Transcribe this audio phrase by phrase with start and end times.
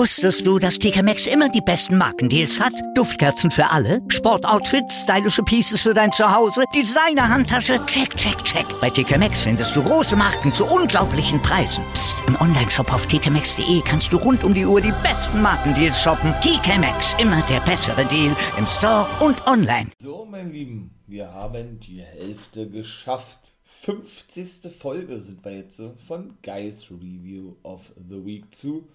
[0.00, 2.72] Wusstest du, dass TK Maxx immer die besten Markendeals hat?
[2.94, 8.64] Duftkerzen für alle, Sportoutfits, stylische Pieces für dein Zuhause, Designer-Handtasche, check, check, check.
[8.80, 11.84] Bei TK Maxx findest du große Marken zu unglaublichen Preisen.
[11.92, 12.16] Psst.
[12.26, 16.32] im Onlineshop auf tkmaxx.de kannst du rund um die Uhr die besten Markendeals shoppen.
[16.40, 19.90] TK Maxx, immer der bessere Deal im Store und online.
[19.98, 23.52] So, mein Lieben, wir haben die Hälfte geschafft.
[23.64, 24.72] 50.
[24.72, 28.88] Folge sind wir jetzt von Guys Review of the Week zu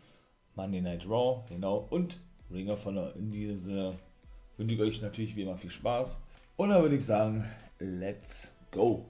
[0.55, 2.19] Monday Night Raw, genau, und
[2.51, 3.15] Ring of Honor.
[3.15, 3.93] In diesem Sinne
[4.57, 6.21] wünsche ich euch natürlich wie immer viel Spaß.
[6.55, 7.45] Und dann würde ich sagen,
[7.79, 9.05] let's go.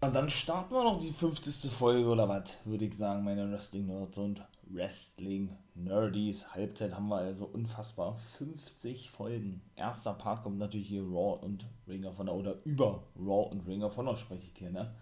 [0.00, 1.70] Und dann starten wir noch die 50.
[1.70, 6.54] Folge oder was, würde ich sagen, meine Wrestling-Nerds und Wrestling-Nerdies.
[6.54, 9.62] Halbzeit haben wir also unfassbar 50 Folgen.
[9.76, 13.82] Erster Part kommt natürlich hier Raw und Ring of Honor oder über Raw und Ring
[13.82, 14.94] of Honor spreche ich hier, ne?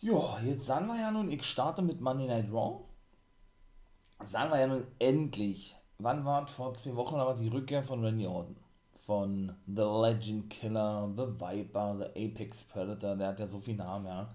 [0.00, 2.80] Ja, jetzt sagen wir ja nun, ich starte mit Monday Night Raw
[4.26, 8.26] sagen wir ja nun endlich, wann war vor zwei Wochen aber die Rückkehr von Randy
[8.26, 8.56] Orton?
[8.96, 14.06] Von The Legend Killer, The Viper, The Apex Predator, der hat ja so viele Namen,
[14.06, 14.34] ja.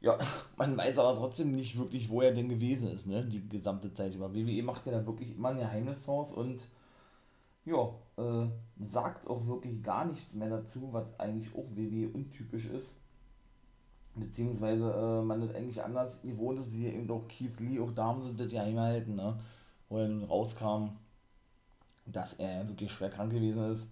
[0.00, 0.16] Ja,
[0.56, 4.14] man weiß aber trotzdem nicht wirklich, wo er denn gewesen ist, ne, die gesamte Zeit
[4.14, 4.32] über.
[4.32, 6.60] WWE macht ja da wirklich immer ein Geheimnis draus und
[7.64, 8.48] ja, äh,
[8.84, 12.94] sagt auch wirklich gar nichts mehr dazu, was eigentlich auch WWE untypisch ist
[14.20, 18.04] beziehungsweise äh, man das eigentlich anders gewohnt ist, hier eben auch Keith Lee, auch da
[18.04, 19.38] haben sie das ja eingehalten, ne?
[19.88, 20.90] wo nun rauskam,
[22.06, 23.88] dass er wirklich schwer krank gewesen ist.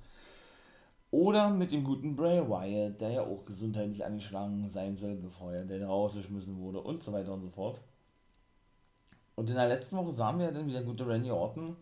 [1.10, 5.64] Oder mit dem guten Bray Wyatt, der ja auch gesundheitlich angeschlagen sein soll, bevor er
[5.64, 7.80] denn rausgeschmissen wurde und so weiter und so fort.
[9.36, 11.76] Und in der letzten Woche sahen wir dann wieder gute Randy Orton,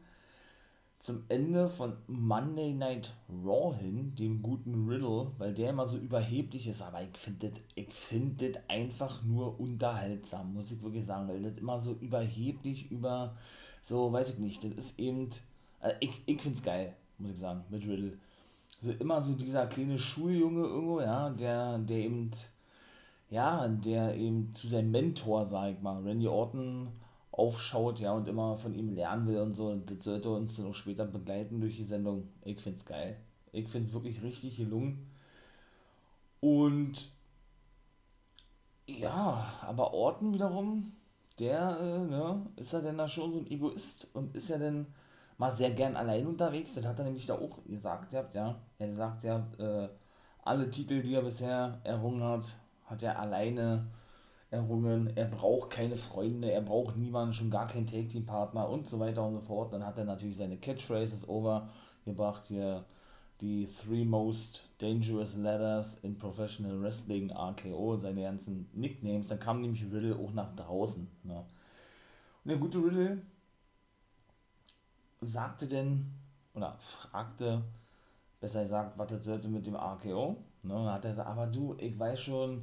[1.05, 6.67] zum Ende von Monday Night Raw hin, dem guten Riddle, weil der immer so überheblich
[6.67, 11.43] ist, aber ich finde das ich find einfach nur unterhaltsam, muss ich wirklich sagen, weil
[11.43, 13.37] das immer so überheblich über,
[13.83, 15.29] so weiß ich nicht, das ist eben,
[15.79, 18.17] also ich, ich finde es geil, muss ich sagen, mit Riddle.
[18.79, 22.31] Also immer so dieser kleine Schuljunge irgendwo, ja, der, der eben,
[23.29, 26.89] ja, der eben zu seinem Mentor, sag ich mal, Randy Orton,
[27.37, 29.69] aufschaut, ja, und immer von ihm lernen will und so.
[29.69, 32.29] Und das sollte uns dann auch später begleiten durch die Sendung.
[32.45, 33.17] Ich finde es geil.
[33.53, 35.11] Ich finde es wirklich richtig gelungen.
[36.41, 37.11] Und
[38.87, 40.93] ja, aber Orten wiederum,
[41.39, 44.87] der, äh, ne, ist ja denn da schon so ein Egoist und ist ja dann
[45.39, 46.75] mal sehr gern allein unterwegs.
[46.75, 48.61] Das hat er nämlich da auch gesagt, ja.
[48.79, 49.89] Er sagt ja, äh,
[50.43, 53.87] alle Titel, die er bisher errungen hat, hat er alleine
[54.55, 59.27] errungen, er braucht keine Freunde, er braucht niemanden, schon gar keinen Take-Team-Partner und so weiter
[59.27, 59.73] und so fort.
[59.73, 62.85] Dann hat er natürlich seine Catchphrases overgebracht, hier
[63.41, 69.29] die Three Most Dangerous Letters in Professional Wrestling, RKO, seine ganzen Nicknames.
[69.29, 71.07] Dann kam nämlich Riddle auch nach draußen.
[71.25, 71.45] Ne?
[72.45, 73.23] Und der gute Riddle
[75.21, 76.13] sagte denn,
[76.55, 77.63] oder fragte,
[78.41, 80.37] besser gesagt, was das sollte mit dem RKO.
[80.63, 80.75] Ne?
[80.75, 82.63] Dann hat er gesagt, aber du, ich weiß schon,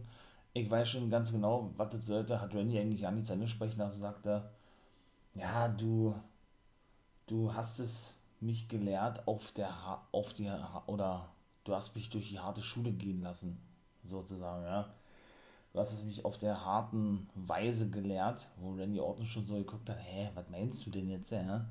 [0.54, 4.00] ich weiß schon ganz genau, was das sollte, hat Randy eigentlich gar nichts angesprochen, also
[4.00, 4.52] sagt er,
[5.34, 6.16] ja, du,
[7.28, 9.74] du hast es mich gelehrt auf der,
[10.12, 10.52] auf die,
[10.88, 11.30] oder
[11.64, 13.58] du hast mich durch die harte Schule gehen lassen,
[14.04, 14.94] sozusagen, ja.
[15.74, 19.90] Du hast es mich auf der harten Weise gelehrt, wo Randy Orton schon so geguckt
[19.90, 21.66] hat, hä, was meinst du denn jetzt, ja?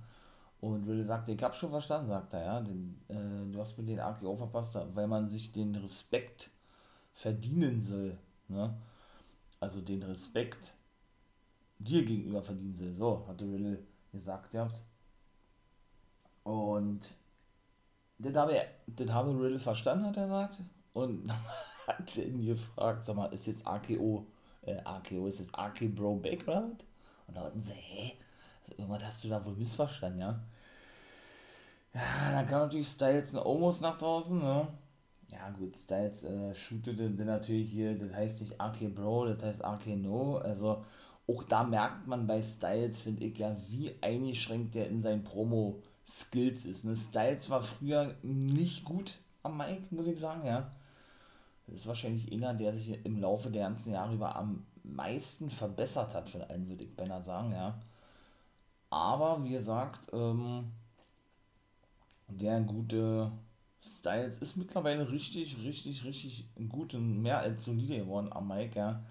[0.62, 3.84] Und Riddle sagte, ich hab schon verstanden, sagt er, ja, den, äh, du hast mir
[3.84, 6.50] den AKO verpasst, weil man sich den Respekt
[7.12, 8.16] verdienen soll,
[8.50, 8.74] Ne?
[9.60, 10.74] Also den Respekt
[11.78, 12.94] dir gegenüber verdienen sie.
[12.94, 13.78] So, hatte Riddle
[14.12, 14.80] gesagt gehabt.
[16.44, 17.10] Und
[18.18, 20.58] das habe, das habe Riddle verstanden, hat er gesagt.
[20.92, 21.32] Und
[21.86, 24.26] hat ihn gefragt, sag mal, ist jetzt AKO,
[24.62, 26.86] äh, AKO, ist jetzt AK Bro Back oder was?
[27.26, 28.12] Und da hatten sie, hä?
[28.76, 30.40] Irgendwas hast du da wohl missverstanden, ja?
[31.92, 34.68] Ja, dann kam natürlich Styles und Omos nach draußen, ne?
[35.30, 39.64] Ja, gut, Styles äh, shootete dann natürlich hier, das heißt nicht AK Bro, das heißt
[39.64, 40.38] AK No.
[40.38, 40.84] Also
[41.28, 46.64] auch da merkt man bei Styles, finde ich ja, wie eingeschränkt der in seinen Promo-Skills
[46.64, 46.84] ist.
[46.84, 46.96] Ne?
[46.96, 50.70] Styles war früher nicht gut am Mic, muss ich sagen, ja.
[51.66, 56.14] Das ist wahrscheinlich einer, der sich im Laufe der ganzen Jahre über am meisten verbessert
[56.14, 57.78] hat, von allen, würde ich beinahe sagen, ja.
[58.90, 60.72] Aber wie gesagt, ähm,
[62.28, 63.30] der gute
[63.82, 69.02] Styles ist mittlerweile richtig, richtig, richtig gut und mehr als solide geworden am Mike, ja.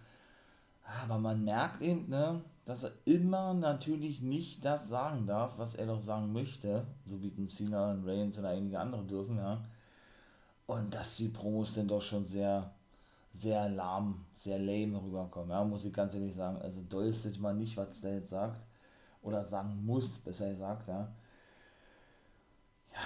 [1.03, 5.87] Aber man merkt eben, ne, dass er immer natürlich nicht das sagen darf, was er
[5.87, 9.63] doch sagen möchte, so wie ein Cena, ein Reigns oder einige andere dürfen, ja.
[10.67, 12.71] Und dass die Promos dann doch schon sehr,
[13.33, 16.61] sehr lahm, sehr lame rüberkommen, ja, muss ich ganz ehrlich sagen.
[16.61, 18.61] Also doll mal nicht, was jetzt sagt.
[19.21, 21.11] oder sagen muss, besser gesagt, ja.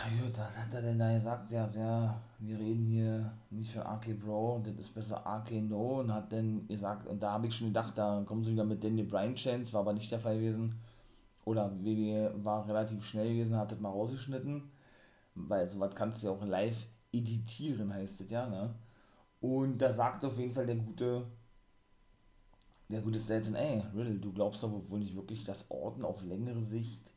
[0.01, 4.13] Gut, dann hat er denn da gesagt, ja, ja, wir reden hier nicht für RK
[4.13, 7.67] Bro, das ist besser RK No und hat dann gesagt, und da habe ich schon
[7.67, 10.75] gedacht, da kommen sie wieder mit Daniel Bryan Chance, war aber nicht der Fall gewesen.
[11.45, 14.63] Oder WWE war relativ schnell gewesen, hat das mal rausgeschnitten,
[15.35, 18.73] weil sowas kannst du ja auch live editieren, heißt es ja, ne?
[19.41, 21.25] Und da sagt auf jeden Fall der gute,
[22.89, 26.63] der gute Stelzen, ey, Riddle, du glaubst doch wohl nicht wirklich, dass Orton auf längere
[26.63, 27.12] Sicht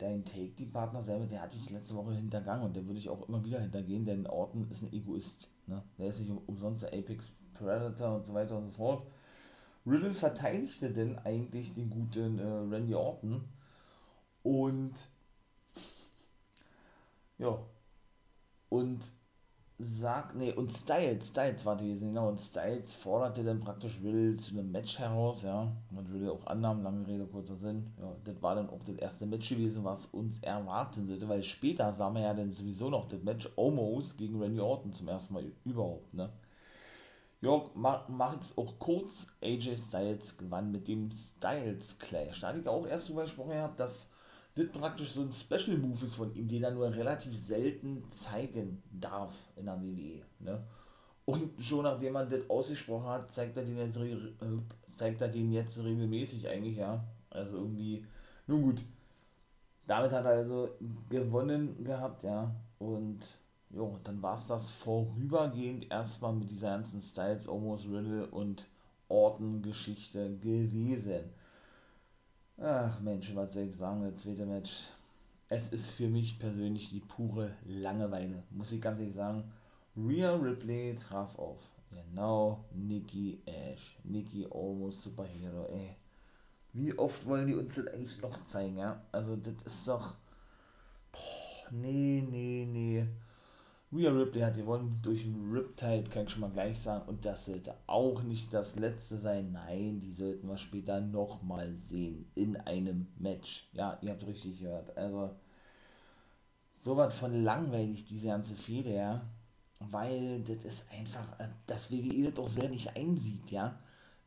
[0.00, 3.44] dein Take-Team-Partner selber, der hatte ich letzte Woche hintergangen und der würde ich auch immer
[3.44, 5.50] wieder hintergehen, denn Orton ist ein Egoist.
[5.66, 5.82] Ne?
[5.98, 9.06] Der ist nicht umsonst der Apex Predator und so weiter und so fort.
[9.86, 13.44] Riddle verteidigte denn eigentlich den guten äh, Randy Orton
[14.42, 14.92] und
[17.38, 17.58] ja
[18.68, 19.12] und
[19.82, 24.52] sagt, nee, und Styles, Styles war die, genau, und Styles forderte dann praktisch Riddle zu
[24.52, 28.54] einem Match heraus, ja, und Riddle auch annahm, lange Rede, kurzer Sinn, ja, das war
[28.54, 32.34] dann auch das erste Match gewesen, was uns erwarten sollte, weil später sah man ja
[32.34, 36.30] dann sowieso noch das Match Almost gegen Randy Orton zum ersten Mal überhaupt, ne.
[37.40, 42.68] Ja, mach, mach auch kurz, AJ Styles gewann mit dem Styles Clash, da hatte ich
[42.68, 44.10] auch erst drüber gesprochen gehabt, dass
[44.54, 48.82] das praktisch so ein Special Move ist von ihm, den er nur relativ selten zeigen
[48.90, 50.22] darf in der WWE.
[50.40, 50.62] Ne?
[51.24, 54.16] Und schon nachdem er das ausgesprochen hat, zeigt er den jetzt, äh,
[54.90, 57.04] zeigt er den jetzt regelmäßig eigentlich, ja.
[57.30, 58.04] Also irgendwie,
[58.46, 58.82] nun gut.
[59.86, 60.70] Damit hat er also
[61.08, 62.52] gewonnen gehabt, ja.
[62.78, 63.20] Und
[63.70, 68.66] jo, dann war es das vorübergehend erstmal mit dieser ganzen Styles, Almost Riddle und
[69.08, 71.30] Orton-Geschichte gewesen.
[72.62, 74.90] Ach Mensch, was soll ich sagen, das zweite Match.
[75.48, 79.50] Es ist für mich persönlich die pure Langeweile, muss ich ganz ehrlich sagen.
[79.96, 81.58] Rhea Ripley traf auf.
[81.90, 83.96] Genau, Nikki Ash.
[84.04, 85.96] Nikki Almost Superhero, ey.
[86.74, 89.02] Wie oft wollen die uns das eigentlich noch zeigen, ja?
[89.10, 90.14] Also, das ist doch.
[91.12, 93.06] Boah, nee, nee, nee.
[93.92, 97.08] Rhea Ripley hat gewonnen durch einen Riptide, kann ich schon mal gleich sagen.
[97.08, 99.50] Und das sollte auch nicht das letzte sein.
[99.50, 102.30] Nein, die sollten wir später nochmal sehen.
[102.36, 103.68] In einem Match.
[103.72, 104.96] Ja, ihr habt richtig gehört.
[104.96, 105.34] Also,
[106.78, 109.28] sowas von langweilig, diese ganze Fehde, ja.
[109.80, 111.26] Weil das ist einfach,
[111.66, 113.76] dass WWE das auch sehr nicht einsieht, ja.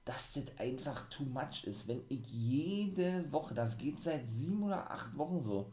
[0.04, 1.88] Dass das einfach too much ist.
[1.88, 5.71] Wenn ich jede Woche, das geht seit sieben oder acht Wochen so,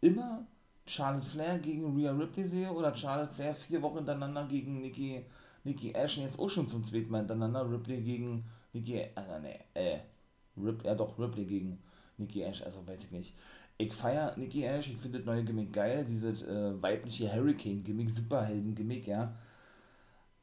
[0.00, 0.46] immer
[0.86, 5.24] Charlotte Flair gegen Rhea Ripley sehe oder Charlotte Flair vier Wochen hintereinander gegen Nikki,
[5.64, 9.98] Nikki Ash jetzt auch schon zum zweiten Mal hintereinander Ripley gegen Nikki, also ne, äh,
[10.56, 11.78] Rip, ja doch, Ripley gegen
[12.18, 13.34] Nikki Ash, also weiß ich nicht.
[13.78, 19.06] Ich feiere Nikki Ash, ich finde das neue Gimmick geil, dieses äh, weibliche Hurricane-Gimmick, Superhelden-Gimmick,
[19.06, 19.34] ja.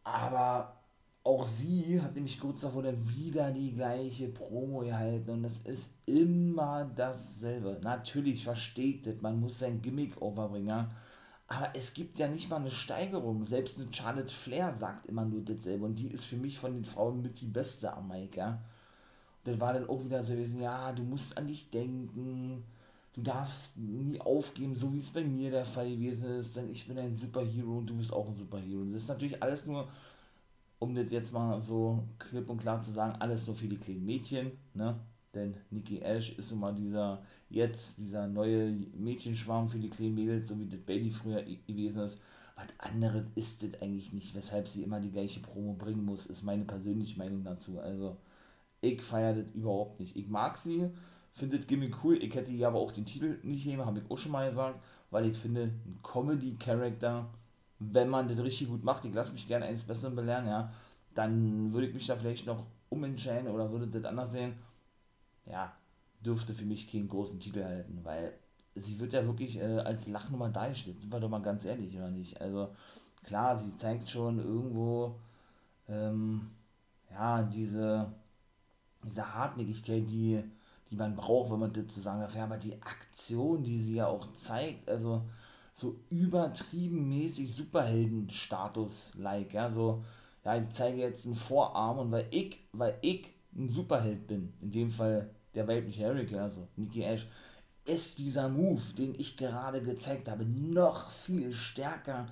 [0.04, 0.81] Aber
[1.24, 6.86] auch sie hat nämlich kurz davor wieder die gleiche Promo gehalten und es ist immer
[6.96, 7.80] dasselbe.
[7.84, 10.88] Natürlich versteht das, man muss sein Gimmick overbringen,
[11.48, 13.46] aber es gibt ja nicht mal eine Steigerung.
[13.46, 16.86] Selbst eine Charlotte Flair sagt immer nur dasselbe und die ist für mich von den
[16.86, 18.60] Frauen mit die beste am Mike, ja.
[19.44, 22.64] Das war dann auch wieder so gewesen, ja, du musst an dich denken,
[23.14, 26.88] du darfst nie aufgeben, so wie es bei mir der Fall gewesen ist, denn ich
[26.88, 28.84] bin ein Superhero und du bist auch ein Superhero.
[28.86, 29.88] Das ist natürlich alles nur
[30.82, 34.04] um das jetzt mal so klipp und klar zu sagen, alles nur für die kleinen
[34.04, 35.00] Mädchen, ne?
[35.34, 40.60] Denn Nikki Ash ist immer dieser, jetzt dieser neue Mädchenschwarm für die kleinen Mädels, so
[40.60, 42.20] wie das Baby früher gewesen ist.
[42.56, 46.42] Was anderes ist das eigentlich nicht, weshalb sie immer die gleiche Promo bringen muss, ist
[46.44, 47.80] meine persönliche Meinung dazu.
[47.80, 48.18] Also,
[48.82, 50.16] ich feiere das überhaupt nicht.
[50.18, 50.90] Ich mag sie,
[51.32, 52.18] finde das Gimmick cool.
[52.22, 54.84] Ich hätte ihr aber auch den Titel nicht nehmen, habe ich auch schon mal gesagt,
[55.12, 57.30] weil ich finde, ein Comedy-Character
[57.82, 60.72] wenn man das richtig gut macht, ich lasse mich gerne eines Besseren belehren, ja,
[61.16, 64.54] dann würde ich mich da vielleicht noch umentscheiden oder würde das anders sehen.
[65.48, 65.74] Ja,
[66.24, 68.34] dürfte für mich keinen großen Titel halten, weil
[68.76, 72.12] sie wird ja wirklich äh, als Lachnummer dargestellt, sind wir doch mal ganz ehrlich, oder
[72.12, 72.40] nicht?
[72.40, 72.70] Also,
[73.24, 75.16] klar, sie zeigt schon irgendwo,
[75.90, 76.52] ähm,
[77.10, 78.12] ja, diese,
[79.04, 80.44] diese Hartnäckigkeit, die,
[80.90, 83.96] die man braucht, wenn man das zu sagen darf, ja, aber die Aktion, die sie
[83.96, 85.24] ja auch zeigt, also,
[85.74, 90.04] so übertrieben mäßig Superhelden-Status-like, ja, so,
[90.44, 94.72] ja, ich zeige jetzt einen Vorarm und weil ich, weil ich ein Superheld bin, in
[94.72, 97.28] dem Fall der weibliche Hurricane, also Nikki Ash,
[97.86, 102.28] ist dieser Move, den ich gerade gezeigt habe, noch viel stärker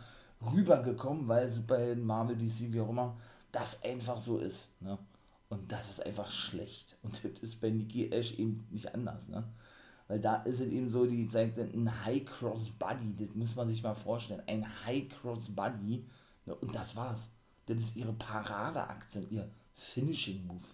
[0.53, 3.17] rübergekommen, weil Superhelden, Marvel, DC, wie auch immer,
[3.51, 4.97] das einfach so ist, ne?
[5.49, 6.95] Und das ist einfach schlecht.
[7.01, 9.43] Und das ist bei Nikki Ash eben nicht anders, ne?
[10.09, 13.69] Weil da ist es eben so, die zeigt ein High Cross Body, das muss man
[13.69, 14.41] sich mal vorstellen.
[14.47, 16.03] Ein High Cross Body.
[16.45, 17.29] Ne, und das war's.
[17.67, 20.65] Das ist ihre Paradeaktion, ihr Finishing Move.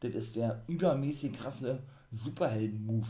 [0.00, 3.06] Das ist der übermäßig krasse Superhelden-Move.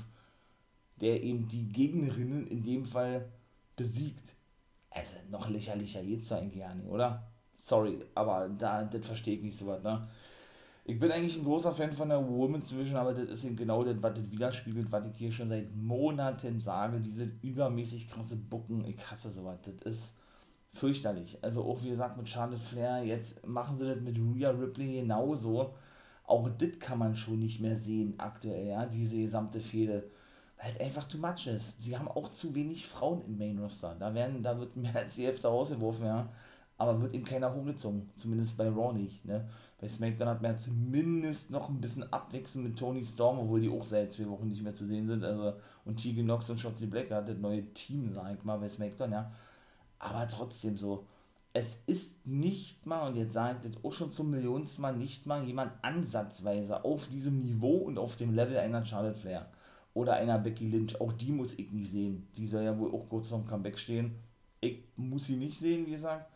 [1.00, 3.30] der eben die Gegnerinnen in dem Fall
[3.76, 4.34] besiegt.
[4.90, 7.26] Also noch lächerlicher geht's da eigentlich gar nicht, oder?
[7.54, 10.08] Sorry, aber da, das verstehe ich nicht so was, ne?
[10.90, 13.84] Ich bin eigentlich ein großer Fan von der Women's Division, aber das ist eben genau
[13.84, 16.98] das, was das widerspiegelt, was ich hier schon seit Monaten sage.
[16.98, 19.60] Diese übermäßig krasse Bucken, ich hasse sowas.
[19.62, 20.16] Das ist
[20.72, 21.38] fürchterlich.
[21.42, 25.74] Also auch wie gesagt mit Charlotte Flair, jetzt machen sie das mit Rhea Ripley genauso.
[26.24, 30.10] Auch das kann man schon nicht mehr sehen aktuell, ja, diese gesamte Fehde.
[30.56, 31.80] Weil halt einfach too much ist.
[31.80, 33.94] Sie haben auch zu wenig Frauen im Main Roster.
[33.96, 36.28] Da werden, da wird mehr als die Hälfte rausgeworfen, ja.
[36.78, 38.10] Aber wird eben keiner hochgezogen.
[38.16, 39.48] Zumindest bei Raw nicht, ne.
[39.80, 43.70] Bei SmackDown hat man ja zumindest noch ein bisschen Abwechslung mit Tony Storm, obwohl die
[43.70, 45.24] auch seit zwei Wochen nicht mehr zu sehen sind.
[45.24, 45.54] Also,
[45.86, 49.12] und Tegan Knox und Shotzi Black hat das neue Team, sag ich mal, bei SmackDown,
[49.12, 49.32] ja.
[49.98, 51.06] Aber trotzdem so,
[51.52, 55.26] es ist nicht mal, und jetzt sage ich das auch schon zum Millionsten Mal, nicht
[55.26, 59.50] mal jemand ansatzweise auf diesem Niveau und auf dem Level einer Charlotte Flair
[59.94, 61.00] oder einer Becky Lynch.
[61.00, 62.28] Auch die muss ich nicht sehen.
[62.36, 64.14] Die soll ja wohl auch kurz vorm Comeback stehen.
[64.60, 66.30] Ich muss sie nicht sehen, wie gesagt.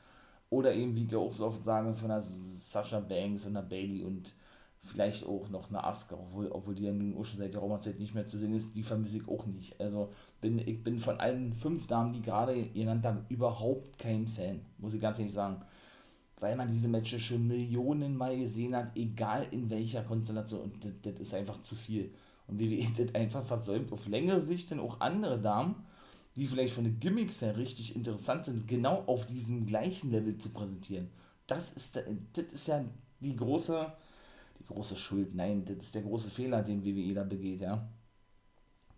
[0.54, 4.04] Oder eben, wie ich auch so oft sage, von einer Sasha Banks und einer Bailey
[4.04, 4.32] und
[4.84, 7.98] vielleicht auch noch eine Asuka, obwohl, obwohl die ja nun auch schon seit der Roma-Zeit
[7.98, 9.80] nicht mehr zu sehen ist, die vermisse ich auch nicht.
[9.80, 14.60] Also bin, ich bin von allen fünf Damen, die gerade genannt haben, überhaupt kein Fan,
[14.78, 15.60] muss ich ganz ehrlich sagen.
[16.38, 20.70] Weil man diese Matches schon Millionen Mal gesehen hat, egal in welcher Konstellation.
[20.70, 22.14] Und das, das ist einfach zu viel.
[22.46, 25.74] Und WWE das einfach versäumt, auf längere Sicht dann auch andere Damen
[26.36, 30.50] die vielleicht von den Gimmicks her richtig interessant sind, genau auf diesem gleichen Level zu
[30.50, 31.10] präsentieren.
[31.46, 32.84] Das ist, das ist ja
[33.20, 33.92] die große,
[34.58, 37.86] die große Schuld, nein, das ist der große Fehler, den WWE da begeht, ja.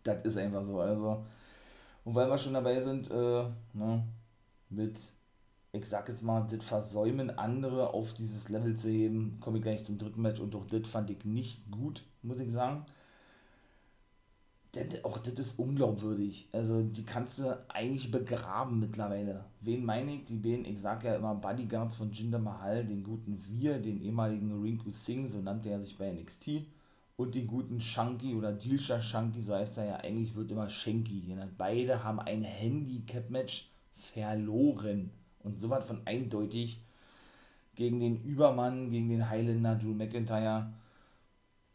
[0.02, 1.24] Das ist einfach so, also.
[2.04, 4.04] Und weil wir schon dabei sind, äh, ne,
[4.70, 4.98] mit,
[5.72, 9.84] ich sag jetzt mal, das Versäumen andere auf dieses Level zu heben, komme ich gleich
[9.84, 12.86] zum dritten Match und auch das fand ich nicht gut, muss ich sagen
[15.02, 16.48] auch das ist unglaubwürdig.
[16.52, 19.44] Also die kannst du eigentlich begraben mittlerweile.
[19.60, 20.24] Wen meine ich?
[20.24, 24.60] Die beiden, ich sage ja immer Bodyguards von Jinder Mahal, den guten Wir, den ehemaligen
[24.62, 26.66] Rinku Singh, so nannte er sich bei NXT,
[27.16, 31.22] und den guten Shanky oder Dilsha Shanky, so heißt er ja eigentlich, wird immer Shanky
[31.22, 31.52] genannt.
[31.56, 35.10] Beide haben ein Handicap-Match verloren.
[35.42, 36.82] Und so was von eindeutig
[37.74, 40.72] gegen den Übermann, gegen den Highlander Drew McIntyre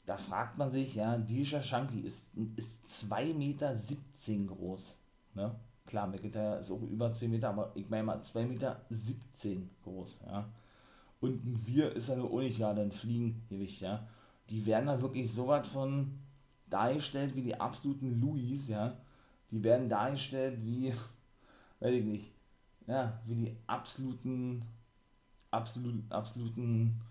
[0.05, 3.75] da fragt man sich, ja, Disha Shanky ist, ist 2,17 Meter
[4.47, 4.95] groß.
[5.35, 5.55] Ne?
[5.85, 8.81] Klar, McIntyre ist auch über 2 Meter, aber ich meine mal 2,17 Meter
[9.83, 10.19] groß.
[10.25, 10.49] Ja?
[11.19, 13.81] Und ein Wir ist ja nur nicht gerade ein Fliegengewicht.
[13.81, 14.07] Ja?
[14.49, 16.19] Die werden da wirklich so was von
[16.69, 18.67] dargestellt wie die absoluten Louis.
[18.67, 18.97] Ja?
[19.51, 20.93] Die werden dargestellt wie,
[21.79, 22.31] weiß ich nicht,
[22.87, 24.65] ja, wie die absoluten,
[25.51, 27.01] absoluten, absoluten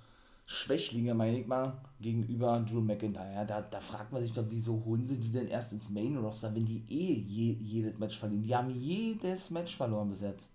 [0.52, 3.46] Schwächlinge, meine ich mal, gegenüber Drew McIntyre.
[3.46, 6.52] Da, da fragt man sich doch, wieso holen sie die denn erst ins Main Roster,
[6.52, 8.42] wenn die eh je, jedes Match verlieren?
[8.42, 10.48] Die haben jedes Match verloren bis jetzt.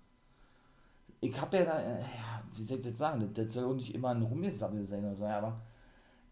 [1.21, 3.73] Ich habe ja da, äh, ja, wie soll ich das sagen, das, das soll auch
[3.73, 5.61] nicht immer ein Rumgesammel sein oder so, aber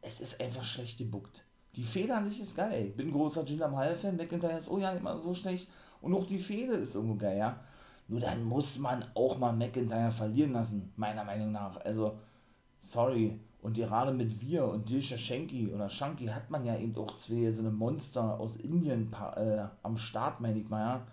[0.01, 1.45] es ist einfach schlecht gebuckt.
[1.77, 2.87] Die Fehler an sich ist geil.
[2.87, 5.69] Ich bin großer Jinder Mahal-Fan, McIntyre ist, oh ja, nicht mal so schlecht.
[6.01, 7.61] Und auch die Fehde ist irgendwo geil, ja.
[8.09, 11.77] Nur dann muss man auch mal McIntyre verlieren lassen, meiner Meinung nach.
[11.77, 12.19] Also,
[12.81, 17.15] sorry, und gerade mit Wir und Dilsha Shanky oder Shanky hat man ja eben auch
[17.15, 21.07] zwei so eine Monster aus Indien äh, am Start, meine ich mal, ja.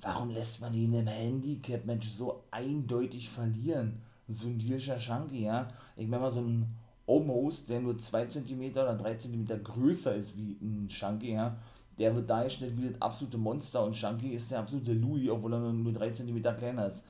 [0.00, 4.02] Warum lässt man die in einem Handicap-Match so eindeutig verlieren?
[4.28, 5.68] So ein Dilsha Shanky, ja.
[5.96, 6.66] Ich meine mal so ein
[7.06, 11.56] Omos, der nur 2 cm oder 3 cm größer ist wie ein Shanky, ja.
[11.98, 15.72] Der wird dargestellt wie das absolute Monster und Shanky ist der absolute Louis, obwohl er
[15.72, 17.04] nur 3 cm kleiner ist.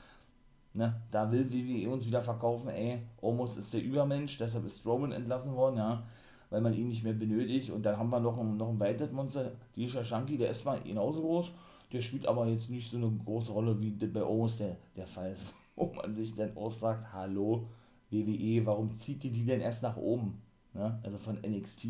[0.76, 5.11] Ne, da will WWE uns wieder verkaufen, ey, Omos ist der Übermensch, deshalb ist Roman
[5.11, 6.02] entlassen worden, ja,
[6.50, 7.71] weil man ihn nicht mehr benötigt.
[7.71, 10.78] Und dann haben wir noch ein, noch ein weiteres Monster, Disha Shanky, der ist zwar
[10.80, 11.50] genauso groß,
[11.95, 15.33] der spielt aber jetzt nicht so eine große Rolle, wie bei Omos der, der Fall
[15.33, 17.66] ist, wo man sich dann auch sagt, hallo,
[18.11, 20.42] WWE, warum zieht ihr die denn erst nach oben?
[20.75, 21.00] Ne?
[21.02, 21.87] Also von NXT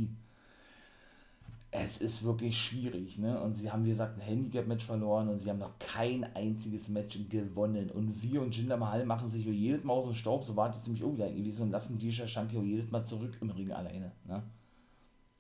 [1.71, 3.41] es ist wirklich schwierig, ne?
[3.41, 7.19] Und sie haben, wie gesagt, ein Handicap-Match verloren und sie haben noch kein einziges Match
[7.29, 7.91] gewonnen.
[7.91, 10.83] Und wir und Jinder Mahal machen sich jedes Mal aus dem Staub, so war es
[10.83, 14.43] ziemlich wieder gewesen und lassen Disha Shanky jedes Mal zurück im Ring alleine, ne?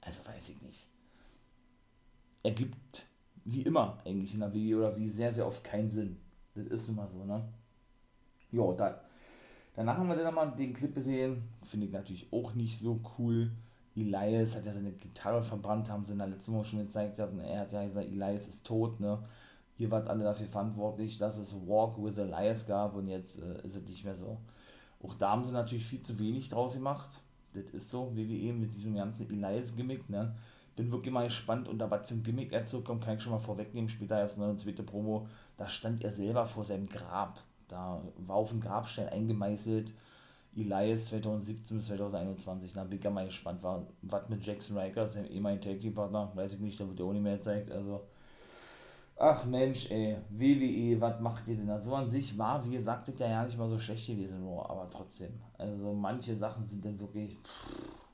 [0.01, 0.87] Also weiß ich nicht.
[2.43, 3.07] Er gibt,
[3.45, 6.17] wie immer eigentlich in der WWE oder wie sehr, sehr oft keinen Sinn.
[6.55, 7.49] Das ist immer so, ne?
[8.53, 8.95] Ja, dann.
[9.75, 11.43] Danach haben wir dann nochmal den Clip gesehen.
[11.63, 13.51] Finde ich natürlich auch nicht so cool
[13.97, 17.19] Elias hat ja seine Gitarre verbrannt, haben sie in der letzten Woche schon gezeigt.
[17.19, 19.19] Und er hat ja gesagt, Elias ist tot, ne?
[19.79, 23.75] Ihr wart alle dafür verantwortlich, dass es Walk with Elias gab und jetzt äh, ist
[23.75, 24.39] es nicht mehr so.
[25.03, 27.21] Auch da haben sie natürlich viel zu wenig draus gemacht.
[27.53, 30.35] Das ist so, WWE mit diesem ganzen Elias-Gimmick, ne?
[30.77, 33.39] bin wirklich mal gespannt, unter was für ein Gimmick er zurückkommt, kann ich schon mal
[33.39, 33.89] vorwegnehmen.
[33.89, 35.27] Später erst eine zweite Promo,
[35.57, 37.41] da stand er selber vor seinem Grab.
[37.67, 39.93] Da war auf dem Grabstein eingemeißelt,
[40.57, 42.73] Elias 2017 bis 2021.
[42.73, 46.33] Da bin ich ja mal gespannt, was mit Jackson Riker, seinem ehemaligen Tag Team Partner,
[46.35, 47.71] weiß ich nicht, da wird er auch nicht mehr gezeigt.
[47.71, 48.01] Also,
[49.17, 51.81] ach Mensch, ey, WWE, was macht ihr denn da?
[51.81, 54.89] So an sich war, wie gesagt, das ja ja nicht mal so schlecht gewesen, aber
[54.91, 55.35] trotzdem.
[55.59, 57.37] Also, manche Sachen sind dann wirklich.
[57.37, 58.07] Pff,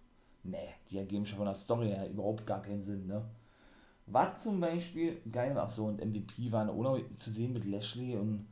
[0.44, 3.22] nee, die ergeben schon von der Story her überhaupt gar keinen Sinn, ne?
[4.06, 8.46] Was zum Beispiel geil war, so und MVP waren ohne zu sehen mit Lashley und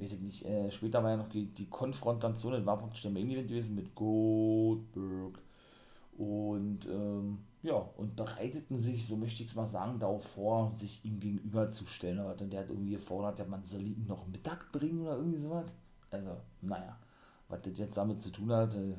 [0.00, 3.10] weiß ich nicht, äh, später war ja noch die, die Konfrontation, das war praktisch der
[3.10, 5.38] Main Event gewesen mit Goldberg
[6.16, 11.04] und ähm, ja, und bereiteten sich, so möchte ich es mal sagen, darauf vor, sich
[11.04, 12.18] ihm gegenüberzustellen.
[12.18, 15.74] Und der hat irgendwie gefordert, ja, man soll ihn noch Mittag bringen oder irgendwie sowas.
[16.10, 16.96] Also, naja
[17.50, 18.94] was das jetzt damit zu tun hat, äh,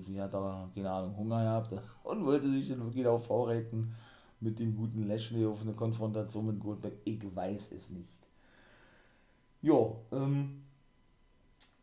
[0.00, 3.94] sie hat da, keine Ahnung, Hunger gehabt und wollte sich dann wirklich auch vorreiten
[4.40, 6.94] mit dem guten Lashley auf eine Konfrontation mit Goldberg.
[7.04, 8.08] Ich weiß es nicht.
[9.62, 10.62] Jo, ähm,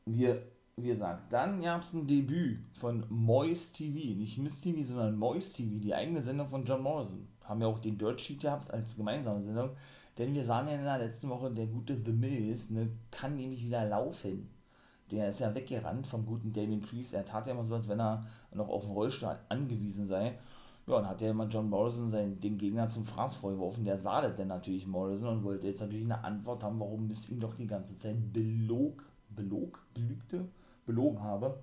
[0.05, 0.41] wir,
[0.75, 5.57] wie gesagt, dann gab es ein Debüt von Moist TV, nicht Miss TV, sondern Moist
[5.57, 7.27] TV, die eigene Sendung von John Morrison.
[7.43, 9.69] Haben ja auch den Dirt Sheet gehabt als gemeinsame Sendung,
[10.17, 13.63] denn wir sahen ja in der letzten Woche, der gute The Miz ne, kann nämlich
[13.63, 14.50] wieder laufen
[15.12, 17.13] der ist ja weggerannt vom guten Damien Priest.
[17.13, 20.38] Er tat ja immer so, als wenn er noch auf den Rollstuhl angewiesen sei.
[20.88, 23.84] Ja, dann hat ja immer John Morrison seinen, den Gegner zum Fraß vorgeworfen.
[23.84, 27.29] Der sah das dann natürlich Morrison und wollte jetzt natürlich eine Antwort haben, warum es
[27.29, 30.48] ihn doch die ganze Zeit belog, belog, belügte,
[30.86, 31.60] belogen habe.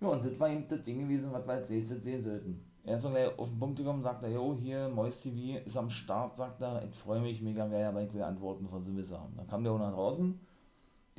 [0.00, 2.64] Ja, und das war eben das Ding gewesen, was wir als nächstes sehen sollten.
[2.84, 5.76] Er ist dann gleich auf den Punkt gekommen, sagt er, jo, hier, Moist TV ist
[5.76, 9.20] am Start, sagt er, ich freue mich mega, wer aber ich will Antworten von Symbiose
[9.20, 9.34] haben.
[9.36, 10.38] Dann kam der auch nach draußen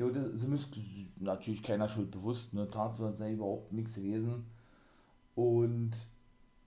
[0.01, 2.69] ja, sie müssen natürlich keiner Schuld bewusst, ne?
[2.69, 4.45] Tatsache sei überhaupt nichts gewesen.
[5.35, 5.91] Und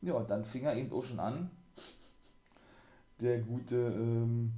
[0.04, 1.50] ja, dann fing er eben auch schon an.
[3.20, 4.52] Der gute, ähm,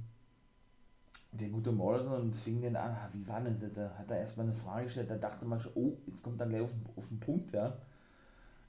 [1.31, 3.73] der gute Morrison und fing dann an, wie war denn das?
[3.73, 6.47] Da hat er erstmal eine Frage gestellt, da dachte man schon, oh, jetzt kommt er
[6.47, 7.77] gleich auf, auf den Punkt, ja.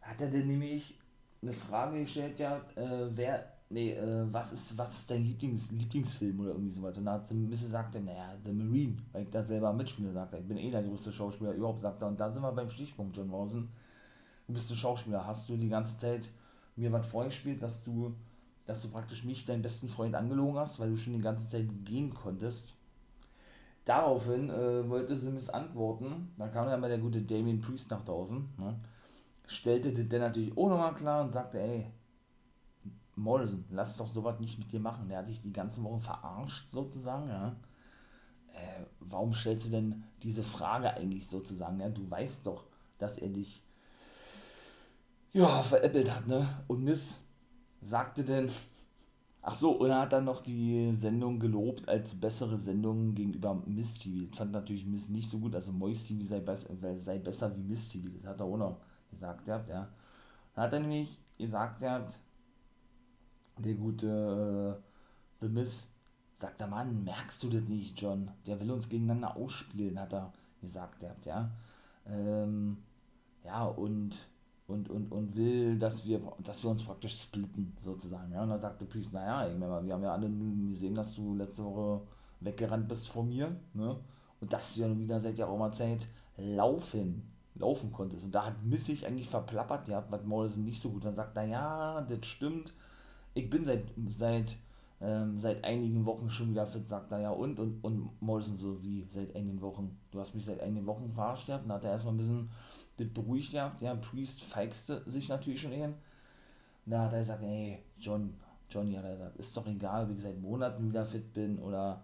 [0.02, 0.98] Hat er denn nämlich
[1.42, 6.40] eine Frage gestellt, ja, äh, wer nee, äh, was ist, was ist dein Lieblings, Lieblingsfilm
[6.40, 6.96] oder irgendwie sowas?
[6.96, 10.32] Und da hat ein bisschen gesagt, naja, The Marine, weil ich da selber mitspiele, sagt
[10.32, 10.40] er.
[10.40, 12.08] Ich bin eh der größte Schauspieler überhaupt, sagt er.
[12.08, 13.68] Und da sind wir beim Stichpunkt, John Rosen.
[14.46, 15.26] Du bist ein Schauspieler.
[15.26, 16.30] Hast du die ganze Zeit
[16.78, 18.14] mir was vorgespielt, dass du,
[18.66, 21.66] dass du praktisch mich, deinen besten Freund, angelogen hast, weil du schon die ganze Zeit
[21.84, 22.74] gehen konntest?
[23.84, 26.30] Daraufhin äh, wollte sie missantworten.
[26.36, 28.46] Da kam dann mal der gute Damien Priest nach draußen.
[28.58, 28.78] Ne?
[29.46, 31.86] Stellte dann natürlich auch nochmal klar und sagte, ey,
[33.16, 35.08] Morrison, lass doch sowas nicht mit dir machen.
[35.08, 37.56] Der hat dich die ganze Woche verarscht, sozusagen, ja.
[38.52, 41.80] Äh, warum stellst du denn diese Frage eigentlich sozusagen?
[41.80, 41.88] Ja?
[41.88, 42.64] Du weißt doch,
[42.98, 43.62] dass er dich
[45.38, 46.46] ja, veräppelt hat, ne?
[46.66, 47.22] Und Miss
[47.80, 48.50] sagte denn,
[49.40, 53.98] ach so, und er hat dann noch die Sendung gelobt als bessere Sendung gegenüber Miss
[53.98, 54.34] TV.
[54.34, 56.56] Fand natürlich Miss nicht so gut, also Moist TV sei, be
[56.98, 58.08] sei besser wie Miss TV.
[58.18, 59.88] Das hat er auch noch gesagt, ja.
[60.54, 62.18] Dann hat er nämlich gesagt, hat,
[63.58, 64.82] der gute äh,
[65.40, 65.88] The Miss
[66.34, 68.30] sagt der Mann, merkst du das nicht, John?
[68.46, 71.50] Der will uns gegeneinander ausspielen, hat er gesagt, der, ja.
[72.06, 72.78] Ähm,
[73.44, 74.16] ja, und,
[74.68, 78.30] und, und, und will, dass wir, dass wir uns praktisch splitten, sozusagen.
[78.32, 78.42] Ja.
[78.42, 80.30] Und dann sagte Priest, naja, wir haben ja alle
[80.70, 82.02] gesehen, dass du letzte Woche
[82.40, 83.98] weggerannt bist von mir, ne?
[84.40, 88.26] Und dass du ja wieder seit der Roma-Zeit laufen, laufen konntest.
[88.26, 91.04] Und da hat Miss sich eigentlich verplappert, ja, was Morrison nicht so gut.
[91.04, 92.72] Dann sagt er, ja, das stimmt,
[93.34, 94.58] ich bin seit, seit,
[95.00, 97.30] ähm, seit einigen Wochen schon wieder fit, sagt er ja.
[97.30, 99.98] Und, und, und Morrison so wie seit einigen Wochen.
[100.10, 101.64] Du hast mich seit einigen Wochen verarscht gehabt.
[101.64, 102.50] Dann hat er erstmal ein bisschen
[102.98, 103.52] das beruhigt.
[103.52, 103.70] Ja,
[104.10, 105.72] Priest feigste sich natürlich schon.
[105.72, 105.94] Und
[106.86, 108.34] da hat er gesagt, ey, John,
[108.70, 112.02] Johnny hat er gesagt, ist doch egal, ob ich seit Monaten wieder fit bin oder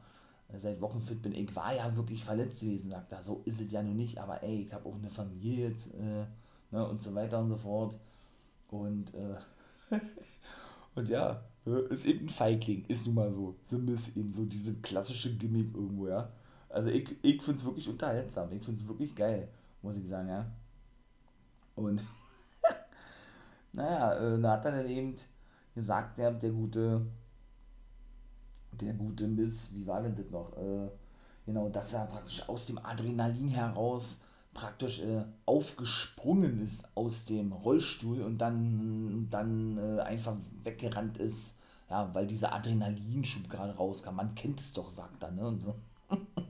[0.60, 1.34] seit Wochen fit bin.
[1.34, 3.22] Ich war ja wirklich verletzt gewesen, sagt er.
[3.22, 6.26] So ist es ja nun nicht, aber ey, ich habe auch eine Familie jetzt, äh,
[6.70, 7.96] ne, und so weiter und so fort.
[8.70, 9.36] Und äh,
[10.94, 11.42] Und ja,
[11.90, 13.56] ist eben ein Feigling, ist nun mal so.
[13.64, 16.30] Sim ist eben so diese klassische Gimmick irgendwo, ja.
[16.68, 19.48] Also ich, ich finde es wirklich unterhaltsam, ich finde es wirklich geil,
[19.82, 20.46] muss ich sagen, ja.
[21.74, 22.04] Und
[23.72, 25.14] naja, äh, da hat er dann eben
[25.74, 27.06] gesagt, der, der gute,
[28.72, 30.56] der gute Miss, wie war denn das noch?
[30.56, 30.88] Äh,
[31.46, 34.20] genau, dass er praktisch aus dem Adrenalin heraus
[34.54, 41.56] praktisch äh, aufgesprungen ist aus dem Rollstuhl und dann, dann äh, einfach weggerannt ist,
[41.90, 44.14] ja, weil dieser Adrenalinschub gerade rauskam.
[44.14, 45.46] Man kennt es doch, sagt er, ne?
[45.46, 45.74] Und so.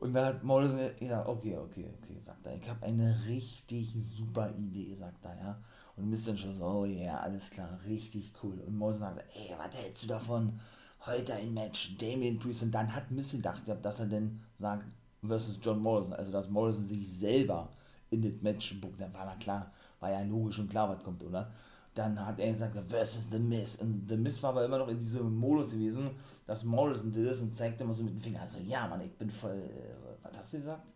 [0.00, 4.50] und da hat Morrison, ja, okay, okay, okay, sagt er, ich habe eine richtig super
[4.56, 5.58] Idee, sagt er, ja.
[5.96, 8.60] Und dann schon so, oh ja, yeah, alles klar, richtig cool.
[8.64, 10.60] Und Morrison sagt, ey, was hältst du davon?
[11.04, 12.62] Heute ein Match, Damien Priest.
[12.62, 14.84] Und dann hat Miss gedacht, dass er denn sagt,
[15.26, 16.12] versus John Morrison.
[16.12, 17.68] Also, dass Morrison sich selber
[18.10, 19.00] in das Match buckt.
[19.00, 21.50] Dann war na klar, war ja logisch und klar, was kommt, oder?
[21.98, 23.74] Dann hat er gesagt, versus The Miss.
[23.80, 26.10] Und The Miss war aber immer noch in diesem Modus gewesen,
[26.46, 29.28] dass Morrison das und zeigte immer so mit dem Finger, also ja, Mann, ich bin
[29.28, 30.86] voll, äh, was hast du gesagt?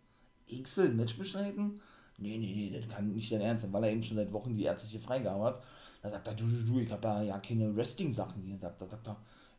[0.47, 1.81] Ich will Match bestreiten?
[2.19, 4.55] Nee, nee, nee, das kann nicht dein Ernst sein, weil er eben schon seit Wochen
[4.55, 5.61] die ärztliche Freigabe hat.
[6.01, 8.87] Da sagt er, du, du, du, ich habe ja, ja keine Wrestling-Sachen hier, sagt er.
[8.87, 9.17] sagt er,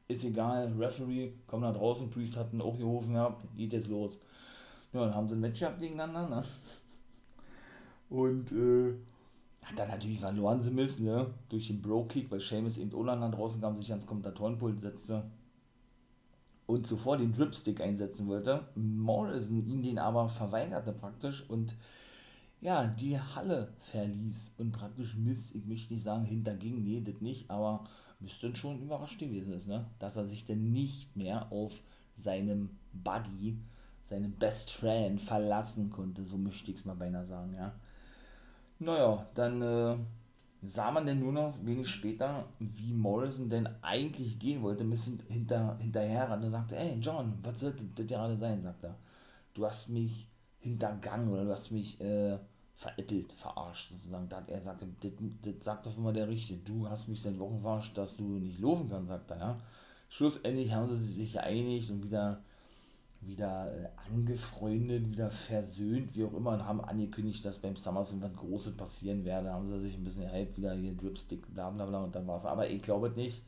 [0.09, 4.19] ist egal, Referee, komm nach draußen, Priest hat ihn auch gerufen gehabt, geht jetzt los.
[4.95, 6.45] Ja, dann haben sie ein Match gehabt gegeneinander, ne?
[8.09, 8.95] Und, äh,
[9.65, 11.33] hat dann natürlich verloren sie müssen, ne?
[11.49, 15.25] Durch den Bro-Kick, weil Seamus eben Olan nach draußen kam, sich ans Kommentatorenpult setzte
[16.67, 18.67] und zuvor den Dripstick einsetzen wollte.
[18.75, 21.75] Morrison ihn den aber verweigerte praktisch und
[22.61, 27.51] ja, die Halle verließ und praktisch Mist, ich möchte nicht sagen hinterging, nee, das nicht,
[27.51, 27.85] aber
[28.21, 29.85] müsste schon überrascht gewesen ist, ne?
[29.99, 31.79] dass er sich denn nicht mehr auf
[32.17, 33.59] seinem Buddy,
[34.07, 37.75] seinem Best Friend verlassen konnte, so möchte ich es mal beinahe sagen, ja.
[38.79, 39.97] Naja, dann äh,
[40.63, 45.21] sah man denn nur noch wenig später, wie Morrison denn eigentlich gehen wollte, ein bisschen
[45.29, 48.97] hinter, hinterher und er sagte, hey John, was sollte das gerade sein, sagt er.
[49.55, 52.39] Du hast mich hintergangen oder du hast mich äh,
[52.75, 54.29] veräppelt, verarscht sozusagen.
[54.29, 54.77] Da er das,
[55.43, 58.61] das sagt doch immer der Richtige, du hast mich seit Wochen verarscht, dass du nicht
[58.61, 59.61] laufen kannst, sagt er, ja.
[60.09, 62.41] Schlussendlich haben sie sich geeinigt und wieder
[63.27, 68.35] wieder äh, angefreundet, wieder versöhnt, wie auch immer, und haben angekündigt, dass beim SummerSlam was
[68.35, 69.47] Großes passieren werde.
[69.47, 72.27] Da haben sie sich ein bisschen hype, wieder hier Dripstick, bla bla bla, und dann
[72.27, 72.45] war es.
[72.45, 73.43] Aber ich glaube nicht.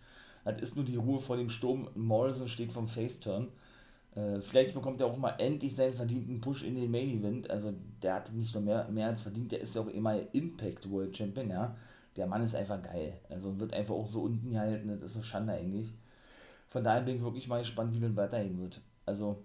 [0.45, 1.89] Das ist nur die Ruhe vor dem Sturm.
[1.97, 3.49] Morrison steht vom Face-Turn.
[4.15, 7.51] Äh, vielleicht bekommt er auch mal endlich seinen verdienten Push in den Main Event.
[7.51, 10.91] Also, der hat nicht nur mehr, mehr als verdient, der ist ja auch immer Impact
[10.91, 11.77] World Champion, ja.
[12.17, 13.19] Der Mann ist einfach geil.
[13.29, 15.93] Also, wird einfach auch so unten gehalten, das ist eine Schande eigentlich.
[16.69, 18.81] Von daher bin ich wirklich mal gespannt, wie das weitergehen wird.
[19.05, 19.45] Also,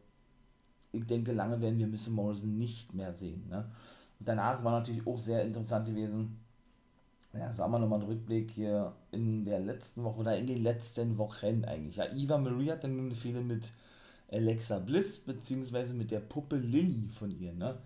[0.91, 2.09] ich denke, lange werden wir Mr.
[2.09, 3.47] Morrison nicht mehr sehen.
[3.49, 3.65] Ne?
[4.19, 6.37] Und danach war natürlich auch sehr interessant gewesen.
[7.33, 11.17] Ja, sagen wir nochmal einen Rückblick hier in der letzten Woche oder in den letzten
[11.17, 11.95] Wochen eigentlich.
[11.95, 13.71] Ja, Eva Marie hat dann eine Fehler mit
[14.29, 17.53] Alexa Bliss, beziehungsweise mit der Puppe Lilly von ihr.
[17.53, 17.77] Ne?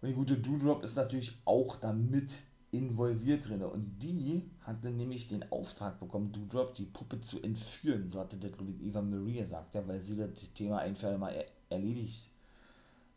[0.00, 3.62] Und die gute Doodrop ist natürlich auch damit involviert drin.
[3.62, 8.10] Und die hatte nämlich den Auftrag bekommen, Doodrop, die Puppe zu entführen.
[8.10, 11.34] So hatte der, glaube Eva Marie gesagt, ja, weil sie das Thema ein für mal
[11.68, 12.30] erledigt,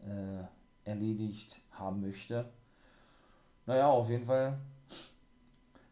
[0.06, 0.44] äh,
[0.90, 2.46] erledigt haben möchte.
[3.66, 4.58] Naja, auf jeden Fall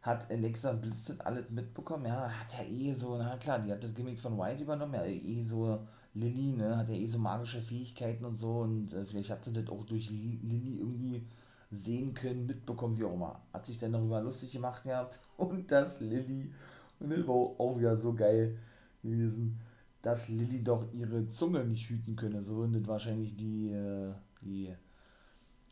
[0.01, 2.05] hat Alexa Blizzard alles mitbekommen.
[2.05, 5.03] Ja, hat ja eh so, na klar, die hat das Gimmick von White übernommen, ja,
[5.03, 5.79] eh so
[6.13, 9.51] Lilly, ne, hat ja eh so magische Fähigkeiten und so und äh, vielleicht hat sie
[9.51, 11.27] das auch durch Lilly irgendwie
[11.71, 13.41] sehen können, mitbekommen, wie auch immer.
[13.51, 16.53] Hat sich dann darüber lustig gemacht gehabt und das Lilly,
[16.99, 18.57] und das war auch wieder so geil
[19.03, 19.59] gewesen,
[20.05, 22.43] dass Lilly doch ihre Zunge nicht hüten könne.
[22.43, 24.71] So würden wahrscheinlich die, äh, die,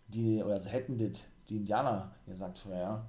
[0.07, 3.05] die, oder so hätten das die Indianer gesagt vorher,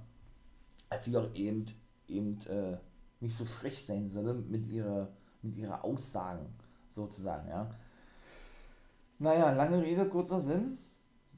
[0.87, 1.65] als sie doch eben,
[2.07, 2.77] eben äh,
[3.21, 5.09] nicht so frech sein solle mit ihrer,
[5.41, 6.45] mit ihrer Aussagen,
[6.91, 7.71] sozusagen, ja.
[9.17, 10.77] Naja, lange Rede, kurzer Sinn.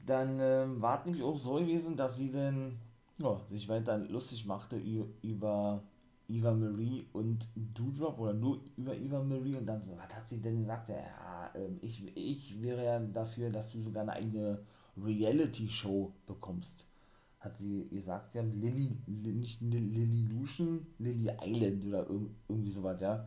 [0.04, 2.78] Dann ähm, war es nämlich auch so gewesen, dass sie dann
[3.16, 4.76] ja, sich weiter lustig machte
[5.22, 5.82] über
[6.28, 10.40] Eva Marie und Doodrop oder nur über Eva Marie und dann so, was hat sie
[10.40, 10.90] denn gesagt?
[10.90, 14.58] Ja, ähm, ich, ich wäre ja dafür, dass du sogar eine eigene
[15.02, 16.86] Reality-Show bekommst.
[17.40, 22.06] Hat sie gesagt, ja, Lily, nicht Lily Lucian, Lily Island oder
[22.48, 23.26] irgendwie sowas, ja.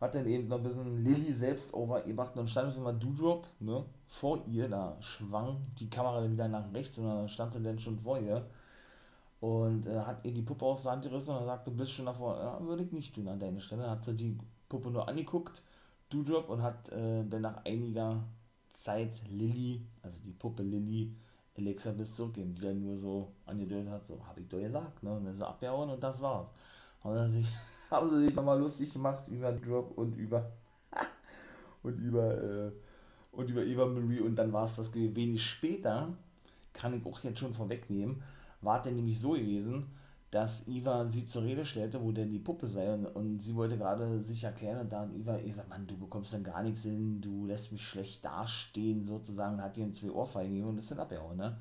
[0.00, 3.84] Hat dann eben noch ein bisschen Lily selbst overgemacht und dann stand einmal Doodrop, ne,
[4.06, 7.78] vor ihr, da schwang die Kamera dann wieder nach rechts und dann stand sie dann
[7.78, 8.46] schon vor ihr
[9.42, 12.06] und äh, hat ihr die Puppe aus der Hand gerissen und sagt, du bist schon
[12.06, 13.90] davor, ja, würde ich nicht tun an deiner Stelle.
[13.90, 15.64] Hat sie die Puppe nur angeguckt,
[16.10, 18.22] Doodrop, und hat äh, dann nach einiger
[18.70, 21.16] Zeit Lilly, also die Puppe Lilly,
[21.58, 25.12] Alexa bis zurückgeben, die dann nur so angedeutet hat, so, habe ich doch gesagt, ne?
[25.12, 26.46] Und dann ist sie abgehauen und das war's.
[27.02, 27.44] Und dann
[27.90, 30.52] haben sie sich nochmal lustig gemacht über Drop und über
[31.82, 32.72] und über äh,
[33.32, 36.10] und über Eva Marie und dann war es das wenig später,
[36.72, 38.22] kann ich auch jetzt schon vorwegnehmen,
[38.62, 39.86] war es denn nämlich so gewesen,
[40.30, 43.76] dass Iva sie zur Rede stellte, wo denn die Puppe sei und, und sie wollte
[43.76, 47.20] gerade sich erklären und dann Iva ihr sagt, Mann, du bekommst dann gar nichts hin,
[47.20, 51.36] du lässt mich schlecht dastehen sozusagen, hat ihr zwei Ohrfeigen gegeben und ist dann abgehauen,
[51.36, 51.58] ne?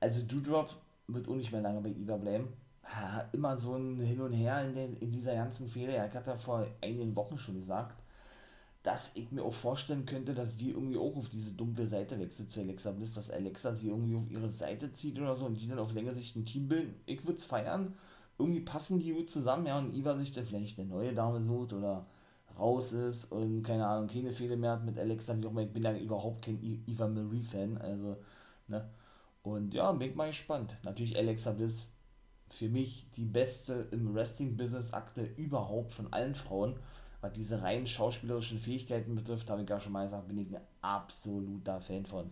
[0.00, 0.74] Also Doodrop
[1.06, 2.48] wird auch nicht mehr lange bei Iva bleiben.
[2.84, 5.92] Ha, immer so ein Hin und Her in, der, in dieser ganzen Fehler.
[5.92, 8.01] Er hat ja vor einigen Wochen schon gesagt,
[8.82, 12.50] dass ich mir auch vorstellen könnte, dass die irgendwie auch auf diese dunkle Seite wechselt
[12.50, 15.68] zu Alexa Bliss, dass Alexa sie irgendwie auf ihre Seite zieht oder so und die
[15.68, 16.94] dann auf längere Sicht ein Team bilden.
[17.06, 17.94] Ich würde es feiern,
[18.38, 21.72] irgendwie passen die gut zusammen, ja, und Iva sich dann vielleicht eine neue Dame sucht
[21.72, 22.06] oder
[22.58, 25.72] raus ist und keine Ahnung, keine Fehler mehr hat mit Alexa, wie auch immer, ich
[25.72, 28.16] bin ja überhaupt kein Eva Marie-Fan, also,
[28.68, 28.88] ne,
[29.42, 30.76] und ja, bin ich mal gespannt.
[30.84, 31.88] Natürlich Alexa Bliss,
[32.48, 36.76] für mich die beste im Wrestling-Business aktuell überhaupt von allen Frauen,
[37.22, 40.60] was diese rein schauspielerischen Fähigkeiten betrifft, habe ich gar schon mal gesagt, bin ich ein
[40.82, 42.30] absoluter Fan von.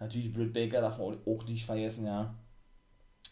[0.00, 2.34] Natürlich Britt Baker darf man auch nicht vergessen, ja.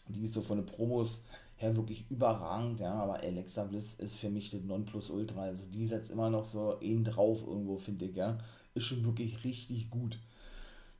[0.07, 1.25] Die ist so von den Promos
[1.55, 5.41] her wirklich überragend, ja, aber Alexa Bliss ist für mich das Nonplusultra.
[5.41, 8.37] Also die setzt immer noch so ihn drauf irgendwo, finde ich, ja.
[8.75, 10.19] Ist schon wirklich richtig gut.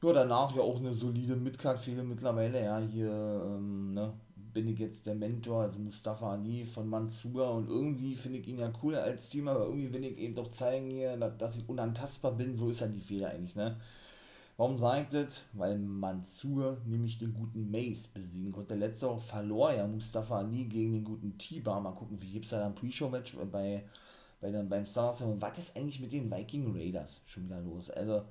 [0.01, 4.13] Ja, danach ja auch eine solide Midcard-Fehde mittlerweile, ja, hier, ähm, ne,
[4.53, 8.59] bin ich jetzt der Mentor, also Mustafa Ali von Mansur und irgendwie finde ich ihn
[8.59, 12.33] ja cool als Team, aber irgendwie will ich eben doch zeigen hier, dass ich unantastbar
[12.33, 13.77] bin, so ist ja die Fehler eigentlich, ne.
[14.55, 15.45] Warum sage ich das?
[15.53, 18.75] Weil Mansur nämlich den guten Mace besiegen konnte.
[18.75, 21.81] Letzte Woche verlor ja Mustafa Ali gegen den guten T-Bar.
[21.81, 23.83] Mal gucken, wie gibt es da ein Pre-Show-Match bei,
[24.39, 25.23] bei dann beim Stars.
[25.39, 27.89] Was ist eigentlich mit den Viking Raiders schon wieder los?
[27.89, 28.25] Also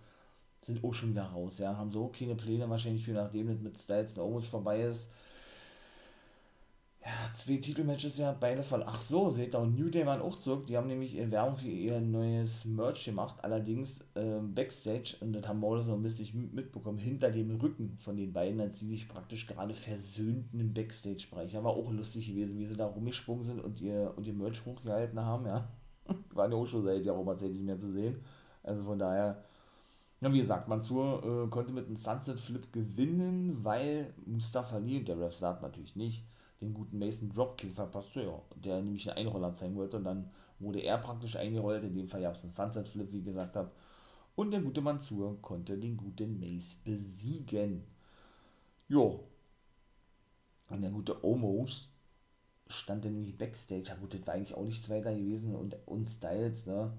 [0.61, 1.77] sind auch schon wieder raus, ja.
[1.77, 5.11] Haben so keine Pläne wahrscheinlich für nachdem das mit Styles und Owens vorbei ist
[7.05, 8.85] ja, zwei Titelmatches ja beide voll.
[8.87, 10.69] Ach so, seht ihr, und New Day waren auch zurück.
[10.69, 13.37] Die haben nämlich ihre Werbung für ihr neues Merch gemacht.
[13.43, 18.17] Allerdings äh, Backstage, und das haben auch so ein bisschen mitbekommen, hinter dem Rücken von
[18.17, 21.55] den beiden, als sie sich praktisch gerade versöhnten im Backstage-Bereich.
[21.55, 25.19] War auch lustig gewesen, wie sie da rumgesprungen sind und ihr, und ihr Merch hochgehalten
[25.19, 25.69] haben, ja.
[26.35, 28.21] War ja auch schon seit Jahren nicht mehr zu sehen.
[28.63, 29.43] Also von daher.
[30.21, 35.19] Ja, wie gesagt, Mansur äh, konnte mit einem Sunset Flip gewinnen, weil Mustafa Lee, der
[35.19, 36.25] Ref sagt natürlich nicht,
[36.63, 40.81] den guten Mason Dropkick verpasst, ja, der nämlich einen Einroller zeigen wollte und dann wurde
[40.81, 43.71] er praktisch eingerollt, in dem Fall gab es einen Sunset Flip, wie gesagt habe,
[44.35, 47.85] und der gute Mansur konnte den guten Mace besiegen.
[48.89, 49.25] Jo.
[50.71, 51.93] Und der gute Omos
[52.67, 55.55] stand dann nämlich Backstage, ja gut, das war eigentlich auch nichts weiter gewesen.
[55.55, 56.93] Und, und Styles, ne,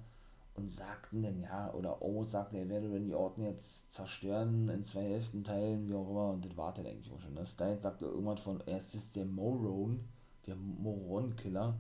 [0.55, 5.03] und sagten dann, ja, oder Omos sagte, er werde Randy Orton jetzt zerstören, in zwei
[5.03, 7.33] Hälften teilen, wie auch immer, und das war dann eigentlich auch schon.
[7.33, 7.45] Ne?
[7.45, 9.99] Styles sagte irgendwann von, er ist jetzt der Moron,
[10.45, 11.79] der Moron-Killer,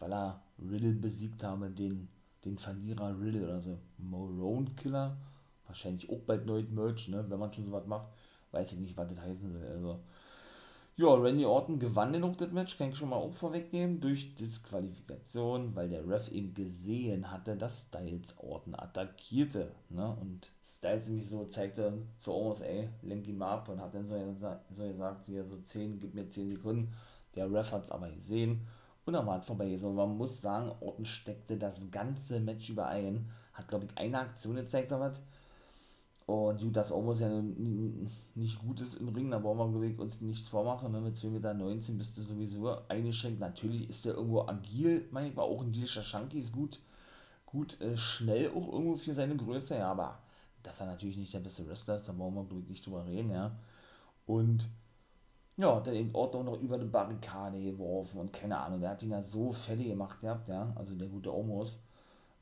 [0.00, 2.08] weil er Riddle besiegt habe, den,
[2.44, 3.78] den Verlierer Riddle, oder so.
[3.98, 5.16] Moron-Killer,
[5.66, 8.08] wahrscheinlich auch bald neu Merch, ne, wenn man schon sowas macht,
[8.50, 10.00] weiß ich nicht, was das heißen soll, also
[10.98, 15.88] ja, Randy Orton gewann den Match, kann ich schon mal auch vorwegnehmen, durch Disqualifikation, weil
[15.88, 19.70] der Ref eben gesehen hatte, dass Styles Orton attackierte.
[19.90, 20.16] Ne?
[20.20, 24.06] Und Styles nämlich so zeigte zu Owens, ey, lenk ihn mal ab und hat dann
[24.06, 24.16] so,
[24.74, 26.92] so gesagt, hier so 10, gib mir 10 Sekunden.
[27.36, 28.66] Der Ref hat es aber gesehen
[29.06, 29.76] und dann war es vorbei.
[29.76, 34.18] So, man muss sagen, Orton steckte das ganze Match über ein, hat glaube ich eine
[34.18, 35.20] Aktion gezeigt oder was
[36.28, 37.42] und Judas Omos ja
[38.34, 40.92] nicht gut ist im Ring, da brauchen wir uns nichts vormachen.
[40.92, 41.00] Ne?
[41.00, 41.54] Mit 2,19 Meter
[41.94, 43.40] bist du sowieso eingeschränkt.
[43.40, 46.80] Natürlich ist der irgendwo agil, manchmal auch ein Dilischer Shanky ist gut,
[47.46, 50.18] gut äh, schnell auch irgendwo für seine Größe, ja, aber
[50.62, 53.06] dass er natürlich nicht der beste Wrestler ist, da brauchen wir glaube ich nicht drüber
[53.06, 53.56] reden, ja.
[54.26, 54.68] Und
[55.56, 59.12] ja, dann eben Ordnung noch über eine Barrikade geworfen und keine Ahnung, der hat ihn
[59.12, 61.80] ja so fertig gemacht gehabt, ja, also der gute Omos.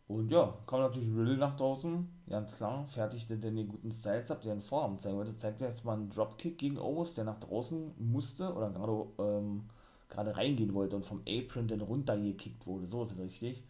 [0.09, 4.41] Und ja, kam natürlich Riddle nach draußen, ganz klar, fertigte dann den guten Styles ab,
[4.43, 8.53] der in Vorarm zeigen wollte, zeigte erstmal einen Dropkick gegen Omos, der nach draußen musste
[8.55, 9.65] oder gerade ähm,
[10.09, 13.65] gerade reingehen wollte und vom Apron dann runtergekickt wurde, so ist es richtig.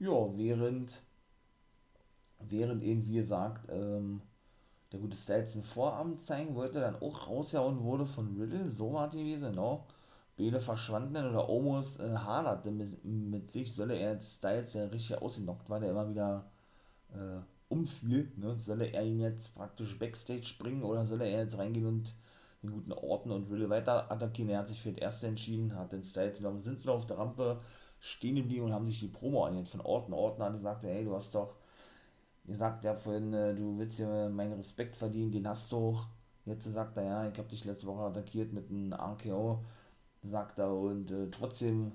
[0.00, 1.00] Ja, während,
[2.40, 4.22] während eben, wie gesagt, ähm,
[4.92, 9.08] der gute Styles einen Vorarm zeigen wollte, dann auch rausgehauen wurde von Riddle, so war
[9.08, 9.86] die gewesen, genau.
[10.38, 15.20] Beide verschwanden oder Omos äh, haderte mit, mit, sich, solle er jetzt Styles, der richtig
[15.20, 16.50] ausgenockt war, der immer wieder
[17.12, 18.56] äh, umfiel, ne?
[18.58, 22.14] solle er ihn jetzt praktisch Backstage bringen oder solle er jetzt reingehen und
[22.62, 24.50] den guten Orten und Riddle weiter attackieren.
[24.50, 27.18] Er hat sich für das erste entschieden, hat den Styles genommen, sind sie auf der
[27.18, 27.60] Rampe
[28.00, 30.12] stehen geblieben und haben sich die Promo angehört von Orten.
[30.12, 31.54] Orten hat gesagt, hey, du hast doch
[32.44, 35.98] gesagt, ja, vorhin, äh, du willst ja meinen Respekt verdienen, den hast du.
[36.44, 39.64] Jetzt sagt er, ja, ich habe dich letzte Woche attackiert mit einem RKO
[40.22, 41.92] sagt er, und äh, trotzdem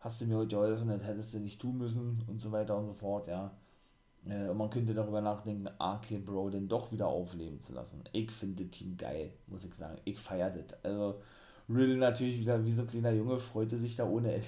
[0.00, 2.86] hast du mir heute geholfen, das hättest du nicht tun müssen und so weiter und
[2.86, 3.52] so fort, ja.
[4.28, 8.02] Äh, man könnte darüber nachdenken, AK Bro denn doch wieder aufleben zu lassen.
[8.12, 9.98] Ich finde das Team geil, muss ich sagen.
[10.04, 10.84] Ich feiere das.
[10.84, 11.20] Also,
[11.68, 14.46] Riddle natürlich wieder wie so ein kleiner Junge, freute sich da ohne Ende.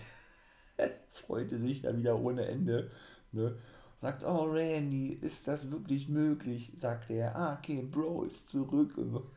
[1.11, 2.91] freute sich da wieder ohne Ende.
[3.33, 3.57] Ne?
[4.01, 6.73] Sagt, oh Randy, ist das wirklich möglich?
[6.81, 9.31] Sagt er, AK Bro ist zurück und so.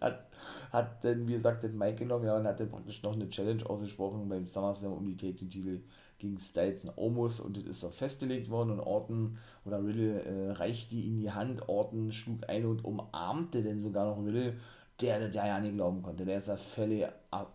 [0.00, 0.26] Hat,
[0.72, 3.64] hat dann, wie gesagt, den Mike genommen, ja, und hat dann praktisch noch eine Challenge
[3.68, 5.80] ausgesprochen beim SummerSlam um die Tag-Titel
[6.18, 10.50] gegen Styles und Omos und das ist auch festgelegt worden und Orton oder Riddle äh,
[10.52, 14.56] reichte ihm die Hand, Orton schlug ein und umarmte dann sogar noch Riddle,
[15.00, 17.06] der der ja nicht glauben konnte, der ist ja völlig,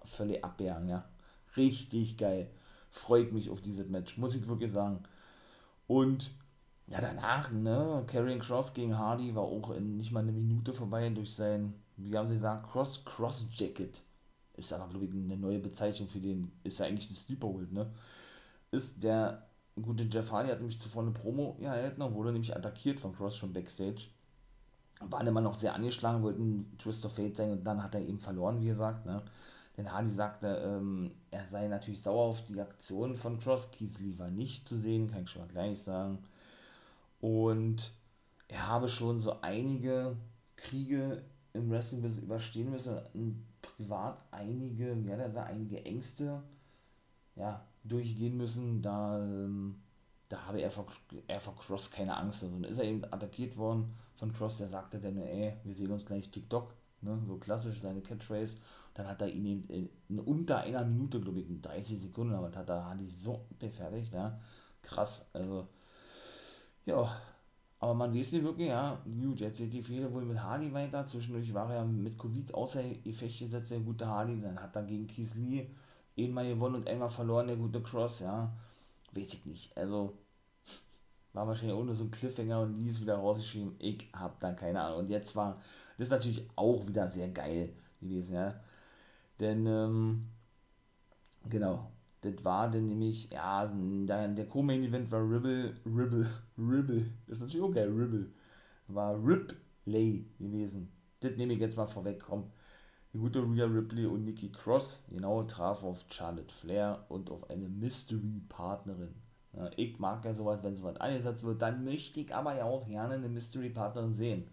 [0.05, 1.03] völlig abgehangen, ja,
[1.57, 2.49] Richtig geil.
[2.89, 5.03] Freue ich mich auf dieses Match, muss ich wirklich sagen.
[5.87, 6.31] Und
[6.87, 11.09] ja, danach, ne, Karrion Cross gegen Hardy war auch in nicht mal eine Minute vorbei
[11.09, 14.01] durch sein, wie haben sie gesagt, Cross Cross Jacket.
[14.55, 17.71] Ist aber, glaube ich, eine neue Bezeichnung für den, ist ja eigentlich das Sleeper Hold,
[17.71, 17.91] ne?
[18.71, 19.47] Ist der
[19.81, 23.15] gute Jeff Hardy hat nämlich zuvor eine Promo ja, er noch, wurde nämlich attackiert von
[23.15, 24.07] Cross schon Backstage.
[24.99, 28.19] Waren immer noch sehr angeschlagen, wollten Twist of Fate sein und dann hat er eben
[28.19, 29.21] verloren, wie gesagt, ne?
[29.75, 33.71] Denn Hardy sagte, ähm, er sei natürlich sauer auf die Aktion von Cross.
[33.71, 36.19] Keith war nicht zu sehen, kann ich schon mal gleich sagen.
[37.19, 37.91] Und
[38.47, 40.15] er habe schon so einige
[40.57, 41.23] Kriege
[41.53, 46.43] im Wrestling überstehen müssen, privat einige, ja, da einige Ängste
[47.35, 48.81] ja, durchgehen müssen.
[48.81, 49.75] Da, ähm,
[50.29, 50.87] da habe er vor,
[51.27, 52.43] er vor Cross keine Angst.
[52.43, 55.91] Also, dann ist er eben attackiert worden von Cross, der sagte dann, ey, wir sehen
[55.91, 56.73] uns gleich TikTok.
[57.01, 58.55] Ne, so klassisch seine Catchphrase.
[58.93, 62.33] Dann hat er ihn eben in, in unter einer Minute, glaube ich, in 30 Sekunden,
[62.33, 64.39] aber hat er Hardy so befertigt, ja.
[64.81, 65.67] Krass, also,
[66.85, 67.09] ja.
[67.83, 71.05] Aber man weiß nicht wirklich, ja, gut, jetzt sind die Fehler wohl mit Hardy weiter.
[71.05, 74.39] Zwischendurch war er mit Covid außer Effekt gesetzt, der gute Hardy.
[74.39, 75.67] Dann hat er gegen Keith Lee
[76.17, 78.53] einmal gewonnen und einmal verloren, der gute Cross, ja.
[79.11, 79.77] Weiß ich nicht.
[79.77, 80.17] Also,
[81.33, 83.75] war wahrscheinlich ohne so ein Cliffhanger und Lee ist wieder rausgeschrieben.
[83.79, 84.99] Ich hab da keine Ahnung.
[84.99, 85.59] Und jetzt war
[85.97, 88.61] das natürlich auch wieder sehr geil gewesen, ja.
[89.41, 90.29] Denn, ähm,
[91.49, 91.91] genau,
[92.23, 97.89] das war dann nämlich, ja, der, der Co-Main-Event war Ribble, Ribble, Ribble, ist natürlich geil,
[97.89, 98.31] Ribble,
[98.87, 100.91] war Ripley gewesen.
[101.19, 102.51] Das nehme ich jetzt mal vorweg, komm.
[103.13, 107.67] Die gute Rhea Ripley und Nikki Cross, genau, traf auf Charlotte Flair und auf eine
[107.67, 109.13] Mystery-Partnerin.
[109.55, 112.87] Ja, ich mag ja sowas, wenn sowas eingesetzt wird, dann möchte ich aber ja auch
[112.87, 114.47] gerne eine Mystery-Partnerin sehen.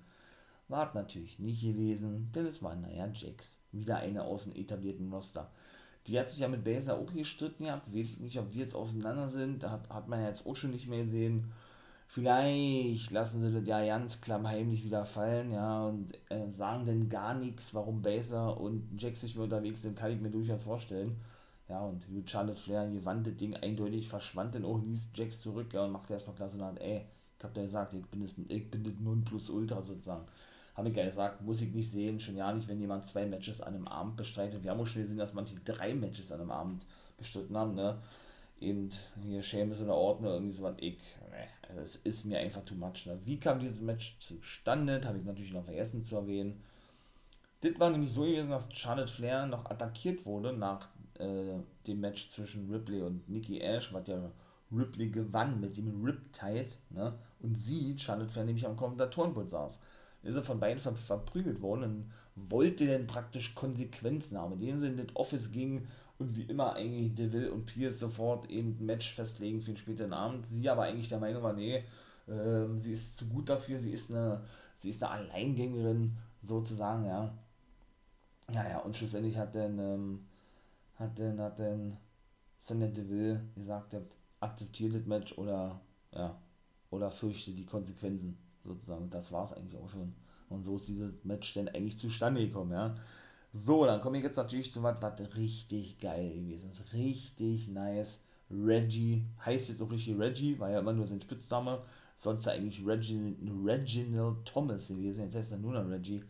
[0.68, 3.58] War natürlich nicht gewesen, denn es war naja Jax.
[3.72, 5.50] Wieder eine aus dem etablierten Roster.
[6.10, 7.86] Die hat sich ja mit Baser auch gestritten gehabt.
[7.94, 9.62] Weiß ich nicht, ob die jetzt auseinander sind.
[9.62, 11.52] Da hat, hat man ja jetzt auch schon nicht mehr gesehen.
[12.08, 17.34] Vielleicht lassen sie das ja ganz klammheimlich wieder fallen, ja, und äh, sagen dann gar
[17.34, 21.20] nichts, warum Baser und Jax nicht mehr unterwegs sind, kann ich mir durchaus vorstellen.
[21.68, 25.72] Ja, und wie Charlotte Flair gewandt das Ding eindeutig, verschwand dann auch, ließ Jax zurück,
[25.72, 27.02] ja, und machte erstmal und hat, ey,
[27.38, 30.26] ich hab da gesagt, ich bin das, ich bin das Nonplusultra sozusagen
[30.80, 33.60] habe ich ja gesagt, muss ich nicht sehen, schon ja nicht, wenn jemand zwei Matches
[33.60, 34.64] an einem Abend bestreitet.
[34.64, 36.86] Wir haben auch schon gesehen, dass manche drei Matches an einem Abend
[37.18, 37.98] bestritten haben, ne?
[38.60, 38.88] Eben
[39.22, 40.74] hier Seamus oder Ordner, irgendwie so was.
[40.78, 40.96] Ich,
[41.30, 43.06] ne, das ist mir einfach too much.
[43.06, 43.18] Ne?
[43.24, 45.02] Wie kam dieses Match zustande?
[45.04, 46.62] Habe ich natürlich noch vergessen zu erwähnen.
[47.60, 50.88] Das war nämlich so gewesen, dass Charlotte Flair noch attackiert wurde nach
[51.18, 54.30] äh, dem Match zwischen Ripley und Nikki Ash, was ja
[54.72, 57.18] Ripley gewann mit dem Riptide, ne?
[57.42, 59.78] Und sie, Charlotte Flair, nämlich am Kommentatorenpult saß
[60.22, 62.12] ist er von beiden ver verprügelt worden und
[62.50, 64.54] wollte dann praktisch Konsequenzen haben.
[64.54, 65.86] In dem Sinne, das Office ging
[66.18, 70.12] und wie immer eigentlich Deville und Pierce sofort eben ein Match festlegen für den späteren
[70.12, 70.46] Abend.
[70.46, 71.82] Sie aber eigentlich der Meinung war, nee,
[72.26, 74.42] äh, sie ist zu gut dafür, sie ist eine,
[74.76, 77.32] sie ist eine Alleingängerin sozusagen, ja.
[78.52, 80.26] Naja, und schlussendlich hat dann, ähm,
[80.96, 81.96] hat dann, hat dann
[82.60, 83.96] Sonja Deville gesagt,
[84.40, 85.80] akzeptiert das Match oder,
[86.12, 86.36] ja,
[86.90, 89.10] oder fürchte die Konsequenzen sozusagen.
[89.10, 90.14] Das war es eigentlich auch schon.
[90.48, 92.94] Und so ist dieses Match dann eigentlich zustande gekommen, ja.
[93.52, 96.92] So, dann komme ich jetzt natürlich zu was, was richtig geil gewesen ist.
[96.92, 98.20] Richtig nice.
[98.50, 101.82] Reggie, heißt jetzt auch richtig Reggie, war ja immer nur sein Spitzname.
[102.16, 105.24] Sonst eigentlich Reginald, Reginald Thomas gewesen.
[105.24, 106.22] Jetzt heißt er nur noch Reggie.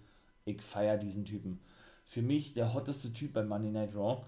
[0.44, 1.58] Ich feiere diesen Typen.
[2.04, 4.22] Für mich der hotteste Typ bei Monday Night Raw.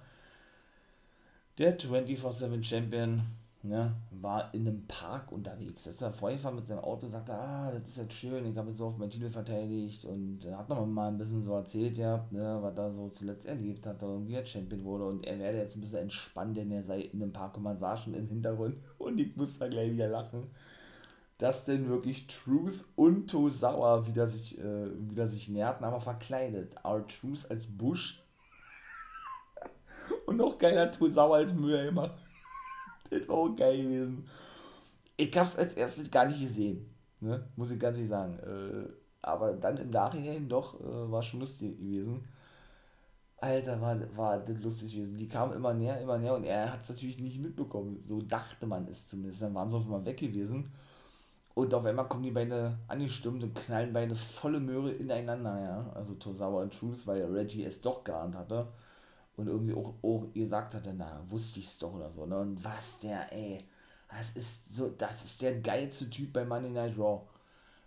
[1.58, 3.22] Der 24-7 Champion
[3.64, 5.86] ne, war in einem Park unterwegs.
[5.86, 8.78] ist er vorgefahren mit seinem Auto, sagte, ah, das ist jetzt schön, ich habe jetzt
[8.78, 12.26] so auf meinen Titel verteidigt und er hat noch mal ein bisschen so erzählt, ja,
[12.30, 15.58] ne, was er so zuletzt erlebt hat und wie er Champion wurde und er werde
[15.58, 18.28] jetzt ein bisschen entspannt, denn er sei in einem Park und man sah schon im
[18.28, 20.50] Hintergrund und ich muss da gleich wieder lachen,
[21.38, 26.76] dass denn wirklich Truth und Tosawa wieder sich, äh, wieder sich näherten, aber verkleidet.
[26.84, 28.22] Our Truth als Bush
[30.26, 32.16] und noch geiler Tosawa als Mülleimer.
[33.12, 34.26] Das war auch geil gewesen.
[35.16, 36.86] Ich hab's als erstes gar nicht gesehen,
[37.20, 37.46] ne?
[37.56, 38.38] muss ich ganz ehrlich sagen.
[38.38, 38.90] Äh,
[39.20, 42.24] aber dann im Nachhinein doch, äh, war schon lustig gewesen.
[43.36, 45.16] Alter, war, war das lustig gewesen.
[45.18, 48.02] Die kamen immer näher, immer näher und er hat es natürlich nicht mitbekommen.
[48.06, 49.42] So dachte man es zumindest.
[49.42, 50.72] Dann waren sie auf einmal weg gewesen.
[51.54, 55.92] Und auf einmal kommen die beide angestürmt und knallen beide volle Möhre ineinander, ja.
[55.94, 58.68] Also Tosawa und Truth, weil Reggie es doch geahnt hatte
[59.42, 62.38] und irgendwie auch, auch gesagt hatte, na, wusste ich's doch oder so, ne?
[62.38, 63.64] Und was der, ey,
[64.08, 67.22] das ist so, das ist der geilste Typ bei Monday Night Raw.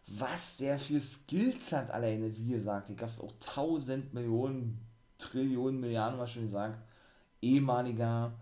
[0.07, 4.79] Was der für Skills hat alleine, wie gesagt, hier gab es auch tausend Millionen,
[5.17, 6.77] Trillionen, Milliarden, was schon gesagt,
[7.41, 8.33] ehemaliger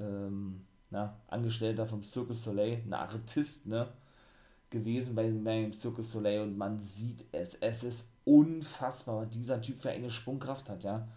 [0.00, 3.88] ähm, na, Angestellter vom Cirque Soleil, ein Artist, ne?
[4.74, 7.54] gewesen bei, beim Cirque Soleil und man sieht es.
[7.54, 11.08] Es ist unfassbar, was dieser Typ für eine Sprungkraft hat, ja.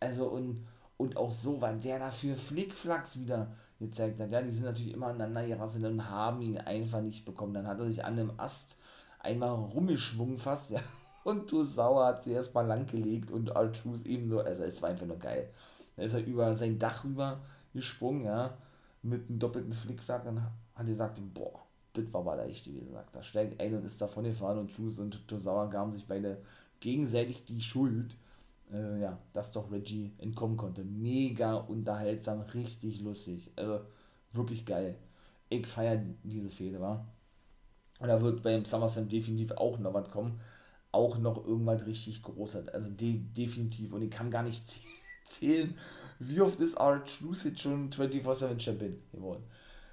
[0.00, 0.66] Also und,
[0.96, 4.30] und auch so, weil der dafür Flickflacks wieder gezeigt hat.
[4.30, 7.54] Ja, die sind natürlich immer aneinander gerasselt und haben ihn einfach nicht bekommen.
[7.54, 8.76] Dann hat er sich an einem Ast
[9.18, 10.80] einmal rumgeschwungen fast, ja.
[11.24, 14.90] Und du Sauer hat sie erstmal lang gelegt und R-Truth eben so, also es war
[14.90, 15.50] einfach nur geil.
[15.96, 17.40] Da ist er über sein Dach rüber
[17.74, 18.56] gesprungen, ja,
[19.02, 21.62] mit einem doppelten Flickflack und hat er gesagt, boah,
[21.94, 23.14] das war aber echt, wie gesagt.
[23.14, 26.38] Da steigt ein und ist davon gefahren und Truth und Tosawa gaben sich beide
[26.80, 28.16] gegenseitig die Schuld,
[28.72, 30.84] äh, ja, dass doch Reggie entkommen konnte.
[30.84, 33.50] Mega unterhaltsam, richtig lustig.
[33.56, 33.80] Also
[34.32, 34.96] wirklich geil.
[35.48, 37.06] Ich feiere diese Fehde, war.
[38.00, 40.40] Und da wird beim SummerSlam definitiv auch noch was kommen.
[40.92, 42.68] Auch noch irgendwas richtig Großes.
[42.68, 43.92] Also de definitiv.
[43.92, 44.62] Und ich kann gar nicht
[45.24, 45.76] zählen,
[46.18, 49.44] wie oft ist R-Truth jetzt schon 24-7 Champion geworden.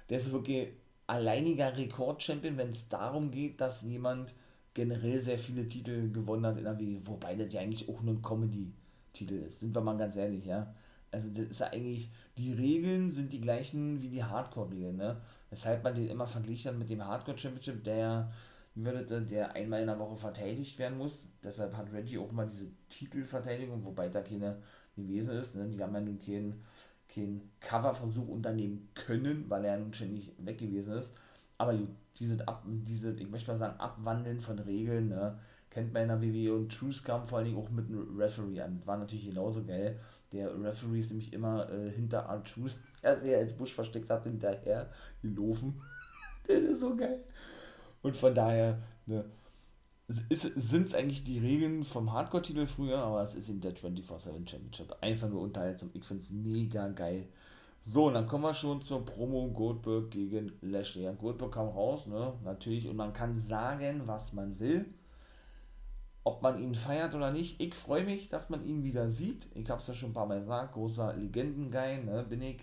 [0.08, 0.68] Der ist wirklich
[1.06, 4.34] alleiniger Rekord-Champion, wenn es darum geht, dass jemand
[4.74, 8.14] generell sehr viele Titel gewonnen hat in der WWE, wobei das ja eigentlich auch nur
[8.14, 10.74] ein Comedy-Titel ist, sind wir mal ganz ehrlich, ja.
[11.12, 15.20] Also das ist ja eigentlich, die Regeln sind die gleichen wie die Hardcore-Regeln, ne?
[15.50, 18.32] Weshalb man den immer verglichen mit dem Hardcore Championship, der,
[18.74, 21.28] das, der einmal in der Woche verteidigt werden muss.
[21.44, 24.56] Deshalb hat Reggie auch mal diese Titelverteidigung, wobei da keine
[24.96, 25.54] gewesen ist.
[25.54, 25.68] Ne?
[25.68, 26.64] Die haben ja nun keinen
[27.06, 31.12] kein Coverversuch unternehmen können, weil er nun nicht weg gewesen ist.
[31.58, 31.74] Aber
[32.18, 35.38] diese, diese, ich möchte mal sagen, Abwandeln von Regeln, ne?
[35.74, 38.60] kennt man in der WWE und Truth kam vor allen Dingen auch mit einem Referee
[38.60, 38.80] an.
[38.84, 39.98] War natürlich genauso geil.
[40.32, 44.90] Der Referee ist nämlich immer äh, hinter R-Truth, der sich als Busch versteckt hat, hinterher
[45.20, 45.80] gelaufen.
[46.48, 47.24] der ist so geil.
[48.02, 49.24] Und von daher, ne,
[50.06, 54.94] sind es eigentlich die Regeln vom Hardcore-Titel früher, aber es ist eben der 24-7 Championship.
[55.00, 55.90] Einfach nur unterhaltsam.
[55.94, 57.26] Ich finde es mega geil.
[57.86, 61.04] So, und dann kommen wir schon zur Promo Goldberg gegen Lashley.
[61.04, 62.32] Ja, Goldberg kam raus, ne?
[62.42, 64.86] Natürlich, und man kann sagen, was man will.
[66.24, 67.60] Ob man ihn feiert oder nicht.
[67.60, 69.46] Ich freue mich, dass man ihn wieder sieht.
[69.54, 70.72] Ich habe es ja schon ein paar Mal gesagt.
[70.72, 72.24] Großer Legenden-Guy, ne?
[72.26, 72.62] Bin ich.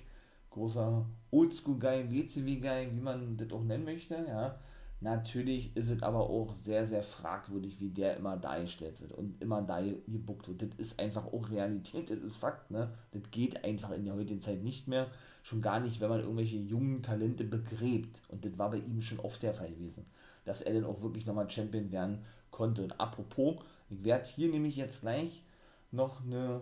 [0.50, 4.60] Großer Oldschool-Guy, WCW-Guy, wie man das auch nennen möchte, ja
[5.04, 9.64] Natürlich ist es aber auch sehr, sehr fragwürdig, wie der immer dargestellt wird und immer
[9.64, 10.62] da gebuckt wird.
[10.62, 12.94] Das ist einfach auch Realität, das ist Fakt, ne?
[13.12, 15.08] Das geht einfach in der heutigen Zeit nicht mehr.
[15.42, 18.22] Schon gar nicht, wenn man irgendwelche jungen Talente begräbt.
[18.28, 20.06] Und das war bei ihm schon oft der Fall gewesen,
[20.46, 22.20] dass er dann auch wirklich nochmal Champion werden
[22.52, 22.84] konnte.
[22.84, 23.56] Und apropos,
[23.90, 25.44] ich werde hier nämlich jetzt gleich
[25.90, 26.62] noch eine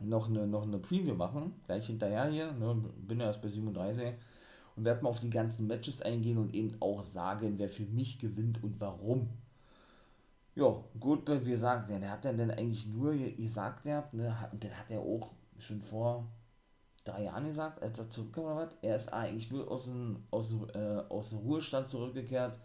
[0.00, 2.82] noch eine, noch eine Preview machen, gleich hinterher hier, ne?
[2.98, 4.14] bin ja erst bei 37
[4.76, 8.18] und werde mal auf die ganzen Matches eingehen und eben auch sagen, wer für mich
[8.18, 9.28] gewinnt und warum.
[10.54, 14.90] Ja, gut, wie gesagt, der, hat dann, eigentlich nur gesagt, der, ne, hat, den hat
[14.90, 16.26] er auch schon vor
[17.04, 20.54] drei Jahren gesagt, als er zurückkam oder was, er ist eigentlich nur aus dem, aus,
[20.74, 22.58] äh, aus dem Ruhestand zurückgekehrt,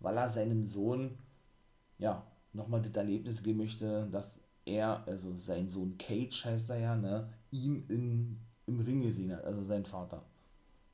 [0.00, 1.18] weil er seinem Sohn,
[1.98, 6.96] ja, nochmal das Erlebnis geben möchte, dass er, also sein Sohn Cage heißt er ja,
[6.96, 10.22] ne, ihn in, im Ring gesehen hat, also sein Vater.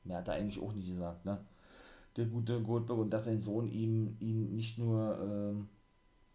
[0.05, 1.39] Mehr hat er eigentlich auch nicht gesagt, ne?
[2.15, 5.67] Der gute Goldberg und dass sein Sohn ihm ihn nicht nur ähm,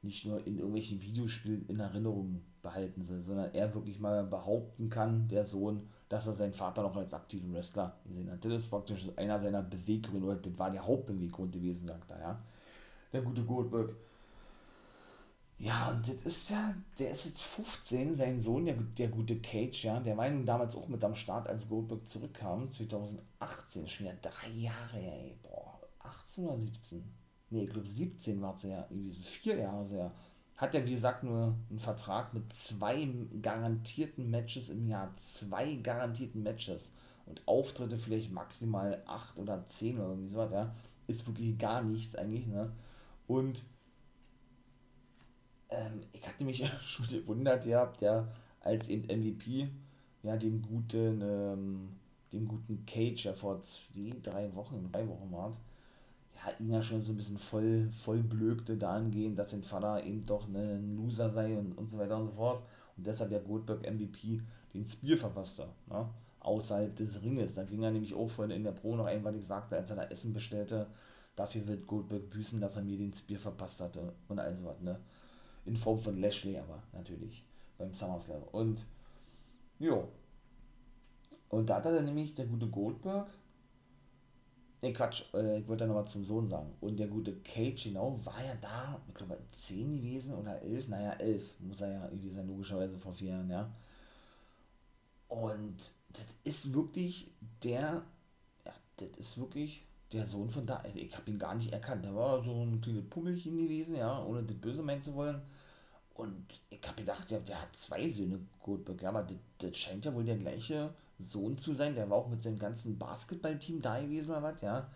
[0.03, 5.29] nicht nur in irgendwelchen Videospielen in Erinnerung behalten soll, sondern er wirklich mal behaupten kann,
[5.29, 8.45] der Sohn, dass er seinen Vater noch als aktiven Wrestler gesehen hat.
[8.45, 12.43] Das ist praktisch einer seiner Beweggründe, oder das war der Hauptbeweggrund gewesen, sagt er, ja.
[13.13, 13.95] Der gute Goldberg.
[15.61, 19.85] Ja, und das ist ja, der ist jetzt 15, sein Sohn, der, der gute Cage,
[19.85, 24.49] ja, der war damals auch mit am Start, als Goldberg zurückkam, 2018, schon wieder drei
[24.53, 27.05] Jahre, ey, boah, 18 oder 17?
[27.51, 30.13] Nee, ich glaube 17 war es ja, irgendwie so vier Jahre sehr.
[30.57, 33.07] Hat er, wie gesagt, nur einen Vertrag mit zwei
[33.43, 36.91] garantierten Matches im Jahr, zwei garantierten Matches
[37.27, 40.75] und Auftritte vielleicht maximal acht oder zehn oder irgendwie so, ja,
[41.07, 42.73] ist wirklich gar nichts eigentlich, ne,
[43.27, 43.63] und
[45.71, 48.29] ähm, ich hatte mich ja schon gewundert, ja, der
[48.61, 49.69] als eben MVP,
[50.23, 51.89] ja, dem guten, ähm,
[52.33, 55.57] dem guten Cage ja vor zwei, drei Wochen, drei Wochen war
[56.45, 60.25] ja, ihn ja schon so ein bisschen voll, voll blökte dahingehend, dass sein Vater eben
[60.27, 62.63] doch ne, ein Loser sei und, und so weiter und so fort.
[62.97, 64.41] Und deshalb ja Goldberg MVP
[64.75, 66.09] den Spear verpasste, ne?
[66.41, 67.55] außerhalb des Ringes.
[67.55, 69.91] Da ging er nämlich auch vorhin in der Pro noch ein, weil ich sagte, als
[69.91, 70.87] er da Essen bestellte,
[71.37, 74.81] dafür wird Goldberg büßen, dass er mir den Spear verpasst hatte und all so was,
[74.81, 74.99] ne
[75.71, 77.45] in Form von Lashley, aber natürlich
[77.79, 78.43] beim SummerSlam.
[78.53, 78.87] Und
[79.79, 80.09] jo.
[81.49, 83.29] Und da hat er dann nämlich der gute Goldberg.
[84.83, 86.73] Ne, Quatsch, äh, ich wollte da nochmal zum Sohn sagen.
[86.81, 91.13] Und der gute Cage, genau, war ja da, ich glaube, 10 gewesen oder 11, naja,
[91.13, 93.71] 11, muss er ja irgendwie sein, logischerweise vor vier Jahren, ja.
[95.29, 95.77] Und
[96.09, 97.31] das ist wirklich
[97.63, 98.03] der,
[98.65, 100.77] ja, das ist wirklich der Sohn von da.
[100.77, 102.05] Also ich habe ihn gar nicht erkannt.
[102.05, 105.41] Der war so ein kleines Pummelchen gewesen, ja, ohne das Böse meinen zu wollen.
[106.15, 109.01] Und ich habe gedacht, der, der hat zwei Söhne, Goldberg.
[109.03, 109.27] Ja, aber
[109.59, 111.95] das, scheint ja wohl der gleiche Sohn zu sein.
[111.95, 114.91] Der war auch mit seinem ganzen Basketballteam da gewesen oder was, ja.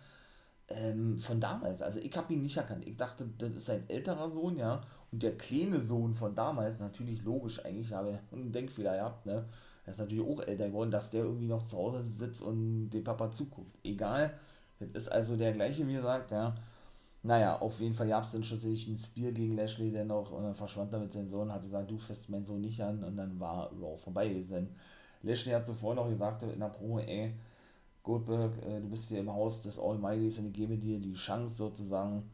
[0.67, 1.81] Ähm, von damals.
[1.81, 2.85] Also ich habe ihn nicht erkannt.
[2.87, 4.81] Ich dachte, das ist sein älterer Sohn, ja.
[5.11, 9.45] Und der kleine Sohn von damals, natürlich logisch eigentlich, habe einen Denkfehler gehabt, ne.
[9.85, 13.03] Er ist natürlich auch älter geworden, dass der irgendwie noch zu Hause sitzt und dem
[13.03, 13.77] Papa zuguckt.
[13.83, 14.33] Egal.
[14.79, 16.55] Das ist also der gleiche, wie gesagt, ja.
[17.23, 20.53] Naja, auf jeden Fall gab es dann schlussendlich ein Spear gegen Lashley dennoch und dann
[20.53, 23.39] verschwand er mit seinem Sohn, hat gesagt, du fährst meinen Sohn nicht an und dann
[23.39, 24.69] war Raw vorbei gewesen.
[25.23, 27.33] Lashley hat zuvor noch gesagt in der Promo, ey,
[28.03, 31.55] Goldberg, äh, du bist hier im Haus des Almighties und ich gebe dir die Chance
[31.55, 32.29] sozusagen,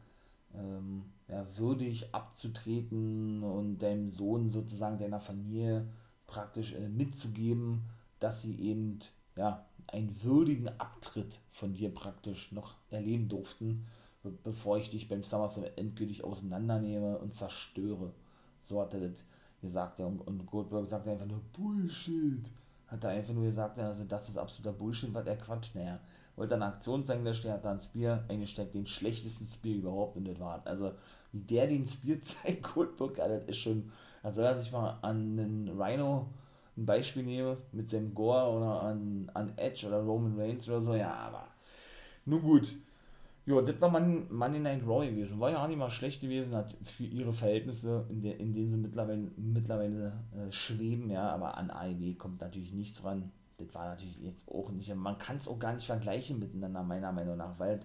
[0.54, 5.86] ähm, ja, würdig abzutreten und deinem Sohn sozusagen, deiner Familie
[6.26, 7.82] praktisch äh, mitzugeben,
[8.20, 8.98] dass sie eben,
[9.36, 13.86] ja, einen würdigen Abtritt von dir praktisch noch erleben durften
[14.44, 18.12] bevor ich dich beim SummerSlam endgültig auseinandernehme und zerstöre.
[18.60, 19.24] So hat er das
[19.60, 20.00] gesagt.
[20.00, 22.44] Und, Goldberg sagt einfach nur Bullshit.
[22.86, 25.74] Hat er einfach nur gesagt, also das ist absoluter Bullshit, was er quatscht.
[25.74, 25.98] Naja,
[26.36, 30.26] wollte eine Aktion zeigen, der hat da ein Spear eingesteckt, den schlechtesten Spear überhaupt und
[30.26, 30.92] das war Also,
[31.32, 33.90] wie der den Spear zeigt, Goldberg, das ist schon,
[34.22, 36.28] da soll er sich mal an einen Rhino
[36.76, 40.94] ein Beispiel nehmen, mit seinem Gore oder an, an Edge oder Roman Reigns oder so,
[40.94, 41.46] ja, aber
[42.24, 42.74] nun gut.
[43.44, 45.40] Ja, das war Money Night Raw gewesen.
[45.40, 48.70] War ja auch nicht mal schlecht gewesen, hat für ihre Verhältnisse, in, der, in denen
[48.70, 53.32] sie mittlerweile, mittlerweile äh, schweben, ja, aber an AEW kommt natürlich nichts ran.
[53.58, 57.10] Das war natürlich jetzt auch nicht, man kann es auch gar nicht vergleichen miteinander, meiner
[57.10, 57.80] Meinung nach, weil,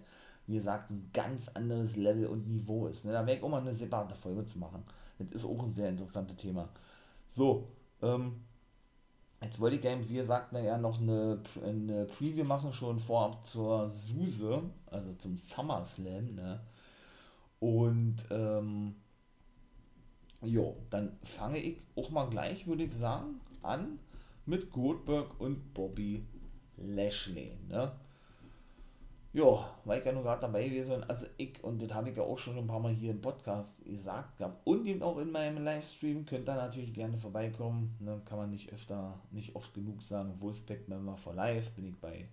[0.45, 3.05] wie gesagt, ein ganz anderes Level und Niveau ist.
[3.05, 3.11] Ne?
[3.11, 4.83] Da wäre ich auch mal eine separate Folge zu machen.
[5.17, 6.69] Das ist auch ein sehr interessantes Thema.
[7.27, 7.67] So,
[8.03, 8.41] ähm,
[9.41, 13.89] Jetzt wollte ich gerne, wie gesagt, naja, noch eine, eine Preview machen, schon vorab zur
[13.91, 16.59] Suse, also zum SummerSlam, ne?
[17.59, 18.95] Und, ähm,
[20.41, 23.99] jo, dann fange ich auch mal gleich, würde ich sagen, an
[24.45, 26.25] mit Goldberg und Bobby
[26.77, 27.91] Lashley, ne?
[29.37, 32.23] Ja, weil ich ja nur gerade dabei gewesen also ich, und das habe ich ja
[32.23, 36.25] auch schon ein paar Mal hier im Podcast gesagt und eben auch in meinem Livestream,
[36.25, 40.89] könnt ihr natürlich gerne vorbeikommen, ne, kann man nicht öfter, nicht oft genug sagen, Wolfpack
[40.89, 42.27] Member for Life, bin ich bei,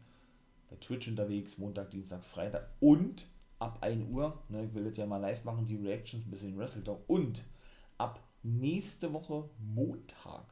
[0.70, 3.26] bei Twitch unterwegs, Montag, Dienstag, Freitag und
[3.58, 6.56] ab 1 Uhr, ne, ich will das ja mal live machen, die Reactions, ein bisschen
[6.56, 7.44] Wrestle Talk und
[7.98, 10.46] ab nächste Woche Montag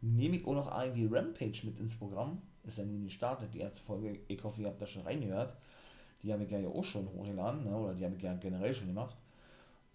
[0.00, 3.80] nehme ich auch noch irgendwie Rampage mit ins Programm, ist ja nun gestartet, die erste
[3.84, 5.56] Folge, ich hoffe, ihr habt da schon reingehört,
[6.24, 7.76] die habe ich ja auch schon hochgeladen, ne?
[7.76, 9.16] oder die habe ich ja generell schon gemacht.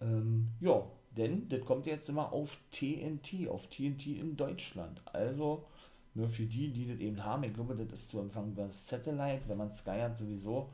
[0.00, 0.82] Ähm, ja,
[1.16, 5.02] denn das kommt jetzt immer auf TNT, auf TNT in Deutschland.
[5.12, 5.64] Also,
[6.14, 9.42] nur für die, die das eben haben, ich glaube, das ist zu empfangen über Satellite,
[9.48, 10.70] wenn man Sky hat sowieso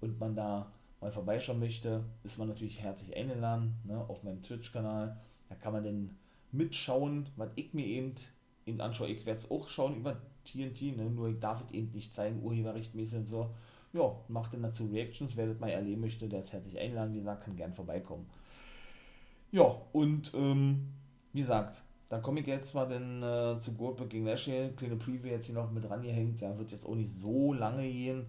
[0.00, 0.70] und man da
[1.00, 5.18] mal vorbeischauen möchte, ist man natürlich herzlich eingeladen, ne, auf meinem Twitch-Kanal.
[5.48, 6.18] Da kann man dann
[6.52, 8.14] mitschauen, was ich mir eben,
[8.66, 9.08] eben anschaue.
[9.08, 12.42] Ich werde es auch schauen über TNT, ne, nur ich darf es eben nicht zeigen,
[12.42, 13.50] urheberrechtmäßig und so
[13.92, 15.36] ja, macht dann dazu Reactions.
[15.36, 17.12] Wer das mal erleben möchte, der ist herzlich eingeladen.
[17.12, 18.26] Wie gesagt, kann gern vorbeikommen.
[19.50, 20.88] Ja, und ähm,
[21.32, 24.70] wie gesagt, da komme ich jetzt mal dann äh, zu Goldberg gegen Lashley.
[24.76, 26.40] Kleine Preview jetzt hier noch mit dran gehängt.
[26.40, 28.26] Ja, wird jetzt auch nicht so lange gehen.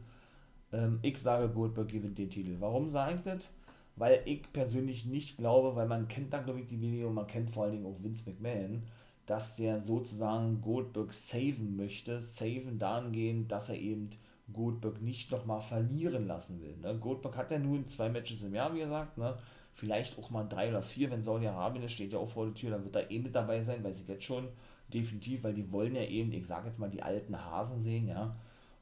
[0.72, 2.56] Ähm, ich sage, Goldberg gewinnt den Titel.
[2.60, 3.54] Warum sage ich das?
[3.96, 7.52] Weil ich persönlich nicht glaube, weil man kennt da glaube ich die Video, man kennt
[7.52, 8.84] vor allen Dingen auch Vince McMahon,
[9.26, 12.22] dass der sozusagen Goldberg saven möchte.
[12.22, 14.10] Saven dahingehend, dass er eben
[14.54, 16.76] Goldberg nicht nochmal verlieren lassen will.
[16.78, 16.98] Ne?
[17.00, 19.38] Goldberg hat ja nun zwei Matches im Jahr, wie gesagt, ne?
[19.74, 22.72] vielleicht auch mal drei oder vier, wenn Saudi-Arabien ist, steht ja auch vor der Tür,
[22.72, 24.48] dann wird er eh mit dabei sein, weiß ich jetzt schon,
[24.94, 28.36] definitiv, weil die wollen ja eben, ich sage jetzt mal, die alten Hasen sehen, ja,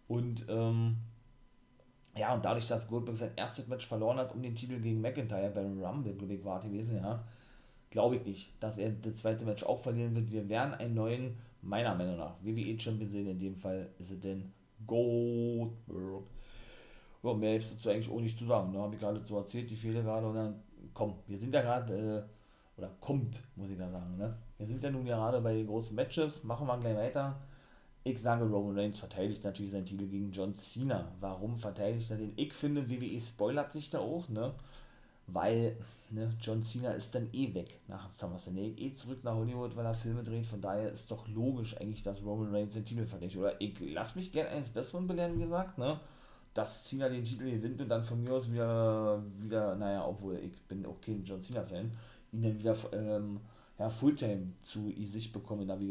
[0.08, 0.98] und ähm,
[2.16, 5.52] ja, und dadurch, dass Goldberg sein erstes Match verloren hat um den Titel gegen McIntyre
[5.52, 7.24] bei Rumble, glaube ich, war gewesen, ja,
[7.92, 10.32] glaube ich nicht, dass er das zweite Match auch verlieren wird.
[10.32, 14.20] Wir werden einen neuen, meiner Meinung nach, WWE Champion sehen, in dem Fall ist es
[14.20, 14.52] denn
[14.86, 16.24] Goldberg.
[17.22, 18.74] Ja, mehr es dazu eigentlich auch nicht zu sagen.
[18.74, 20.56] Da habe ich gerade so erzählt, die Fehler gerade und dann,
[20.94, 24.38] komm, wir sind ja gerade, äh, oder kommt, muss ich da sagen, ne?
[24.58, 27.36] Wir sind ja nun gerade bei den großen Matches, machen wir gleich weiter.
[28.04, 31.12] Ich sage, Roman Reigns verteidigt natürlich seinen Titel gegen John Cena.
[31.20, 32.32] Warum verteidigt er den?
[32.38, 34.54] Ich finde, WWE spoilert sich da auch, ne?
[35.28, 35.76] Weil
[36.12, 38.58] ne, John Cena ist dann eh weg nach SummerSlam.
[38.58, 40.46] Er eh zurück nach Hollywood, weil er Filme dreht.
[40.46, 43.38] Von daher ist doch logisch eigentlich, dass Roman Reigns den Titel verteidigt.
[43.38, 46.00] Oder ich lass mich gerne eines Besseren belehren, wie gesagt, ne?
[46.54, 50.60] Dass Cena den Titel gewinnt und dann von mir aus wieder, wieder naja, obwohl ich
[50.68, 51.92] bin auch kein John Cena-Fan,
[52.32, 53.40] ihn dann wieder ähm,
[53.78, 55.70] ja, Fulltime zu sich bekommen.
[55.70, 55.82] Aber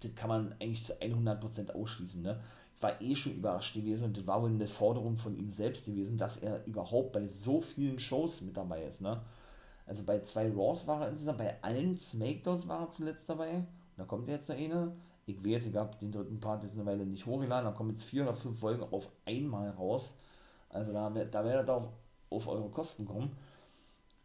[0.00, 2.22] das kann man eigentlich zu 100% ausschließen.
[2.22, 2.40] Ne?
[2.84, 6.18] War eh schon überrascht gewesen und das war wohl eine Forderung von ihm selbst gewesen,
[6.18, 9.00] dass er überhaupt bei so vielen Shows mit dabei ist.
[9.00, 9.22] Ne?
[9.86, 13.56] Also bei zwei Raws war er insgesamt, bei allen Smackdowns war er zuletzt dabei.
[13.56, 13.66] Und
[13.96, 14.92] da kommt jetzt noch eine.
[15.24, 18.04] Ich weiß, ich habe den dritten Part jetzt eine Weile nicht hochgeladen, da kommen jetzt
[18.04, 20.12] vier oder fünf Folgen auf einmal raus.
[20.68, 21.88] Also da, da werdet ihr auf,
[22.28, 23.30] auf eure Kosten kommen.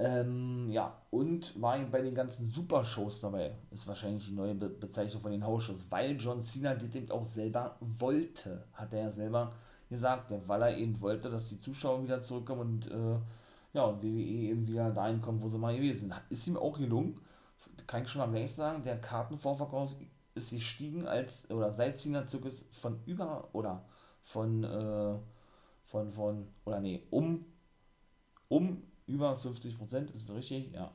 [0.02, 3.58] Ähm, ja, und war bei den ganzen Super-Shows dabei.
[3.72, 7.26] Ist wahrscheinlich die neue Be Bezeichnung von den Hausshows, weil John Cena das eben auch
[7.26, 9.54] selber wollte, hat er ja selber
[9.90, 13.20] gesagt, weil er eben wollte, dass die Zuschauer wieder zurückkommen und äh,
[13.74, 16.14] ja, und WWE eben wieder dahin kommt, wo sie mal gewesen sind.
[16.30, 17.20] Ist ihm auch gelungen,
[17.86, 19.96] kann ich schon mal gleich sagen, der Kartenvorverkauf
[20.36, 23.84] ist gestiegen als, oder seit Cena Zirkus von über, oder
[24.24, 25.16] von, äh,
[25.86, 27.46] von, von, oder nee, um,
[28.48, 30.72] um über 50 Prozent, ist richtig?
[30.72, 30.92] Ja.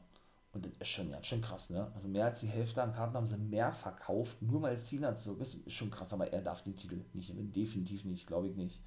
[0.52, 1.90] Und das ist schon, ja, schon krass, ne?
[1.96, 5.40] Also mehr als die Hälfte an Karten haben sie mehr verkauft, nur weil es zurück
[5.40, 5.54] ist.
[5.54, 7.52] Ist schon krass, aber er darf den Titel nicht gewinnen.
[7.52, 8.80] Definitiv nicht, glaube ich nicht.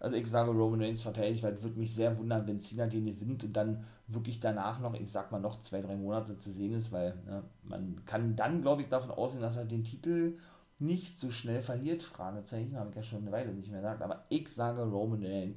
[0.00, 3.06] Also ich sage Roman Reigns verteidigt, weil es würde mich sehr wundern, wenn Cena den
[3.06, 6.74] gewinnt und dann wirklich danach noch, ich sag mal, noch zwei, drei Monate zu sehen
[6.74, 10.38] ist, weil ne, man kann dann, glaube ich, davon ausgehen, dass er den Titel
[10.78, 14.24] nicht so schnell verliert, Fragezeichen, habe ich ja schon eine Weile nicht mehr gesagt, aber
[14.28, 15.54] ich sage Roman,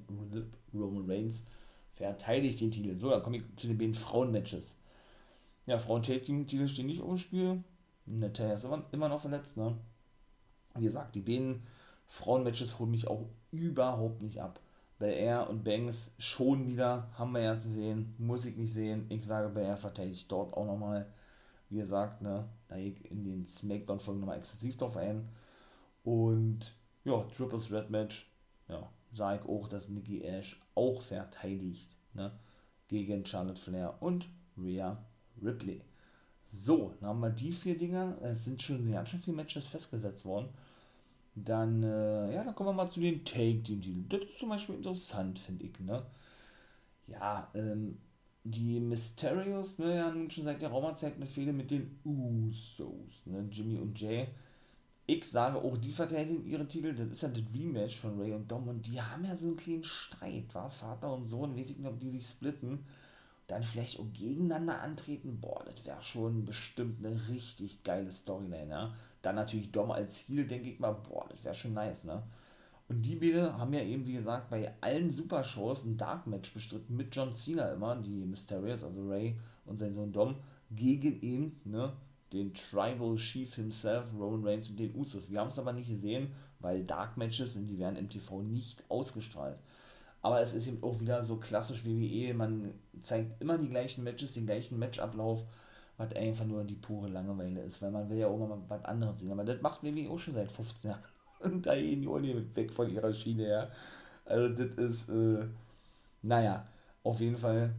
[0.74, 1.44] Roman Reigns
[2.00, 2.96] verteidigt den Titel.
[2.96, 4.76] So, dann komme ich zu den beiden Frauen-Matches.
[5.66, 7.64] Ja, Frauen-Taking-Titel stehen nicht im Spiel.
[8.06, 9.78] Natalia ist immer, immer noch verletzt, ne?
[10.76, 11.64] Wie gesagt, die beiden
[12.08, 14.60] Frauen-Matches holen mich auch überhaupt nicht ab.
[14.98, 19.06] Bei er und Banks schon wieder, haben wir ja gesehen, muss ich nicht sehen.
[19.10, 21.06] Ich sage, bei er verteidigt dort auch nochmal,
[21.70, 25.30] wie gesagt, ne, da ich in den Smackdown-Folgen nochmal exklusiv drauf ein.
[26.04, 26.74] Und
[27.04, 28.30] ja, Triple Threat Match,
[28.68, 32.32] ja, sage ich auch, dass Nikki Ash auch verteidigt ne,
[32.88, 34.98] gegen Charlotte Flair und Rhea
[35.42, 35.82] Ripley.
[36.52, 38.18] So, dann haben wir die vier Dinger.
[38.22, 40.50] Es sind schon ganz schön viele Matches festgesetzt worden.
[41.36, 44.10] Dann, äh, ja, dann kommen wir mal zu den Take-Team-Titeln.
[44.10, 46.04] Das ist zum Beispiel interessant, finde ich, ne?
[47.08, 48.00] Ja, ähm,
[48.44, 53.48] die Mysterios, ne, ja, nun schon seit der Raumerzeit eine Fehde mit den Usos, ne,
[53.52, 54.28] Jimmy und Jay
[55.10, 58.50] ich sage auch, die verteidigen ihre Titel, das ist ja das Rematch von Ray und
[58.50, 58.68] Dom.
[58.68, 61.88] Und die haben ja so einen kleinen Streit, war Vater und Sohn, weiß ich nicht,
[61.88, 62.86] ob die sich splitten,
[63.48, 68.94] dann vielleicht auch gegeneinander antreten, boah, das wäre schon bestimmt eine richtig geile Storyline, ja.
[69.24, 72.22] Dann natürlich Dom als Heel, denke ich mal, boah, das wäre schon nice, ne.
[72.88, 76.96] Und die beiden haben ja eben, wie gesagt, bei allen Supershows ein Dark Match bestritten
[76.96, 79.36] mit John Cena immer, die Mysterious, also Ray
[79.66, 80.36] und sein Sohn Dom,
[80.70, 81.94] gegen ihn, ne,
[82.34, 85.30] den Tribal Chief himself, Roman Reigns und den Usos.
[85.30, 88.84] Wir haben es aber nicht gesehen, weil Dark Matches und die werden im TV nicht
[88.90, 89.58] ausgestrahlt.
[90.22, 94.34] Aber es ist eben auch wieder so klassisch WWE, man zeigt immer die gleichen Matches,
[94.34, 95.46] den gleichen Matchablauf,
[95.98, 99.20] was einfach nur die pure Langeweile ist, weil man will ja auch mal was anderes
[99.20, 99.32] sehen.
[99.32, 101.04] Aber das macht WWE auch schon seit 15 Jahren.
[101.40, 103.72] Und da gehen die Uni weg von ihrer Schiene her.
[104.26, 105.46] Also das ist, äh,
[106.22, 106.68] naja,
[107.04, 107.74] auf jeden Fall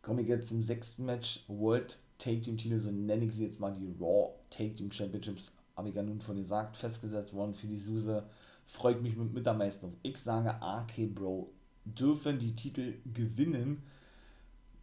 [0.00, 3.60] komme ich jetzt zum sechsten Match, World Take Team Titel, so nenne ich sie jetzt
[3.60, 7.68] mal, die Raw Take Team Championships, habe ich ja nun von gesagt, festgesetzt worden für
[7.68, 8.24] die Suse.
[8.66, 9.96] Freut mich mit, mit am meisten.
[10.02, 11.50] Ich sage, AK Bro
[11.84, 13.82] dürfen die Titel gewinnen.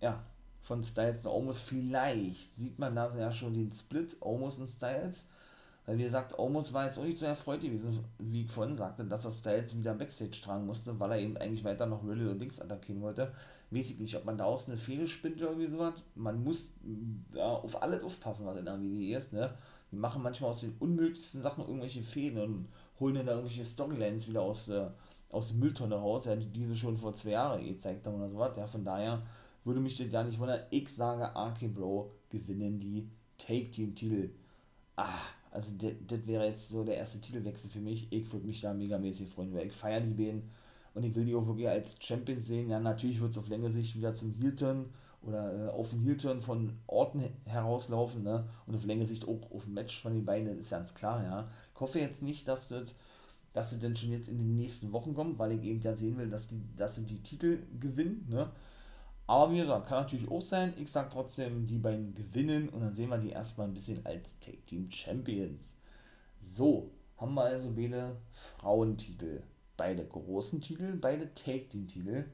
[0.01, 0.23] Ja,
[0.61, 1.59] von Styles zu Omos.
[1.59, 5.27] Vielleicht sieht man da ja schon den Split, Omos und Styles.
[5.85, 9.05] Weil wie gesagt, Omos war jetzt auch nicht so erfreut gewesen, wie ich vorhin sagte,
[9.05, 12.39] dass er Styles wieder Backstage tragen musste, weil er eben eigentlich weiter noch Riddle und
[12.39, 13.31] Dings attackieren wollte
[13.71, 15.93] weiß ich nicht, ob man daraus eine Fehde spinnt oder irgendwie sowas.
[16.15, 16.71] Man muss
[17.33, 19.53] da auf alles aufpassen, was in der WWE ist, ne?
[19.91, 22.67] Die machen manchmal aus den unmöglichsten Sachen irgendwelche Fäden und
[22.99, 24.93] holen dann da irgendwelche Storylines wieder aus der,
[25.29, 28.53] aus der Mülltonne raus, ja, die diese schon vor zwei Jahren gezeigt haben oder sowas.
[28.57, 29.21] Ja, von daher
[29.63, 30.61] würde mich das ja nicht wundern.
[30.69, 34.31] Ich sage, RK Bro gewinnen die Take-Team-Titel.
[34.95, 35.19] Ah,
[35.55, 38.11] also das wäre jetzt so der erste Titelwechsel für mich.
[38.11, 40.43] Ich würde mich da megamäßig freuen, weil ich feiere die beiden
[40.93, 42.69] und ich will die auch wirklich als Champions sehen.
[42.69, 44.87] Ja, natürlich wird es auf längere Sicht wieder zum Heel-Turn
[45.21, 48.45] oder äh, auf den Heel-Turn von Orten herauslaufen, ne?
[48.67, 51.23] Und auf längere Sicht auch auf ein Match von den beiden, das ist ganz klar,
[51.23, 51.49] ja.
[51.73, 52.95] Ich hoffe jetzt nicht, dass das,
[53.53, 56.17] dass sie denn schon jetzt in den nächsten Wochen kommt, weil ich eben ja sehen
[56.17, 58.51] will, dass die, dass sie die Titel gewinnen, ne?
[59.27, 60.73] Aber wie gesagt, kann natürlich auch sein.
[60.77, 64.39] Ich sage trotzdem, die beiden gewinnen und dann sehen wir die erstmal ein bisschen als
[64.39, 65.73] Take Team Champions.
[66.45, 68.17] So, haben wir also beide
[68.57, 69.41] Frauentitel
[69.77, 72.25] beide großen Titel, beide Take-Team-Titel.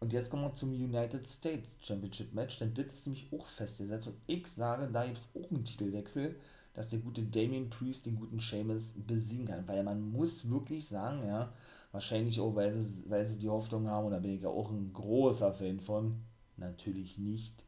[0.00, 4.08] Und jetzt kommen wir zum United States Championship Match, denn das ist nämlich auch festgesetzt.
[4.08, 6.36] Und ich sage, da gibt es auch einen Titelwechsel,
[6.74, 9.68] dass der gute Damien Priest den guten Sheamus besiegen kann.
[9.68, 11.52] Weil man muss wirklich sagen, ja,
[11.92, 14.70] wahrscheinlich auch, weil sie, weil sie die Hoffnung haben, und da bin ich ja auch
[14.70, 16.16] ein großer Fan von,
[16.56, 17.64] natürlich nicht,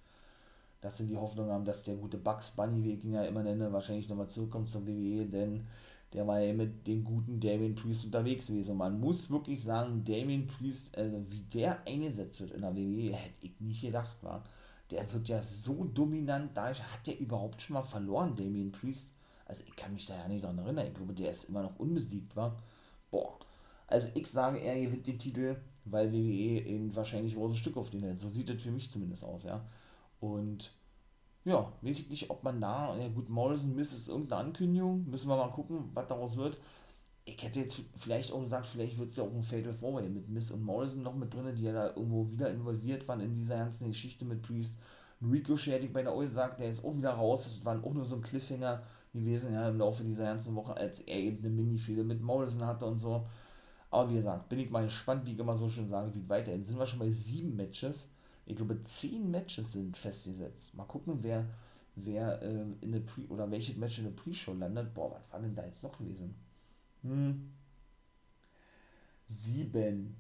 [0.81, 3.43] dass sie die Hoffnung haben, dass der gute Bugs Bunny, wie ich ihn ja immer
[3.43, 5.67] nenne, wahrscheinlich nochmal zurückkommt zum WWE, denn
[6.13, 8.77] der war ja mit dem guten Damien Priest unterwegs gewesen.
[8.77, 13.35] Man muss wirklich sagen, Damien Priest, also wie der eingesetzt wird in der WWE, hätte
[13.47, 14.45] ich nicht gedacht, war.
[14.91, 16.69] Der wird ja so dominant da.
[16.69, 19.11] Hat der überhaupt schon mal verloren, Damien Priest?
[19.47, 20.87] Also ich kann mich da ja nicht dran erinnern.
[20.87, 22.63] Ich glaube, der ist immer noch unbesiegt, war.
[23.11, 23.39] Boah.
[23.87, 27.91] Also ich sage, er gewinnt den Titel, weil WWE eben wahrscheinlich ein großes Stück auf
[27.91, 28.21] den hält.
[28.21, 29.65] So sieht das für mich zumindest aus, ja.
[30.21, 30.73] Und
[31.45, 35.29] ja, weiß ich nicht, ob man da, ja gut, Morrison Miss ist irgendeine Ankündigung, müssen
[35.29, 36.59] wir mal gucken, was daraus wird.
[37.27, 40.29] Ich hätte jetzt vielleicht auch gesagt, vielleicht wird es ja auch ein Fatal Four mit
[40.29, 43.57] Miss und Morrison noch mit drin, die ja da irgendwo wieder involviert waren in dieser
[43.59, 44.79] ganzen Geschichte mit Priest.
[45.23, 48.05] Ricochet ich bei der auch gesagt, der ist auch wieder raus, das war auch nur
[48.05, 48.83] so ein Cliffhanger
[49.13, 52.85] gewesen, ja, im Laufe dieser ganzen Woche, als er eben eine Mini-Fehde mit Morrison hatte
[52.85, 53.27] und so.
[53.95, 56.65] Aber wie gesagt, bin ich mal gespannt, wie ich immer so schön sage, wie weiterhin.
[56.65, 58.09] Sind wir schon bei sieben Matches
[58.47, 60.75] ich glaube, zehn Matches sind festgesetzt.
[60.75, 61.47] Mal gucken, wer,
[61.97, 64.93] wer äh, in der Pre- oder welches Match in der Pre-Show landet.
[64.93, 66.35] Boah, was war denn da jetzt noch gewesen?
[67.03, 67.51] Hm.
[69.29, 70.17] Sieben.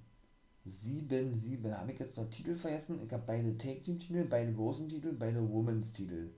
[0.65, 1.77] Sieben, sieben.
[1.77, 3.01] Habe ich jetzt noch Titel vergessen?
[3.05, 6.31] Ich habe beide Take-Team-Titel, beide großen Titel, beide Women's-Titel.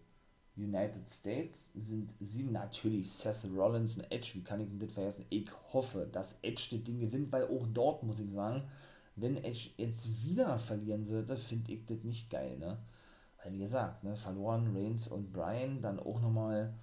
[0.57, 2.53] United States sind sieben.
[2.53, 4.31] Natürlich Seth Rollins und Edge.
[4.35, 5.27] Wie kann ich denn das vergessen?
[5.31, 8.63] Ich hoffe, dass Edge das Ding gewinnt, weil auch dort, muss ich sagen,
[9.17, 12.79] wenn Edge jetzt wieder verlieren würde, finde ich das nicht geil, ne?
[13.43, 16.75] Weil wie gesagt, ne, verloren Reigns und Brian, dann auch nochmal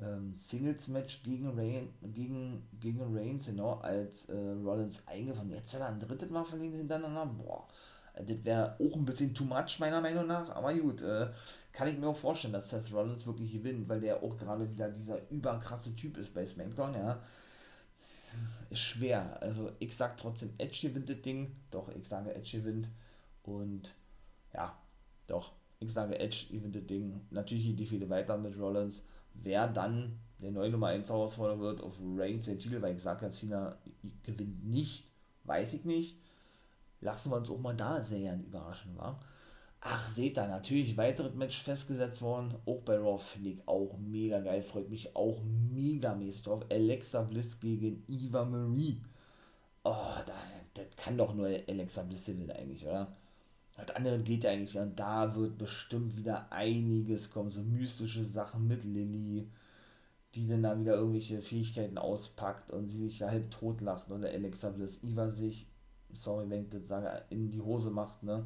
[0.00, 5.52] ähm, Singles-Match gegen, Rain, gegen, gegen Reigns, genau, als äh, Rollins eingefangen.
[5.52, 7.66] Jetzt hat er ein drittes Mal verlieren hintereinander, boah,
[8.14, 11.28] das wäre auch ein bisschen too much, meiner Meinung nach, aber gut, äh,
[11.72, 14.90] kann ich mir auch vorstellen, dass Seth Rollins wirklich gewinnt, weil der auch gerade wieder
[14.90, 17.22] dieser überkrasse Typ ist bei SmackDown, ja
[18.72, 19.40] ist schwer.
[19.40, 21.54] Also ich sag trotzdem, Edge gewinnt das Ding.
[21.70, 22.88] Doch, ich sage Edge gewinnt.
[23.42, 23.94] Und
[24.52, 24.76] ja,
[25.26, 27.20] doch, ich sage Edge gewinnt das Ding.
[27.30, 29.04] Natürlich geht die viele weiter mit Rollins.
[29.34, 33.30] Wer dann der neue Nummer 1 Herausforderer wird auf Reigns den Titel, weil ich sage
[33.30, 33.76] Cena
[34.24, 35.10] gewinnt nicht,
[35.44, 36.18] weiß ich nicht.
[37.02, 39.20] Lassen wir uns auch mal da sehr gern überraschen, war.
[39.84, 42.54] Ach, seht ihr, natürlich weiteres Match festgesetzt worden.
[42.66, 44.62] Auch bei Raw finde ich auch mega geil.
[44.62, 46.64] Freut mich auch mega mäßig drauf.
[46.70, 49.02] Alexa Bliss gegen Eva Marie.
[49.82, 50.34] Oh, da,
[50.74, 53.16] das kann doch nur Alexa Bliss gewinnen eigentlich, oder?
[53.76, 54.78] Das andere geht ja eigentlich.
[54.78, 57.50] Und da wird bestimmt wieder einiges kommen.
[57.50, 59.50] So mystische Sachen mit Lilly,
[60.36, 64.12] die dann da wieder irgendwelche Fähigkeiten auspackt und sie sich da halb totlacht.
[64.12, 65.02] Oder Alexa Bliss.
[65.02, 65.71] Eva sich,
[66.12, 68.44] sorry, wenn ich das sage, in die Hose macht, ne?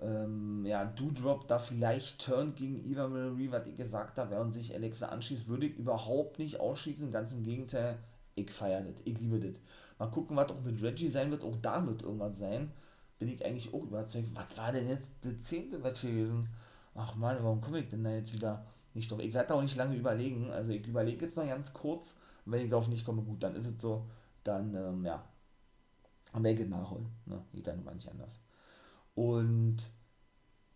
[0.00, 4.74] ähm, ja, Doudrop da vielleicht turnt gegen Eva Marie, was ich gesagt habe, während sich
[4.74, 7.10] Alexa anschließt, würde ich überhaupt nicht ausschließen.
[7.10, 7.98] Ganz im Gegenteil,
[8.34, 9.60] ich feiere das, ich liebe das.
[9.98, 12.70] Mal gucken, was auch mit Reggie sein wird, auch da wird irgendwas sein.
[13.18, 14.28] Bin ich eigentlich auch überzeugt.
[14.34, 16.48] Was war denn jetzt der zehnte Match gewesen?
[16.94, 19.20] Ach man, warum komme ich denn da jetzt wieder nicht drauf?
[19.20, 20.50] Ich werde da auch nicht lange überlegen.
[20.50, 22.18] Also ich überlege jetzt noch ganz kurz.
[22.44, 24.04] Und wenn ich darauf nicht komme, gut, dann ist es so.
[24.42, 25.24] Dann, ähm, ja,
[26.34, 27.06] am Wege nachholen.
[27.26, 27.42] Ne?
[27.52, 28.40] Geht dann mal nicht anders.
[29.14, 29.76] Und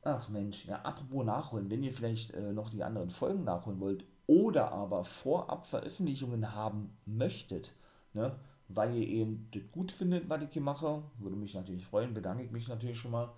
[0.02, 4.04] ach Mensch, ja, apropos nachholen, wenn ihr vielleicht äh, noch die anderen Folgen nachholen wollt
[4.26, 7.72] oder aber vorab Veröffentlichungen haben möchtet,
[8.12, 8.36] ne,
[8.68, 12.44] weil ihr eben das gut findet, was ich hier mache, würde mich natürlich freuen, bedanke
[12.44, 13.32] ich mich natürlich schon mal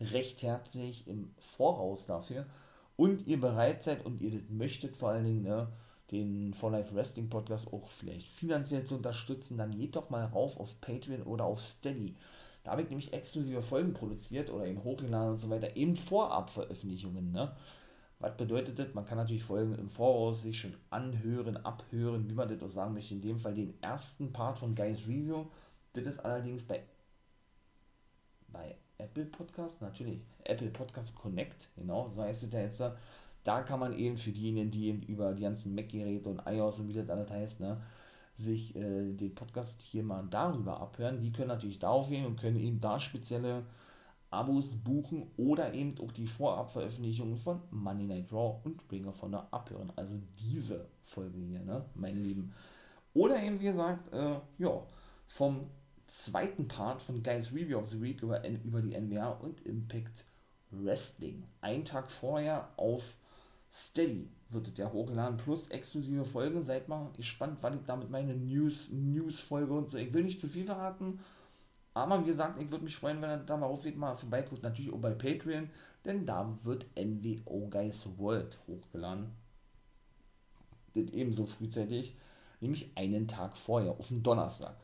[0.00, 2.46] recht herzlich im Voraus dafür
[2.96, 5.68] und ihr bereit seid und ihr das möchtet vor allen Dingen, ne,
[6.10, 10.58] den For Life Wrestling Podcast auch vielleicht finanziell zu unterstützen, dann geht doch mal rauf
[10.58, 12.14] auf Patreon oder auf Steady.
[12.62, 17.32] Da habe ich nämlich exklusive Folgen produziert oder in hochgeladen und so weiter, eben Vorab-Veröffentlichungen.
[17.32, 17.52] Ne?
[18.18, 18.94] Was bedeutet das?
[18.94, 22.94] Man kann natürlich Folgen im Voraus sich schon anhören, abhören, wie man das auch sagen
[22.94, 23.14] möchte.
[23.14, 25.46] In dem Fall den ersten Part von Guys Review.
[25.92, 26.82] Das ist allerdings bei,
[28.48, 32.80] bei Apple Podcast, natürlich, Apple Podcast Connect, genau, so heißt es ja jetzt.
[32.80, 32.96] Da
[33.62, 36.92] kann man eben für diejenigen, die eben über die ganzen Mac-Geräte und iOS und wie
[36.92, 37.80] das alles heißt, ne,
[38.36, 41.20] sich äh, den Podcast hier mal darüber abhören.
[41.20, 43.64] Die können natürlich darauf gehen und können eben da spezielle
[44.30, 49.46] Abos buchen oder eben auch die Vorabveröffentlichungen von Money Night Raw und Ring of Honor
[49.52, 49.92] abhören.
[49.94, 52.52] Also diese Folge hier, ne, meine Lieben.
[53.14, 54.82] Oder eben, wie gesagt, äh, ja,
[55.28, 55.68] vom
[56.08, 60.24] zweiten Part von Guys Review of the Week über, über die NWA und Impact
[60.70, 61.44] Wrestling.
[61.60, 63.14] Ein Tag vorher auf
[63.78, 66.64] Steady wird es ja hochgeladen, plus exklusive Folgen.
[66.64, 69.98] Seid mal gespannt, wann ich damit meine News, News-Folge und so.
[69.98, 71.20] Ich will nicht zu viel verraten,
[71.92, 74.62] aber wie gesagt, ich würde mich freuen, wenn er da mal aufgeht, mal vorbeiguckt.
[74.62, 75.68] Natürlich auch bei Patreon,
[76.06, 79.32] denn da wird NWO Guys World hochgeladen.
[80.94, 82.16] Das ebenso frühzeitig,
[82.62, 84.76] nämlich einen Tag vorher, auf den Donnerstag.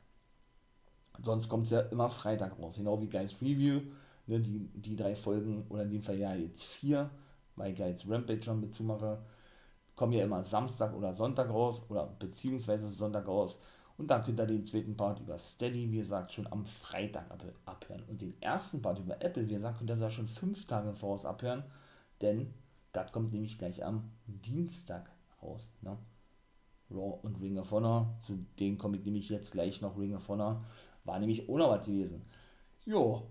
[1.22, 3.80] Sonst kommt es ja immer Freitag raus, genau wie Guys Review.
[4.26, 7.10] Ne, die, die drei Folgen, oder in dem Fall ja jetzt vier,
[7.56, 9.22] weil ich ja jetzt Rampage schon mit zumache,
[9.96, 13.60] kommen ja immer Samstag oder Sonntag raus oder beziehungsweise Sonntag raus.
[13.98, 17.26] Und dann könnt ihr den zweiten Part über Steady, wie gesagt, schon am Freitag
[17.66, 18.02] abhören.
[18.08, 21.62] Und den ersten Part über Apple, wie gesagt, könnt ihr schon fünf Tage voraus abhören,
[22.20, 22.52] denn
[22.92, 25.10] das kommt nämlich gleich am Dienstag
[25.42, 25.68] raus.
[25.82, 25.96] Ne?
[26.90, 28.14] Raw und Ring of Honor.
[28.20, 29.98] Zu denen komme ich nämlich jetzt gleich noch.
[29.98, 30.64] Ring of Honor
[31.04, 32.22] war nämlich noch was gewesen.
[32.84, 33.28] Jo.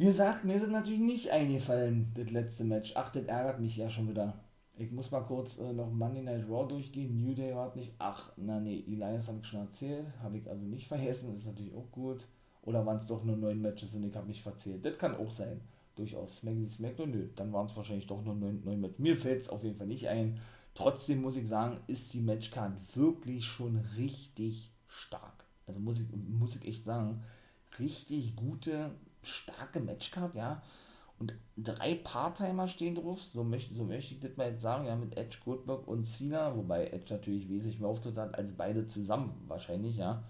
[0.00, 2.94] Wie gesagt, mir sind natürlich nicht eingefallen, das letzte Match.
[2.96, 4.32] Ach, das ärgert mich ja schon wieder.
[4.78, 7.22] Ich muss mal kurz äh, noch Monday Night Raw durchgehen.
[7.22, 7.92] New Day war nicht.
[7.98, 10.06] Ach, na nee, Elias habe ich schon erzählt.
[10.22, 11.36] Habe ich also nicht vergessen.
[11.36, 12.26] Ist natürlich auch gut.
[12.62, 14.82] Oder waren es doch nur neun Matches und ich habe mich verzählt.
[14.86, 15.60] Das kann auch sein.
[15.96, 16.38] Durchaus.
[16.38, 17.28] Smackdown, Smackdown, nö.
[17.36, 19.00] Dann waren es wahrscheinlich doch nur neun, neun Matches.
[19.00, 20.40] Mir fällt es auf jeden Fall nicht ein.
[20.74, 25.44] Trotzdem muss ich sagen, ist die Matchcard wirklich schon richtig stark.
[25.66, 27.22] Also muss ich, muss ich echt sagen,
[27.78, 28.92] richtig gute,
[29.22, 30.62] starke Matchcard, ja.
[31.18, 34.96] Und drei Part-Timer stehen drauf, so möchte, so möchte ich das mal jetzt sagen, ja,
[34.96, 39.34] mit Edge, Goldberg und Cena, wobei Edge natürlich wesentlich mehr Auftritt hat als beide zusammen
[39.46, 40.22] wahrscheinlich, ja.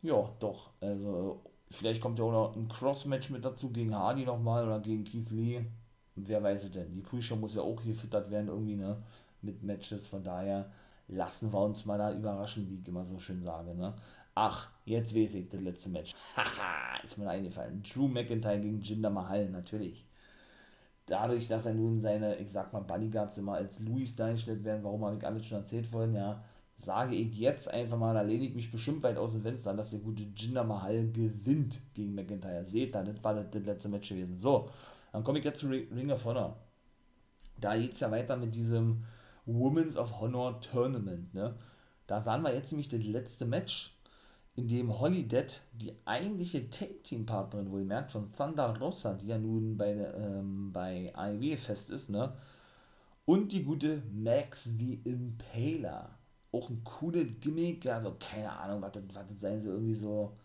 [0.00, 4.64] Ja, doch, also vielleicht kommt ja auch noch ein Cross-Match mit dazu gegen Hardy nochmal
[4.64, 5.66] oder gegen Keith Lee.
[6.14, 6.90] Wer weiß es denn?
[6.92, 8.96] Die Pre-Show muss ja auch gefüttert werden irgendwie, ne?
[9.42, 10.70] Mit Matches, von daher
[11.08, 13.94] lassen wir uns mal da überraschen, wie ich immer so schön sage, ne?
[14.40, 16.14] Ach, jetzt weiß ich, das letzte Match.
[16.36, 17.82] Haha, ist mir eingefallen.
[17.82, 20.06] Drew McIntyre gegen Jinder Mahal, natürlich.
[21.06, 25.04] Dadurch, dass er nun seine, ich sag mal, Bodyguards immer als Louis dargestellt werden, warum
[25.04, 26.44] habe ich alles schon erzählt vorhin, ja,
[26.78, 29.90] sage ich jetzt einfach mal, da lehne ich mich bestimmt weit aus dem Fenster, dass
[29.90, 32.64] der gute Jinder Mahal gewinnt gegen McIntyre.
[32.64, 34.38] Seht da, das war das, das letzte Match gewesen.
[34.38, 34.70] So,
[35.10, 36.56] dann komme ich jetzt zu Ring of Honor.
[37.60, 39.02] Da geht es ja weiter mit diesem
[39.46, 41.56] Women's of Honor Tournament, ne?
[42.06, 43.97] Da sahen wir jetzt nämlich das letzte Match
[44.58, 49.92] in dem Holiday, die eigentliche Tag-Team-Partnerin, wohl merkt, von Thunder Rosa, die ja nun bei,
[49.92, 52.32] ähm, bei AEW fest ist, ne?
[53.24, 56.10] Und die gute Max the Impaler.
[56.50, 60.36] Auch ein cooles Gimmick, also keine Ahnung, was das, was das sein soll, irgendwie so,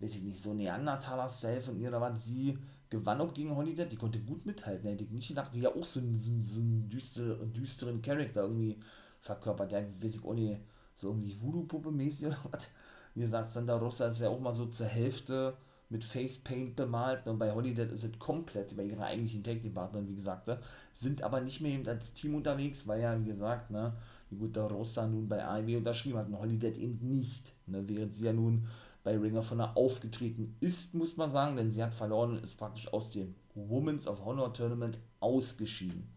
[0.00, 2.24] weiß ich nicht, so Neandertaler-Style von ihr oder was.
[2.26, 2.58] Sie
[2.90, 5.84] gewann auch gegen Holiday, die konnte gut mithalten, hätte ich nicht gedacht, die ja auch
[5.84, 8.80] so einen, so so einen düster, düsteren Charakter irgendwie
[9.20, 10.58] verkörpert, der weiß ich auch nicht,
[10.96, 12.72] so irgendwie Voodoo-Puppe-mäßig oder was
[13.14, 15.54] wie gesagt, Santa Rosa ist ja auch mal so zur Hälfte
[15.92, 20.14] mit Face Paint bemalt und bei Holiday ist es komplett bei ihrer eigentlichen Tag-Team-Partnerin, wie
[20.14, 20.58] gesagt, ne?
[20.94, 23.92] sind aber nicht mehr eben als Team unterwegs, weil ja, wie gesagt, ne,
[24.30, 28.24] die gute Rosa nun bei AEW unterschrieben hat und Holiday eben nicht, ne, während sie
[28.24, 28.66] ja nun
[29.04, 32.56] bei Ring of Honor aufgetreten ist, muss man sagen, denn sie hat verloren und ist
[32.56, 36.08] praktisch aus dem Women's of Honor Tournament ausgeschieden,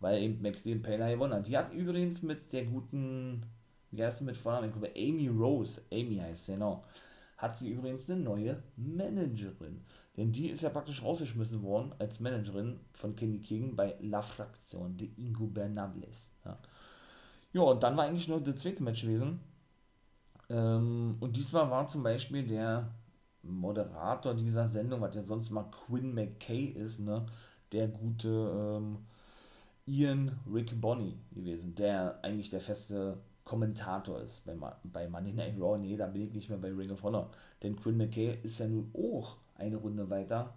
[0.00, 1.46] weil eben Maxine Paler gewonnen hat.
[1.46, 3.44] Die hat übrigens mit der guten
[3.96, 4.68] wie heißt sie mit Vornamen?
[4.68, 6.84] Ich glaube, Amy Rose, Amy heißt sie, genau,
[7.36, 9.84] hat sie übrigens eine neue Managerin.
[10.16, 14.96] Denn die ist ja praktisch rausgeschmissen worden als Managerin von Kenny King bei La Fraktion
[14.96, 16.30] de Ingobernables.
[16.44, 16.58] Ja.
[17.52, 19.40] ja, und dann war eigentlich nur das zweite Match gewesen.
[20.48, 22.94] Ähm, und diesmal war zum Beispiel der
[23.42, 27.26] Moderator dieser Sendung, was ja sonst mal Quinn McKay ist, ne,
[27.72, 28.98] der gute ähm,
[29.86, 35.78] Ian Rick Bonny gewesen, der eigentlich der feste Kommentator ist bei, bei Monday Night Raw.
[35.78, 37.30] Nee, da bin ich nicht mehr bei Ring of Honor.
[37.62, 40.54] Denn Quinn McKay ist ja nun auch eine Runde weiter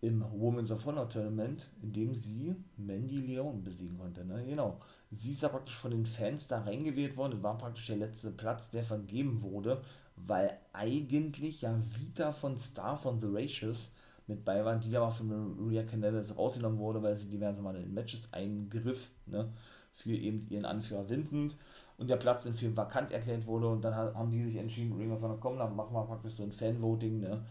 [0.00, 4.24] im Women's of Honor Tournament, in dem sie Mandy Leon besiegen konnte.
[4.24, 4.44] Ne?
[4.44, 4.80] Genau.
[5.10, 7.32] Sie ist ja praktisch von den Fans da reingewählt worden.
[7.32, 9.82] Das war praktisch der letzte Platz, der vergeben wurde,
[10.16, 13.90] weil eigentlich ja Vita von Star von The Ratios
[14.26, 17.92] mit bei war, die aber von Maria Canellis rausgenommen wurde, weil sie diverse Mal in
[17.92, 19.52] Matches eingriff, ne?
[19.92, 21.56] für eben ihren Anführer Vincent
[21.98, 25.12] und der Platz in für vakant erklärt wurde und dann haben die sich entschieden, Ring
[25.12, 27.44] of Honor, komm, dann machen wir praktisch so ein Fanvoting, ne?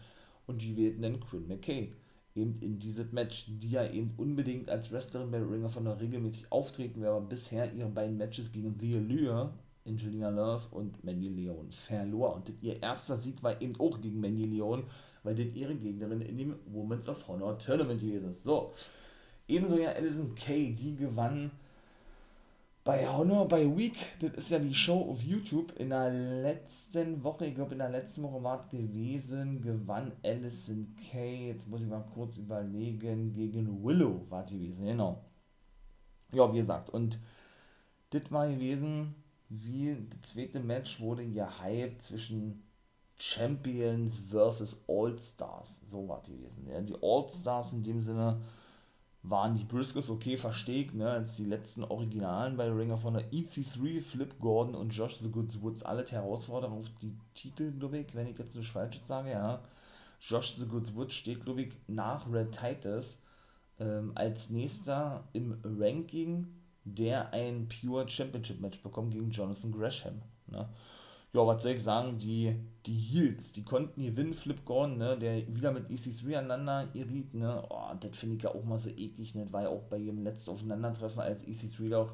[0.46, 1.92] Und die wählten dann Quinn McKay
[2.34, 6.50] eben in dieses Match, die ja eben unbedingt als Wrestlerin bei Ring of Honor regelmäßig
[6.50, 9.50] auftreten, wer aber bisher ihre beiden Matches gegen The Allure,
[9.86, 12.34] Angelina Love und Mandy Leon verlor.
[12.34, 14.84] Und ihr erster Sieg war eben auch gegen Mandy Leon,
[15.22, 18.44] weil das ihre Gegnerin in dem Women's of Honor Tournament gewesen ist.
[18.44, 18.72] So,
[19.46, 21.50] ebenso ja Alison Kay, die gewann
[22.84, 27.46] bei Honor bei Week, das ist ja die Show auf YouTube, in der letzten Woche,
[27.46, 31.88] ich glaube in der letzten Woche war es gewesen, gewann Alison Kay, jetzt muss ich
[31.88, 35.24] mal kurz überlegen, gegen Willow war es gewesen, genau.
[36.32, 37.18] Ja, wie gesagt, und
[38.10, 39.14] das war gewesen,
[39.48, 42.64] wie das zweite Match wurde gehypt zwischen
[43.16, 46.68] Champions versus All-Stars, so war es gewesen.
[46.68, 46.82] Ja.
[46.82, 48.42] Die All-Stars in dem Sinne,
[49.24, 54.00] waren die Briscoes okay versteckt, ne, als die letzten Originalen bei Ring of Honor EC3,
[54.00, 58.28] Flip Gordon und Josh the Good Woods alle Herausforderer auf die Titel, glaube ich, wenn
[58.28, 59.62] ich jetzt nicht falsch sage, ja.
[60.20, 63.18] Josh the Good Woods steht, glaube ich, nach Red Titus,
[63.78, 66.46] äh, ähm, als nächster im Ranking,
[66.84, 70.22] der ein Pure Championship Match bekommt gegen Jonathan Gresham.
[70.46, 70.68] Ne?
[71.34, 72.54] Ja, was soll ich sagen, die,
[72.86, 77.60] die Heels, die konnten gewinnen, Flip Gordon, ne, der wieder mit EC3 aneinander geriet, ne,
[77.70, 79.98] oh, das finde ich ja auch mal so eklig, ne, das war ja auch bei
[79.98, 82.12] ihrem letzten Aufeinandertreffen, als EC3 auch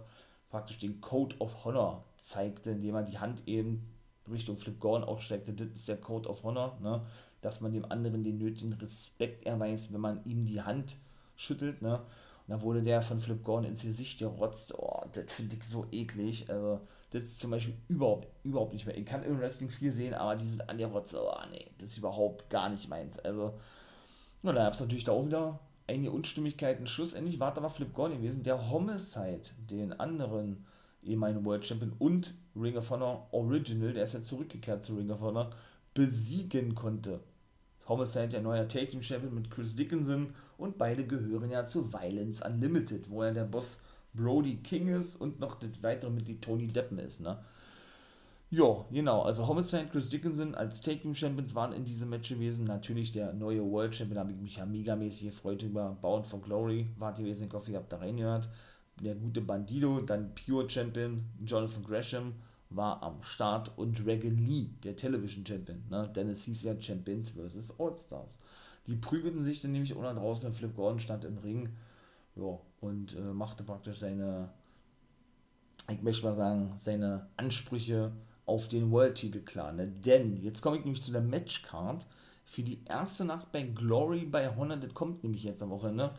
[0.49, 3.87] praktisch den Code of Honor zeigte, indem er die Hand eben
[4.31, 7.05] Richtung Flip Gordon ausstreckte, das ist der Code of Honor, ne,
[7.43, 10.97] dass man dem anderen den nötigen Respekt erweist, wenn man ihm die Hand
[11.37, 15.57] schüttelt, ne, und da wurde der von Flip Gordon ins Gesicht gerotzt, oh, das finde
[15.57, 16.81] ich so eklig, also,
[17.11, 20.37] das ist zum Beispiel überhaupt, überhaupt nicht mehr, ich kann im Wrestling viel sehen, aber
[20.37, 23.59] dieses an der Rotze, oh, nee, das ist überhaupt gar nicht meins, also,
[24.43, 25.59] na, da gab es natürlich da auch wieder
[25.91, 26.87] einige Unstimmigkeiten.
[26.87, 30.65] Schlussendlich war aber Flip Gordon gewesen, der Homicide, den anderen
[31.03, 35.21] ehemaligen World Champion und Ring of Honor Original, der ist ja zurückgekehrt zu Ring of
[35.21, 35.51] Honor,
[35.95, 37.21] besiegen konnte.
[37.89, 42.41] Homicide, der neue Take Team Champion mit Chris Dickinson und beide gehören ja zu Violence
[42.41, 43.81] Unlimited, wo er der Boss
[44.15, 47.39] Brody King ist und noch das weitere Mitglied Tony Deppen ist, ne?
[48.53, 49.23] Ja, genau.
[49.23, 52.65] Also Homicide, Chris Dickinson als Taking Champions waren in diesem Match gewesen.
[52.65, 56.41] Natürlich der neue World Champion, da habe ich mich ja megamäßig gefreut über Bound for
[56.41, 56.89] Glory.
[56.99, 58.49] War gewesen, ich hoffe, ihr habt da reingehört.
[59.01, 62.35] Der gute Bandido, dann Pure Champion, Jonathan Gresham
[62.71, 65.85] war am Start und Dragon Lee, der Television Champion.
[65.89, 66.11] Ne?
[66.15, 67.75] Denn es hieß ja Champions vs.
[67.79, 68.37] All-Stars.
[68.89, 70.53] Die prügelten sich dann nämlich unter draußen.
[70.53, 71.69] Flip Gordon stand im Ring
[72.35, 74.49] ja, und äh, machte praktisch seine,
[75.89, 78.13] ich möchte mal sagen, seine Ansprüche
[78.47, 79.73] auf den World-Titel klar.
[79.73, 79.87] Ne?
[79.87, 82.07] Denn, jetzt komme ich nämlich zu der Matchcard
[82.45, 86.11] für die erste Nacht bei Glory bei Honor, das kommt nämlich jetzt am Wochenende.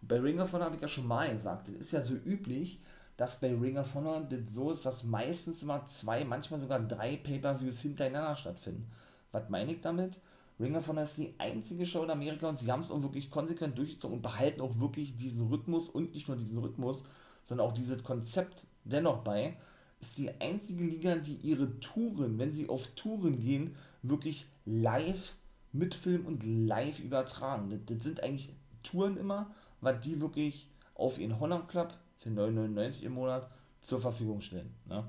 [0.00, 2.14] Und bei Ring of Honor habe ich ja schon mal gesagt, das ist ja so
[2.14, 2.80] üblich,
[3.16, 7.16] dass bei Ring of Honor das so ist, dass meistens immer zwei, manchmal sogar drei
[7.16, 8.90] Pay-Per-Views hintereinander stattfinden.
[9.32, 10.20] Was meine ich damit?
[10.62, 13.30] Ring of Honor ist die einzige Show in Amerika und sie haben es auch wirklich
[13.30, 17.02] konsequent durchgezogen und behalten auch wirklich diesen Rhythmus und nicht nur diesen Rhythmus,
[17.48, 19.56] sondern auch dieses Konzept dennoch bei
[20.00, 25.36] ist die einzige Liga, die ihre Touren, wenn sie auf Touren gehen, wirklich live
[25.72, 27.70] mitfilmen und live übertragen.
[27.70, 28.52] Das, das sind eigentlich
[28.82, 33.48] Touren immer, weil die wirklich auf ihren Honor Club für 9,99 im Monat
[33.80, 34.74] zur Verfügung stellen.
[34.86, 35.04] Ne?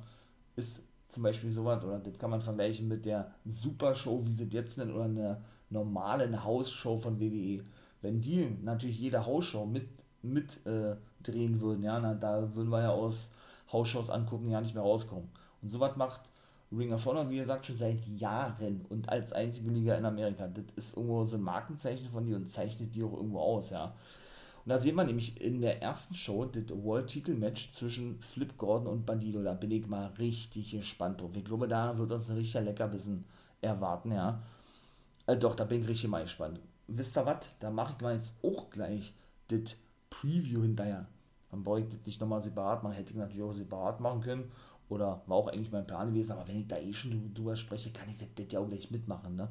[0.55, 0.83] Ist
[1.13, 4.77] zum Beispiel sowas, oder das kann man vergleichen mit der Super Show, wie sie jetzt
[4.77, 7.63] nennen, oder einer normalen Hausshow von WWE.
[8.01, 9.87] Wenn die natürlich jede Hausshow mit,
[10.21, 13.31] mit äh, drehen würden, ja, na, da würden wir ja aus
[13.71, 15.29] Hausshows angucken, ja nicht mehr rauskommen.
[15.61, 16.21] Und sowas macht
[16.75, 20.47] Ring of Honor, wie gesagt, schon seit Jahren und als einzige Liga in Amerika.
[20.47, 23.93] Das ist irgendwo so ein Markenzeichen von dir und zeichnet die auch irgendwo aus, ja.
[24.65, 29.05] Und da sieht man nämlich in der ersten Show das World-Titel-Match zwischen Flip Gordon und
[29.05, 29.43] Bandido.
[29.43, 31.31] Da bin ich mal richtig gespannt drauf.
[31.35, 33.25] Ich glaube, da wird uns ein richtiger Leckerbissen
[33.61, 34.41] erwarten, ja.
[35.27, 36.59] Äh, doch, da bin ich richtig mal gespannt.
[36.87, 37.47] Wisst ihr was?
[37.59, 39.13] Da mache ich mal jetzt auch gleich
[39.47, 39.77] das
[40.09, 41.07] Preview hinterher
[41.53, 42.93] dann brauche ich das nicht nochmal separat machen.
[42.93, 44.51] Hätte ich natürlich auch separat machen können.
[44.89, 47.91] Oder war auch eigentlich mein Plan gewesen, aber wenn ich da eh schon drüber spreche,
[47.91, 49.35] kann ich das, das ja auch gleich mitmachen.
[49.35, 49.47] Ne?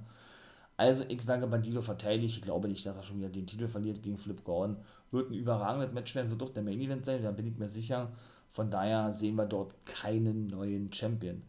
[0.77, 2.39] Also ich sage Bandido verteidigt.
[2.39, 4.77] Ich glaube nicht, dass er schon wieder den Titel verliert gegen Flip Gordon.
[5.11, 7.69] Wird ein überragendes Match werden, wird doch der Main Event sein, da bin ich mir
[7.69, 8.11] sicher.
[8.51, 11.43] Von daher sehen wir dort keinen neuen Champion.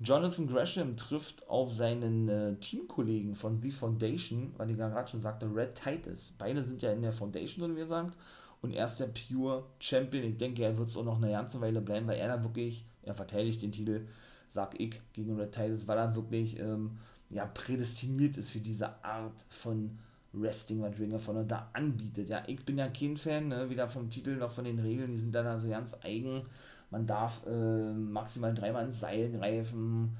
[0.00, 5.46] Jonathan Gresham trifft auf seinen äh, Teamkollegen von The Foundation, weil ich gerade schon sagte,
[5.54, 6.34] Red Titus.
[6.38, 8.16] Beide sind ja in der Foundation drin, wie gesagt
[8.62, 10.24] und er ist der Pure Champion.
[10.24, 12.86] Ich denke, er wird es auch noch eine ganze Weile bleiben, weil er da wirklich,
[13.02, 14.06] er verteidigt den Titel,
[14.50, 16.98] sag ich, gegen Red Titus, weil er wirklich ähm,
[17.32, 19.98] ja, prädestiniert ist für diese Art von
[20.32, 22.28] Wrestling, was Ring of Honor da anbietet.
[22.28, 25.18] Ja, ich bin ja kein Fan, ne, weder vom Titel noch von den Regeln, die
[25.18, 26.42] sind dann also ganz eigen.
[26.90, 30.16] Man darf äh, maximal dreimal ins Seil greifen.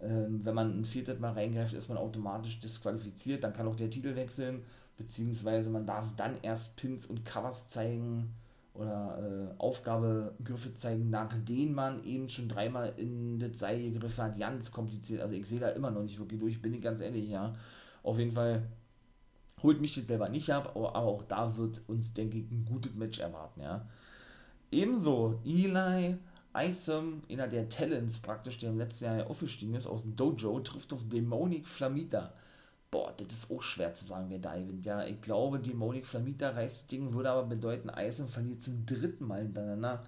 [0.00, 3.44] Ähm, wenn man ein viertes Mal reingreift, ist man automatisch disqualifiziert.
[3.44, 4.62] Dann kann auch der Titel wechseln
[4.96, 8.34] beziehungsweise man darf dann erst Pins und Covers zeigen
[8.74, 14.38] oder äh, Aufgabegriffe zeigen, nachdem man eben schon dreimal in das Seil gegriffen hat.
[14.38, 15.20] Ganz kompliziert.
[15.20, 17.54] Also ich sehe da immer noch nicht wirklich durch, bin ich ganz ehrlich, ja.
[18.02, 18.62] Auf jeden Fall
[19.62, 22.64] holt mich jetzt selber nicht ab, aber, aber auch da wird uns, denke ich, ein
[22.64, 23.86] gutes Match erwarten, ja.
[24.70, 26.16] Ebenso Eli
[26.56, 30.92] Isom, einer der Talents praktisch, der im letzten Jahr aufgestiegen ist aus dem Dojo, trifft
[30.92, 32.32] auf Demonic Flamita
[32.92, 34.84] boah, das ist auch schwer zu sagen, wer da gewinnt.
[34.86, 38.86] Ja, ich glaube, die Monik Flamita reißt das Ding, würde aber bedeuten, Eisen verliert zum
[38.86, 40.04] dritten Mal hintereinander.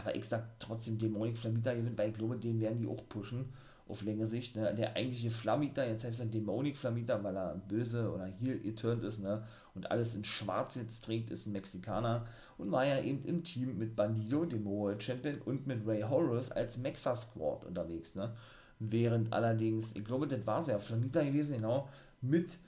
[0.00, 3.46] Aber ich sag trotzdem, Dämonik Flamita gewinnt, weil ich glaube, den werden die auch pushen
[3.86, 4.56] auf längere Sicht.
[4.56, 4.74] Ne?
[4.74, 9.20] Der eigentliche Flamita, jetzt heißt er Dämonik Flamita, weil er böse oder hier geturnt ist
[9.20, 9.44] ne?
[9.74, 12.26] und alles in schwarz jetzt trägt, ist ein Mexikaner
[12.58, 16.50] und war ja eben im Team mit Bandido, dem World Champion, und mit Ray Horus
[16.50, 18.14] als Mexa Squad unterwegs.
[18.14, 18.34] Ne?
[18.80, 21.88] Während allerdings, ich glaube, das war es ja, Flamita gewesen, genau,
[22.20, 22.58] mit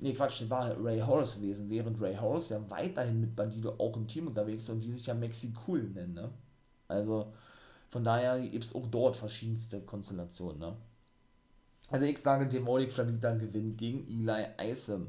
[0.00, 3.96] Nee, Quatsch, das war Ray Horace gewesen, während Ray Horace ja weiterhin mit Bandido auch
[3.96, 6.30] im Team unterwegs ist und die sich ja Mexi Cool nennen, ne?
[6.86, 7.32] Also,
[7.90, 10.76] von daher gibt es auch dort verschiedenste Konstellationen, ne?
[11.90, 15.08] Also ich sage, Demonic Flamita gewinnt gegen Eli Isom.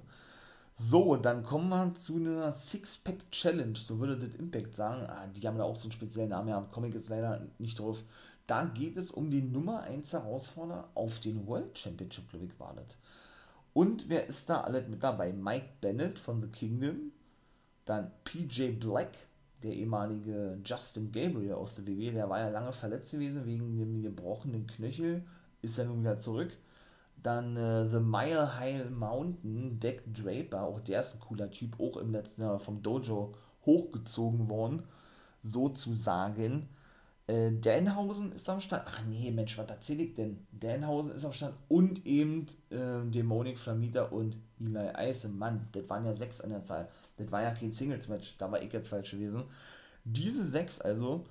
[0.76, 5.06] So, dann kommen wir zu einer Six-Pack Challenge, so würde das Impact sagen.
[5.08, 8.04] Ah, die haben da auch so einen speziellen Namen, ja, Comic ist leider nicht drauf.
[8.47, 12.74] Da geht es um den Nummer 1 Herausforderer auf den World Championship, glaube ich, war
[12.76, 12.97] das.
[13.74, 15.32] Und wer ist da alles mit dabei?
[15.32, 17.11] Mike Bennett von The Kingdom,
[17.86, 19.11] dann PJ Black,
[19.63, 24.01] der ehemalige Justin Gabriel aus der WWE, der war ja lange verletzt gewesen wegen dem
[24.01, 25.24] gebrochenen Knöchel,
[25.61, 26.57] ist ja nun wieder zurück.
[27.22, 31.97] Dann äh, The Mile High Mountain, Deck Draper, auch der ist ein cooler Typ, auch
[31.97, 33.34] im letzten Jahr vom Dojo
[33.65, 34.84] hochgezogen worden,
[35.43, 36.70] sozusagen.
[37.30, 38.88] Äh, Danhausen ist am Start.
[38.88, 40.47] Ach nee, Mensch, was erzähl ich denn?
[40.51, 45.30] Danhausen ist am Start und eben äh, Demonic Flamita und Eli Eise.
[45.30, 46.89] Mann, das waren ja sechs an der Zahl.
[47.17, 49.43] Das war ja kein Singles-Match, da war ich jetzt falsch gewesen.
[50.03, 51.23] Diese sechs also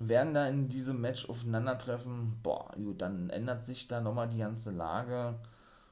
[0.00, 2.40] werden da in diesem Match aufeinandertreffen.
[2.42, 5.38] Boah, gut, dann ändert sich da nochmal die ganze Lage.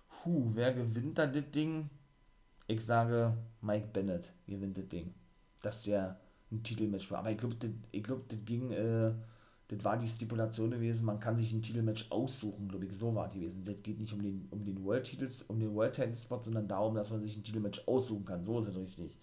[0.09, 1.88] Puh, wer gewinnt da das Ding?
[2.66, 5.14] Ich sage, Mike Bennett gewinnt das Ding.
[5.62, 6.16] Das ist ja
[6.51, 7.20] ein Titelmatch war.
[7.20, 7.57] Aber ich glaube,
[7.92, 9.12] ich glaub, das ging, äh,
[9.69, 13.29] das war die Stipulation gewesen, man kann sich ein Titelmatch aussuchen, glaube ich, so war
[13.29, 13.64] die gewesen.
[13.64, 16.69] Das geht nicht um den, um den World Titles, um den World Title Spot, sondern
[16.69, 18.45] darum, dass man sich ein Titelmatch aussuchen kann.
[18.45, 19.19] So ist es richtig.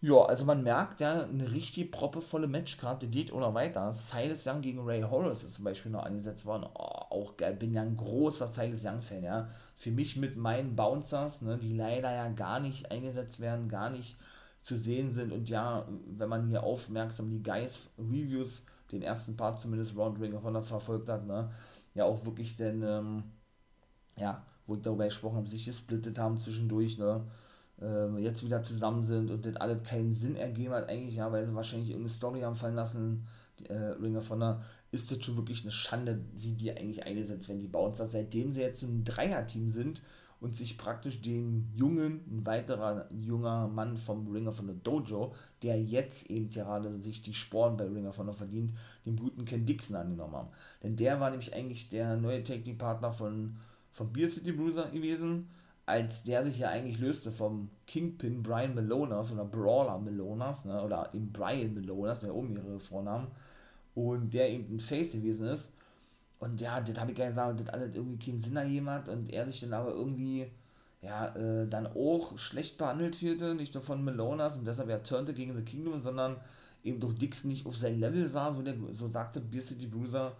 [0.00, 3.94] Ja, also man merkt ja, eine richtig proppevolle Matchkarte geht oder weiter.
[3.94, 6.66] Silas Young gegen Ray Horace ist zum Beispiel noch angesetzt worden.
[6.74, 9.48] Oh, auch geil, bin ja ein großer Silas Young-Fan, ja.
[9.76, 14.16] Für mich mit meinen Bouncers, ne, die leider ja gar nicht eingesetzt werden, gar nicht
[14.60, 15.30] zu sehen sind.
[15.30, 20.34] Und ja, wenn man hier aufmerksam die Guys Reviews, den ersten Part zumindest Round Ring
[20.34, 21.50] of Honor verfolgt hat, ne,
[21.94, 23.24] ja auch wirklich denn, ähm,
[24.16, 27.24] ja, wo ich darüber gesprochen habe, sich gesplittet haben zwischendurch, ne,
[27.80, 31.46] äh, jetzt wieder zusammen sind und das alles keinen Sinn ergeben hat, eigentlich, ja, weil
[31.46, 33.26] sie wahrscheinlich irgendeine Story haben fallen lassen,
[33.68, 37.60] äh, Ring of Honor, ist das schon wirklich eine Schande, wie die eigentlich eingesetzt werden,
[37.60, 40.02] die Bouncer, seitdem sie jetzt ein Dreier-Team sind
[40.42, 45.80] und sich praktisch den jungen, ein weiterer junger Mann vom Ringer von der Dojo, der
[45.80, 48.76] jetzt eben gerade sich die Sporen bei Ringer von der verdient,
[49.06, 50.48] dem guten Ken Dixon angenommen haben.
[50.82, 53.54] Denn der war nämlich eigentlich der neue Technikpartner von,
[53.92, 55.46] von Beer City Bruiser gewesen,
[55.86, 61.08] als der sich ja eigentlich löste vom Kingpin Brian Melonas oder Brawler Melonas, ne, oder
[61.14, 63.28] eben Brian Melonas, der oben ihre Vornamen,
[63.94, 65.72] und der eben ein Face gewesen ist
[66.42, 69.32] und ja, das habe ich ja gesagt, das alles irgendwie keinen Sinn ergeben hat und
[69.32, 70.50] er sich dann aber irgendwie,
[71.00, 75.34] ja, äh, dann auch schlecht behandelt fühlte, nicht nur von Melonas und deshalb er turnte
[75.34, 76.36] gegen The Kingdom, sondern
[76.82, 80.32] eben durch Dixon nicht auf sein Level sah, so, der, so sagte Beer City Bruiser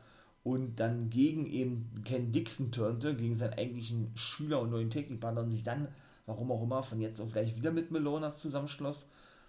[0.42, 5.52] und dann gegen eben Ken Dixon turnte, gegen seinen eigentlichen Schüler und neuen Technikpartner und
[5.52, 5.86] sich dann,
[6.26, 9.06] warum auch immer, von jetzt auf gleich wieder mit Melonas zusammenschloss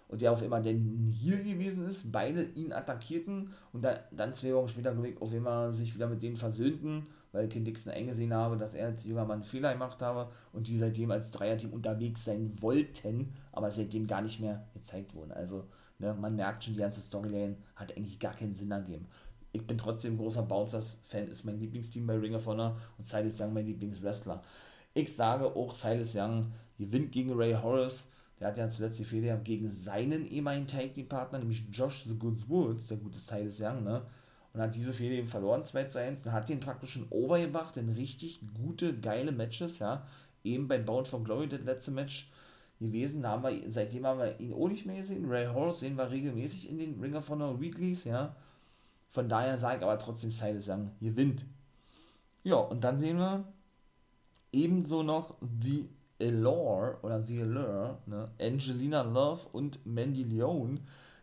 [0.08, 4.54] und der auf immer denn hier gewesen ist, beide ihn attackierten und dann, dann zwei
[4.54, 8.32] Wochen später, glaube ich, auf immer sich wieder mit denen versöhnten, weil Ken Dixon eingesehen
[8.32, 12.24] habe, dass er als junger Mann Fehler gemacht habe und die seitdem als Dreierteam unterwegs
[12.24, 15.32] sein wollten, aber seitdem gar nicht mehr gezeigt wurden.
[15.32, 15.66] Also
[15.98, 19.06] ne, man merkt schon, die ganze Storyline hat eigentlich gar keinen Sinn ergeben.
[19.52, 23.52] Ich bin trotzdem großer Bouncers-Fan, ist mein Lieblingsteam bei Ring of Honor und Silas Young
[23.52, 24.42] mein Lieblingswrestler.
[24.94, 26.46] Ich sage auch, Silas Young
[26.78, 28.06] gewinnt gegen Ray Horace
[28.40, 32.14] der hat ja zuletzt die Fehler gegen seinen ehemaligen Tag Team Partner, nämlich Josh The
[32.14, 34.02] Goods Woods, der gute Silas Young, ne?
[34.52, 36.26] Und hat diese Fehler eben verloren, 2 zu 1.
[36.26, 40.06] Und hat den praktisch schon overgebracht in richtig gute, geile Matches, ja.
[40.44, 42.30] Eben bei Bound for Glory, das letzte Match
[42.78, 43.22] gewesen.
[43.22, 45.28] Da haben wir, seitdem haben wir ihn auch nicht mehr gesehen.
[45.28, 48.36] Ray Horace sehen wir regelmäßig in den Ring of Honor Weeklies, ja.
[49.08, 51.46] Von daher sage ich aber trotzdem Silas Young gewinnt.
[52.42, 53.44] Ja, und dann sehen wir
[54.52, 55.88] ebenso noch die
[56.20, 60.80] Allure oder The Allure, ne, Angelina Love und Mandy Leone,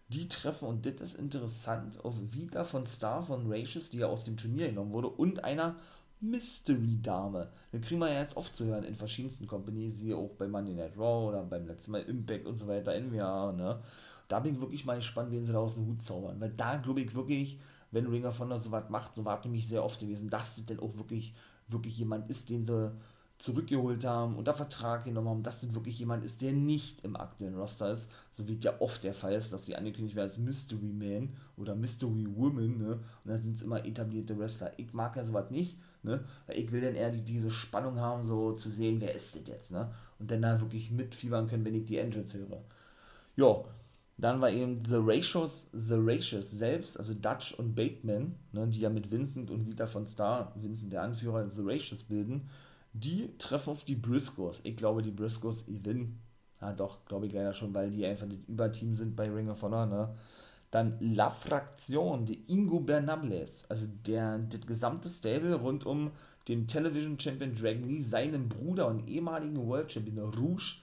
[0.10, 4.26] die treffen und das ist interessant auf Vita von Star von Racious, die ja aus
[4.26, 5.76] dem Turnier genommen wurde, und einer
[6.20, 7.50] Mystery-Dame.
[7.74, 10.76] Den kriegen wir ja jetzt oft zu hören in verschiedensten Companies, wie auch bei Monday
[10.76, 13.80] Night Raw oder beim letzten Mal Impact und so weiter, NWA, ne.
[14.28, 16.76] Da bin ich wirklich mal gespannt, wen sie da aus dem Hut zaubern, weil da
[16.76, 17.60] glaube ich wirklich,
[17.92, 20.80] wenn Ringer von so was macht, so warte mich sehr oft gewesen, dass das denn
[20.80, 21.34] auch wirklich,
[21.68, 22.92] wirklich jemand ist, den sie
[23.42, 27.56] zurückgeholt haben, unter Vertrag genommen haben, dass das wirklich jemand ist, der nicht im aktuellen
[27.56, 30.94] Roster ist, so wie ja oft der Fall ist, dass die angekündigt werden als Mystery
[30.94, 32.92] Man oder Mystery Woman, ne?
[32.94, 34.72] Und dann sind es immer etablierte Wrestler.
[34.78, 36.24] Ich mag ja sowas nicht, ne?
[36.46, 39.48] Weil ich will dann eher die, diese Spannung haben, so zu sehen, wer ist das
[39.48, 39.92] jetzt, ne?
[40.20, 42.62] Und dann da wirklich mitfiebern können, wenn ich die Entrance höre.
[43.36, 43.64] Ja,
[44.18, 48.90] dann war eben The Ratios, The Ratios selbst, also Dutch und Bateman, ne, die ja
[48.90, 52.48] mit Vincent und Vita von Star, Vincent der Anführer, The Ratios bilden,
[52.94, 54.62] Die treffen auf die Briscoes.
[54.64, 56.22] Ich glaube, die Briscoes gewinnen.
[56.60, 59.62] Ja, doch, glaube ich leider schon, weil die einfach das Überteam sind bei Ring of
[59.62, 59.86] Honor.
[59.86, 60.14] Ne?
[60.70, 66.12] Dann La Fraktion, die Ingo Bernables, also der, das gesamte Stable rund um
[66.48, 70.78] den Television Champion Dragon Lee, seinen Bruder und ehemaligen World Champion Rouge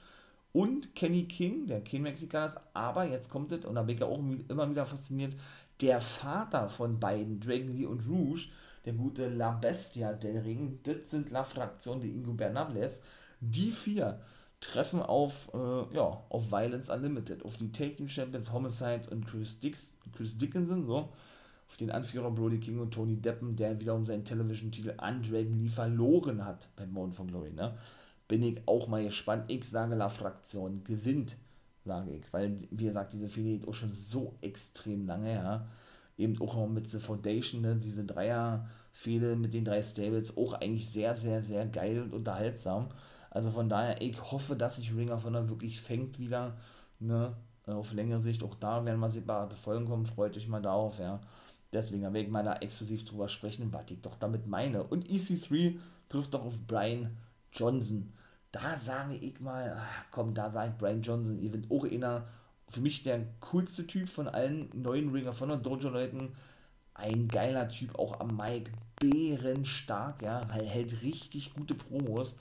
[0.52, 4.00] und Kenny King, der King Mexikaner ist, aber jetzt kommt es, und da bin ich
[4.00, 4.18] ja auch
[4.48, 5.36] immer wieder fasziniert,
[5.80, 8.48] der Vater von beiden, Dragon Lee und Rouge,
[8.88, 13.02] der gute La Bestia del Ring, das sind La Fraktion de Ingo Bernables,
[13.38, 14.18] die vier
[14.60, 19.98] treffen auf, äh, ja, auf Violence Unlimited, auf die Team Champions Homicide und Chris, Dix,
[20.16, 21.10] Chris Dickinson, so,
[21.68, 25.68] auf den Anführer Brody King und Tony Deppen, der wiederum seinen Television-Titel an Dragon Lee
[25.68, 27.76] verloren hat beim Mount von Glory, ne?
[28.26, 29.44] Bin ich auch mal gespannt.
[29.48, 31.36] Ich sage, La Fraktion gewinnt,
[31.84, 35.66] sage ich, weil, wie gesagt, diese Fehde geht auch schon so extrem lange, ja.
[36.18, 37.76] Eben auch mit The Foundation, ne?
[37.76, 42.88] diese Dreier-Fehde mit den drei Stables, auch eigentlich sehr, sehr, sehr geil und unterhaltsam.
[43.30, 46.56] Also von daher, ich hoffe, dass sich Ring of Honor wirklich fängt wieder,
[46.98, 47.34] ne,
[47.66, 48.42] auf längere Sicht.
[48.42, 51.20] Auch da werden mal separate Folgen kommen, freut euch mal darauf, ja.
[51.72, 54.84] Deswegen werde ich mal da exklusiv drüber sprechen, was ich doch damit meine.
[54.84, 55.76] Und EC3
[56.08, 57.16] trifft doch auf Brian
[57.52, 58.12] Johnson.
[58.50, 62.26] Da sage ich mal, ach, komm, da sage ich Brian Johnson, ihr wird auch einer,
[62.68, 66.32] für mich der coolste Typ von allen neuen Ring of Honor Dojo-Leuten.
[66.94, 72.34] Ein geiler Typ, auch am Mike, bärenstark, ja, hält richtig gute Promos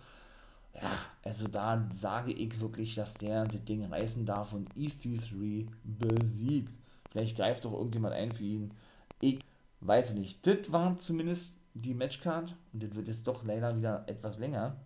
[0.82, 0.92] ja,
[1.24, 6.72] also da sage ich wirklich, dass der das Ding reißen darf und EC3 besiegt.
[7.12, 8.72] Vielleicht greift doch irgendjemand ein für ihn.
[9.20, 9.40] Ich
[9.82, 10.46] weiß nicht.
[10.46, 14.78] Das war zumindest die Matchcard und das wird jetzt doch leider wieder etwas länger.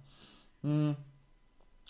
[0.61, 0.95] Hm.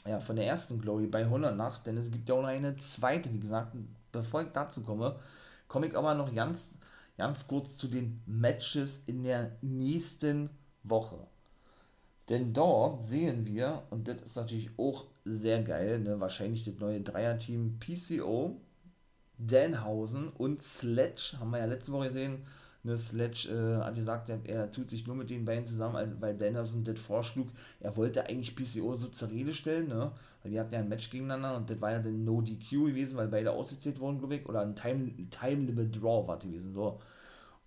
[0.05, 2.75] Ja, von der ersten Glory bei 100 Nacht, denn es gibt ja auch noch eine
[2.75, 3.75] zweite, wie gesagt.
[4.11, 5.17] Bevor ich dazu komme,
[5.67, 6.77] komme ich aber noch ganz,
[7.17, 10.49] ganz kurz zu den Matches in der nächsten
[10.83, 11.27] Woche.
[12.29, 17.01] Denn dort sehen wir, und das ist natürlich auch sehr geil, ne, wahrscheinlich das neue
[17.01, 18.59] Dreierteam PCO,
[19.37, 22.45] Danhausen und Sledge, haben wir ja letzte Woche gesehen.
[22.83, 26.13] Ne, Sledge äh, hat gesagt, er, er, tut sich nur mit den beiden zusammen, also,
[26.19, 27.49] weil Danhausen das vorschlug.
[27.79, 30.11] Er wollte eigentlich PCO so zur Rede stellen, ne?
[30.41, 33.17] weil die hatten ja ein Match gegeneinander und das war ja dann No DQ gewesen,
[33.17, 36.73] weil beide ausgezählt wurden, glaube ich, oder ein Time, Time Limit Draw war gewesen.
[36.73, 36.99] So.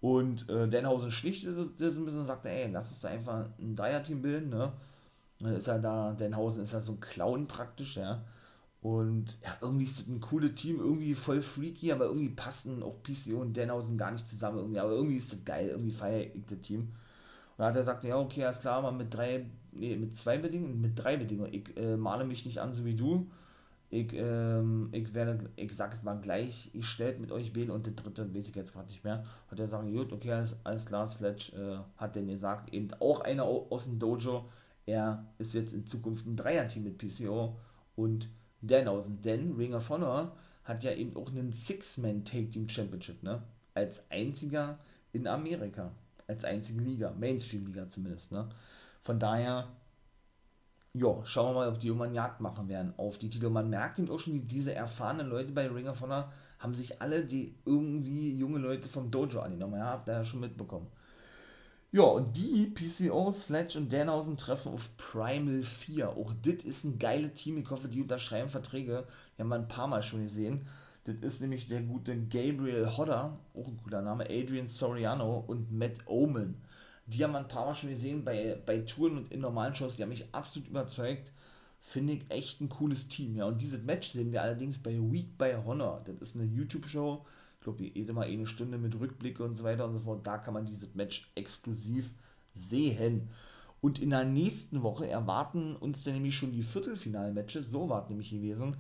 [0.01, 3.77] Und äh, Denhausen schlichtet das ein bisschen und sagte, ey, lass uns da einfach ein
[3.77, 4.73] Dreier-Team bilden, ne?
[5.41, 8.25] dann ist er da, Denhausen ist ja so ein Clown praktisch, ja.
[8.85, 13.03] Und ja, irgendwie ist das ein cooles Team, irgendwie voll freaky, aber irgendwie passen auch
[13.03, 14.79] PCO und Denhausen gar nicht zusammen irgendwie.
[14.79, 16.81] Aber irgendwie ist das geil, irgendwie feiere ich das Team.
[16.81, 16.89] Und
[17.59, 20.81] dann hat er gesagt, ja, okay, alles klar, aber mit drei, nee, mit zwei Bedingungen,
[20.81, 21.53] mit drei Bedingungen.
[21.53, 23.27] Ich äh, male mich nicht an, so wie du
[23.95, 27.87] ich, ähm, ich werde, ich sag es mal gleich, ich stellt mit euch wählen und
[27.87, 29.25] der dritte weiß ich jetzt gerade nicht mehr.
[29.49, 33.21] Hat er sagen, gut, okay, alles, alles klar, Sledge äh, hat denn gesagt, eben auch
[33.21, 34.47] einer aus dem Dojo,
[34.85, 37.57] er ist jetzt in Zukunft ein Dreier-Team mit PCO
[37.95, 38.29] und
[38.67, 40.33] Danhausen, denn Ring of Honor
[40.65, 43.43] hat ja eben auch einen Six-Man-Take-Team-Championship, ne?
[43.75, 44.79] Als einziger
[45.13, 45.93] in Amerika,
[46.27, 48.49] als einzige Liga, Mainstream-Liga zumindest, ne?
[49.03, 49.69] Von daher
[50.97, 53.51] ja, schauen wir mal, ob die irgendwann Jagd machen werden auf die Titel.
[53.51, 57.25] Man merkt eben auch schon, diese erfahrenen Leute bei Ring of Honor haben sich alle
[57.25, 59.77] die irgendwie junge Leute vom Dojo angenommen.
[59.77, 60.87] Ja, habt ihr ja schon mitbekommen.
[61.95, 66.09] Ja, und die PCO, Sledge und Danhausen treffen auf Primal 4.
[66.09, 67.57] Auch das ist ein geiles Team.
[67.57, 69.07] Ich hoffe, die unterschreiben Verträge.
[69.39, 70.67] Die haben wir ein paar Mal schon gesehen.
[71.05, 75.99] Das ist nämlich der gute Gabriel Hodder, auch ein cooler Name, Adrian Soriano und Matt
[76.07, 76.61] Omen.
[77.07, 79.95] Die haben wir ein paar Mal schon gesehen bei, bei Touren und in normalen Shows.
[79.95, 81.31] Die haben mich absolut überzeugt.
[81.79, 83.37] Finde ich echt ein cooles Team.
[83.37, 86.03] Ja, und dieses Match sehen wir allerdings bei Week by Honor.
[86.05, 87.25] Das ist eine YouTube-Show.
[87.65, 90.27] Ich glaube, jede mal eine Stunde mit Rückblicke und so weiter und so fort.
[90.27, 92.13] Da kann man dieses Match exklusiv
[92.55, 93.31] sehen.
[93.81, 97.71] Und in der nächsten Woche erwarten uns dann nämlich schon die Viertelfinal-Matches.
[97.71, 98.77] So war es nämlich gewesen.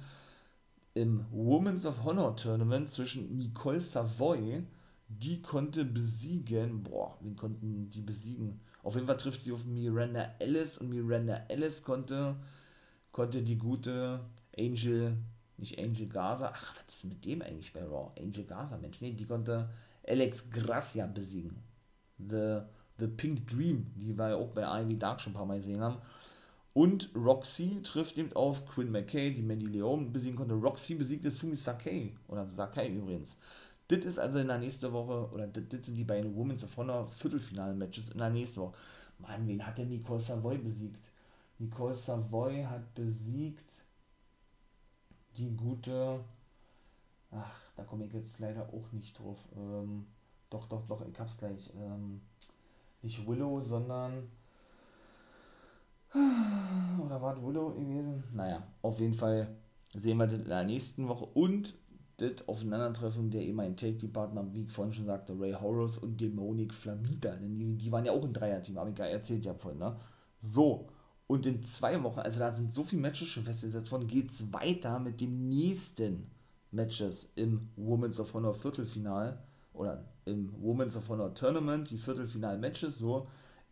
[0.93, 4.65] Im Women's of Honor Tournament zwischen Nicole Savoy
[5.09, 8.61] die konnte besiegen, boah, wen konnten die besiegen?
[8.83, 12.37] Auf jeden Fall trifft sie auf Miranda Ellis und Miranda Ellis konnte,
[13.13, 14.21] konnte die gute
[14.59, 15.17] Angel,
[15.59, 18.11] nicht Angel Gaza, ach, was ist mit dem eigentlich bei Raw?
[18.21, 19.69] Angel Gaza, Mensch, nee, die konnte
[20.07, 21.57] Alex Gracia besiegen.
[22.19, 22.61] The,
[22.99, 25.81] The Pink Dream, die wir ja auch bei Ivy Dark schon ein paar Mal gesehen
[25.81, 25.99] haben.
[26.73, 30.55] Und Roxy trifft eben auf Quinn McKay, die Mandy Leon besiegen konnte.
[30.55, 33.37] Roxy besiegte Sumi Sakai, oder Sakai übrigens.
[33.89, 37.07] Das ist also in der nächsten Woche, oder das, sind die beiden Women's of Honor
[37.13, 38.75] Viertelfinalen-Matches in der nächsten Woche.
[39.19, 40.99] Mann, wen hat denn Nicole Savoy besiegt?
[41.59, 43.74] Nicole Savoy hat besiegt
[45.37, 46.21] die gute.
[47.31, 49.39] Ach, da komme ich jetzt leider auch nicht drauf.
[49.57, 50.07] Ähm,
[50.51, 51.73] doch, doch, doch, ich hab's gleich.
[51.77, 52.21] Ähm,
[53.03, 54.31] nicht Willow, sondern.
[57.05, 58.23] Oder war es Willow gewesen?
[58.33, 59.49] Naja, auf jeden Fall
[59.93, 61.75] sehen wir das in der nächsten Woche und
[62.19, 67.35] das Aufeinandertreffen der ehemaligen Take-Partner, wie ich vorhin schon sagte, Ray Horus und Demonic Flamita.
[67.35, 69.97] Denn die, die waren ja auch ein Dreier-Team, habe ich ja erzählt ja vorhin, ne?
[70.41, 70.89] So,
[71.27, 74.53] und in zwei Wochen, also da sind so viele Matches schon festgesetzt worden, geht es
[74.53, 76.31] weiter mit den nächsten
[76.71, 79.39] Matches im Women's of Honor Viertelfinal
[79.73, 83.27] oder im Women's of Honor Tournament, die Viertelfinal-Matches, so.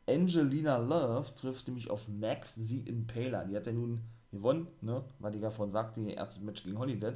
[0.06, 3.44] Angelina Love trifft nämlich auf Max the Impaler.
[3.44, 4.00] Die hat ja nun
[4.32, 5.04] gewonnen, ne?
[5.20, 7.14] Was ich ja vorhin sagte, ihr erstes Match gegen Holiday.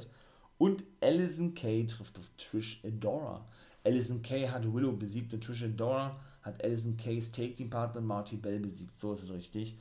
[0.57, 3.45] Und Alison Kay trifft auf Trish Adora.
[3.83, 8.97] Alison Kay hat Willow besiegt und Trish Adora hat Alison Kays Take-Team-Partner Marty Bell besiegt.
[8.97, 9.77] So ist es richtig.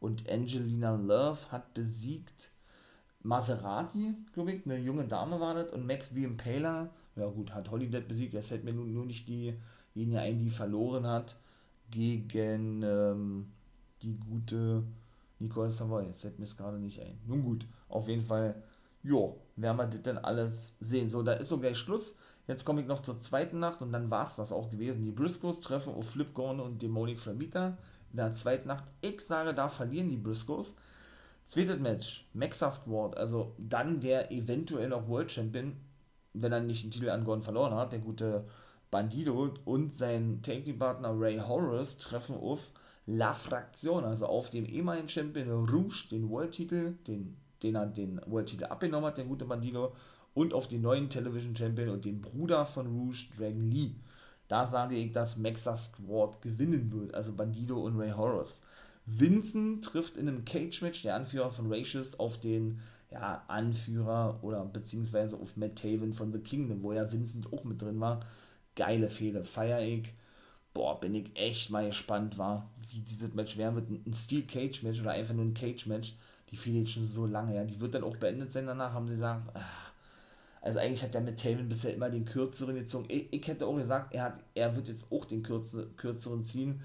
[0.00, 2.50] Und Angelina Love hat besiegt
[3.22, 5.72] Maserati, glaube ich, eine junge Dame war das.
[5.72, 8.34] Und Max the Impaler, ja gut, hat Holiday besiegt.
[8.34, 11.36] Jetzt fällt mir nur, nur nicht diejenige ein, die verloren hat
[11.90, 13.52] gegen ähm,
[14.02, 14.84] die gute
[15.40, 16.12] Nicole Savoy.
[16.16, 17.18] Fällt mir es gerade nicht ein.
[17.26, 18.62] Nun gut, auf jeden Fall,
[19.02, 21.08] jo, werden wir das dann alles sehen.
[21.08, 22.16] So, da ist so gleich Schluss.
[22.46, 25.04] Jetzt komme ich noch zur zweiten Nacht und dann war es das auch gewesen.
[25.04, 27.76] Die Briscoes treffen auf Flip Gordon und Demonic Flamita
[28.10, 28.84] in der zweiten Nacht.
[29.00, 30.74] Ich sage, da verlieren die Briscoes.
[31.44, 35.76] Zweites Match, Mexa Squad, also dann der eventuell noch World Champion,
[36.34, 38.44] wenn er nicht den Titel an Gordon verloren hat, der gute
[38.90, 42.72] Bandido und sein Tanking-Partner Ray Horace treffen auf
[43.06, 48.64] La Fraktion, also auf dem ehemaligen Champion Rouge, den World-Titel, den, den er den World-Titel
[48.64, 49.94] abgenommen hat, der gute Bandido,
[50.34, 53.94] und auf den neuen Television Champion und den Bruder von Rouge, Dragon Lee.
[54.48, 58.62] Da sage ich, dass Mexa Squad gewinnen wird, also Bandido und Ray Horace.
[59.04, 62.80] Vincent trifft in einem Cage-Match, der Anführer von Ratius, auf den
[63.10, 67.80] ja, Anführer oder beziehungsweise auf Matt Taven von The Kingdom, wo ja Vincent auch mit
[67.80, 68.20] drin war.
[68.74, 70.12] Geile Fehler, feier ich.
[70.74, 74.06] Boah, bin ich echt mal gespannt war, wie dieses Match werden wird.
[74.06, 76.14] Ein Steel Cage Match oder einfach nur ein Cage Match.
[76.50, 77.64] Die fehlt jetzt schon so lange, ja.
[77.64, 79.50] Die wird dann auch beendet sein danach, haben sie gesagt.
[79.54, 79.87] Ah.
[80.60, 83.06] Also eigentlich hat der Matt Taven bisher immer den kürzeren gezogen.
[83.08, 86.82] Ich, ich hätte auch gesagt, er, hat, er wird jetzt auch den kürzeren ziehen.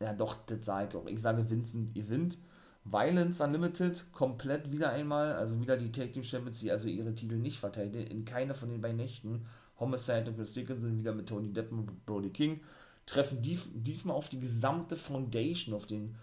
[0.00, 1.06] Ja, doch, das sage ich auch.
[1.06, 2.38] Ich sage, Vincent gewinnt.
[2.84, 7.34] Violence Unlimited komplett wieder einmal, also wieder die Tag Team Champions, die also ihre Titel
[7.34, 9.44] nicht verteidigen, in keiner von den beiden Nächten.
[9.78, 12.60] Homicide und Chris Dickinson wieder mit Tony Depp und Brody King,
[13.06, 16.16] treffen die, diesmal auf die gesamte Foundation, auf den,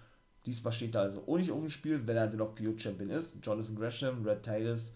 [0.45, 3.09] diesmal steht da also auch nicht auf dem Spiel, wenn er denn noch PO Champion
[3.09, 4.93] ist, Jonathan Gresham, Red Titus,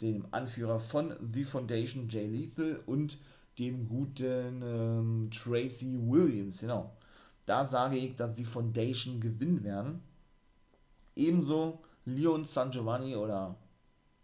[0.00, 3.18] dem Anführer von The Foundation, Jay Lethal und
[3.58, 6.96] dem guten ähm, Tracy Williams, genau.
[7.46, 10.02] Da sage ich, dass die Foundation gewinnen werden.
[11.16, 13.56] Ebenso Leon San Giovanni oder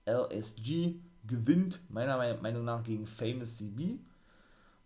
[0.07, 0.94] LSG
[1.27, 3.98] gewinnt meiner Meinung nach gegen Famous CB.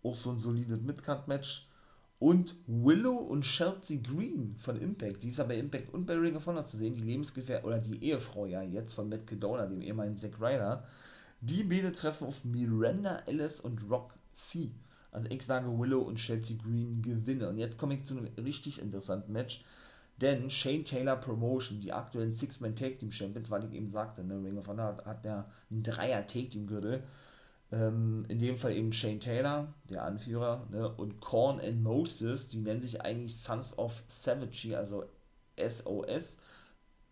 [0.03, 1.67] Auch so ein solides Midcard-Match.
[2.21, 6.35] Und Willow und Chelsea Green von Impact, die ist ja bei Impact und bei Ring
[6.35, 9.81] of Honor zu sehen, die Lebensgefährtin oder die Ehefrau ja jetzt von Matt Cadona, dem
[9.81, 10.83] ehemaligen Zack Ryder.
[11.39, 14.69] Die beide treffen auf Miranda Ellis und Rock C.
[15.11, 17.47] Also ich sage Willow und Chelsea Green gewinnen.
[17.47, 19.63] Und jetzt komme ich zu einem richtig interessanten Match.
[20.21, 24.35] Denn Shane Taylor Promotion, die aktuellen Six-Man Tag Team Champions, weil ich eben sagte, ne,
[24.35, 27.01] Ring of Honor hat, hat der einen Dreier Tag Team Gürtel.
[27.71, 32.57] Ähm, in dem Fall eben Shane Taylor, der Anführer, ne, und Korn and Moses, die
[32.57, 35.05] nennen sich eigentlich Sons of Savagery, also
[35.57, 36.37] SOS.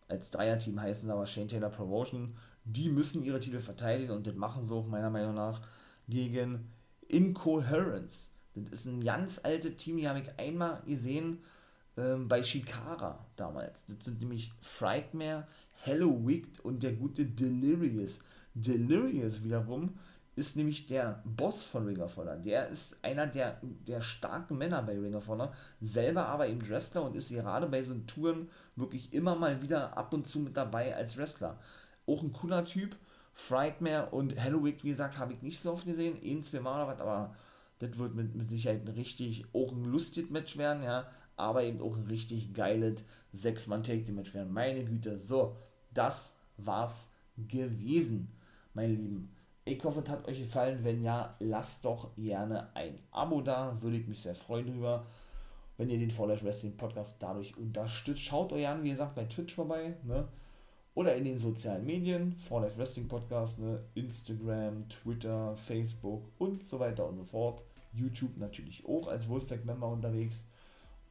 [0.09, 2.35] Als Dreier-Team heißen aber Shane Taylor Promotion.
[2.65, 5.61] Die müssen ihre Titel verteidigen und das machen sie auch meiner Meinung nach
[6.09, 6.71] gegen
[7.07, 8.33] Incoherence.
[8.55, 11.39] Das ist ein ganz altes Team, die habe ich einmal gesehen
[11.97, 13.85] ähm, bei Shikara damals.
[13.85, 15.47] Das sind nämlich Frightmare,
[15.83, 18.19] Hello Wicked und der gute Delirious.
[18.53, 19.97] Delirious wiederum
[20.39, 22.37] ist nämlich der Boss von Ring of Honor.
[22.37, 25.51] Der ist einer der, der starken Männer bei Ring of Honor,
[25.81, 30.13] selber aber eben Wrestler und ist gerade bei so Touren wirklich immer mal wieder ab
[30.13, 31.59] und zu mit dabei als Wrestler.
[32.07, 32.95] Auch ein cooler Typ
[33.33, 36.93] Frightmare und Halloween, wie gesagt, habe ich nicht so oft gesehen, ein, zwei Mal oder
[36.93, 37.35] was, aber
[37.79, 41.07] das wird mit, mit Sicherheit ein richtig, auch ein lustiges Match werden, ja,
[41.37, 44.51] aber eben auch ein richtig geiles Sechs-Mann-Take-Match werden.
[44.51, 45.55] Meine Güte, so,
[45.93, 47.07] das war's
[47.37, 48.31] gewesen,
[48.73, 49.38] meine Lieben.
[49.69, 50.79] Ich hoffe, es hat euch gefallen.
[50.83, 55.05] Wenn ja, lasst doch gerne ein Abo da, würde ich mich sehr freuen drüber.
[55.77, 59.53] Wenn ihr den Fall Wrestling Podcast dadurch unterstützt, schaut euch an, wie gesagt, bei Twitch
[59.53, 60.27] vorbei, ne?
[60.95, 66.79] oder in den sozialen Medien, For Life Wrestling Podcast, ne, Instagram, Twitter, Facebook und so
[66.79, 67.63] weiter und so fort.
[67.93, 70.45] YouTube natürlich auch als Wolfpack-Member unterwegs.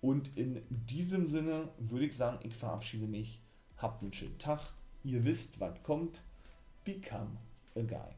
[0.00, 3.40] Und in diesem Sinne würde ich sagen, ich verabschiede mich.
[3.76, 4.60] Habt einen schönen Tag.
[5.04, 6.22] Ihr wisst, was kommt.
[6.84, 7.38] Become
[7.76, 8.17] a guy.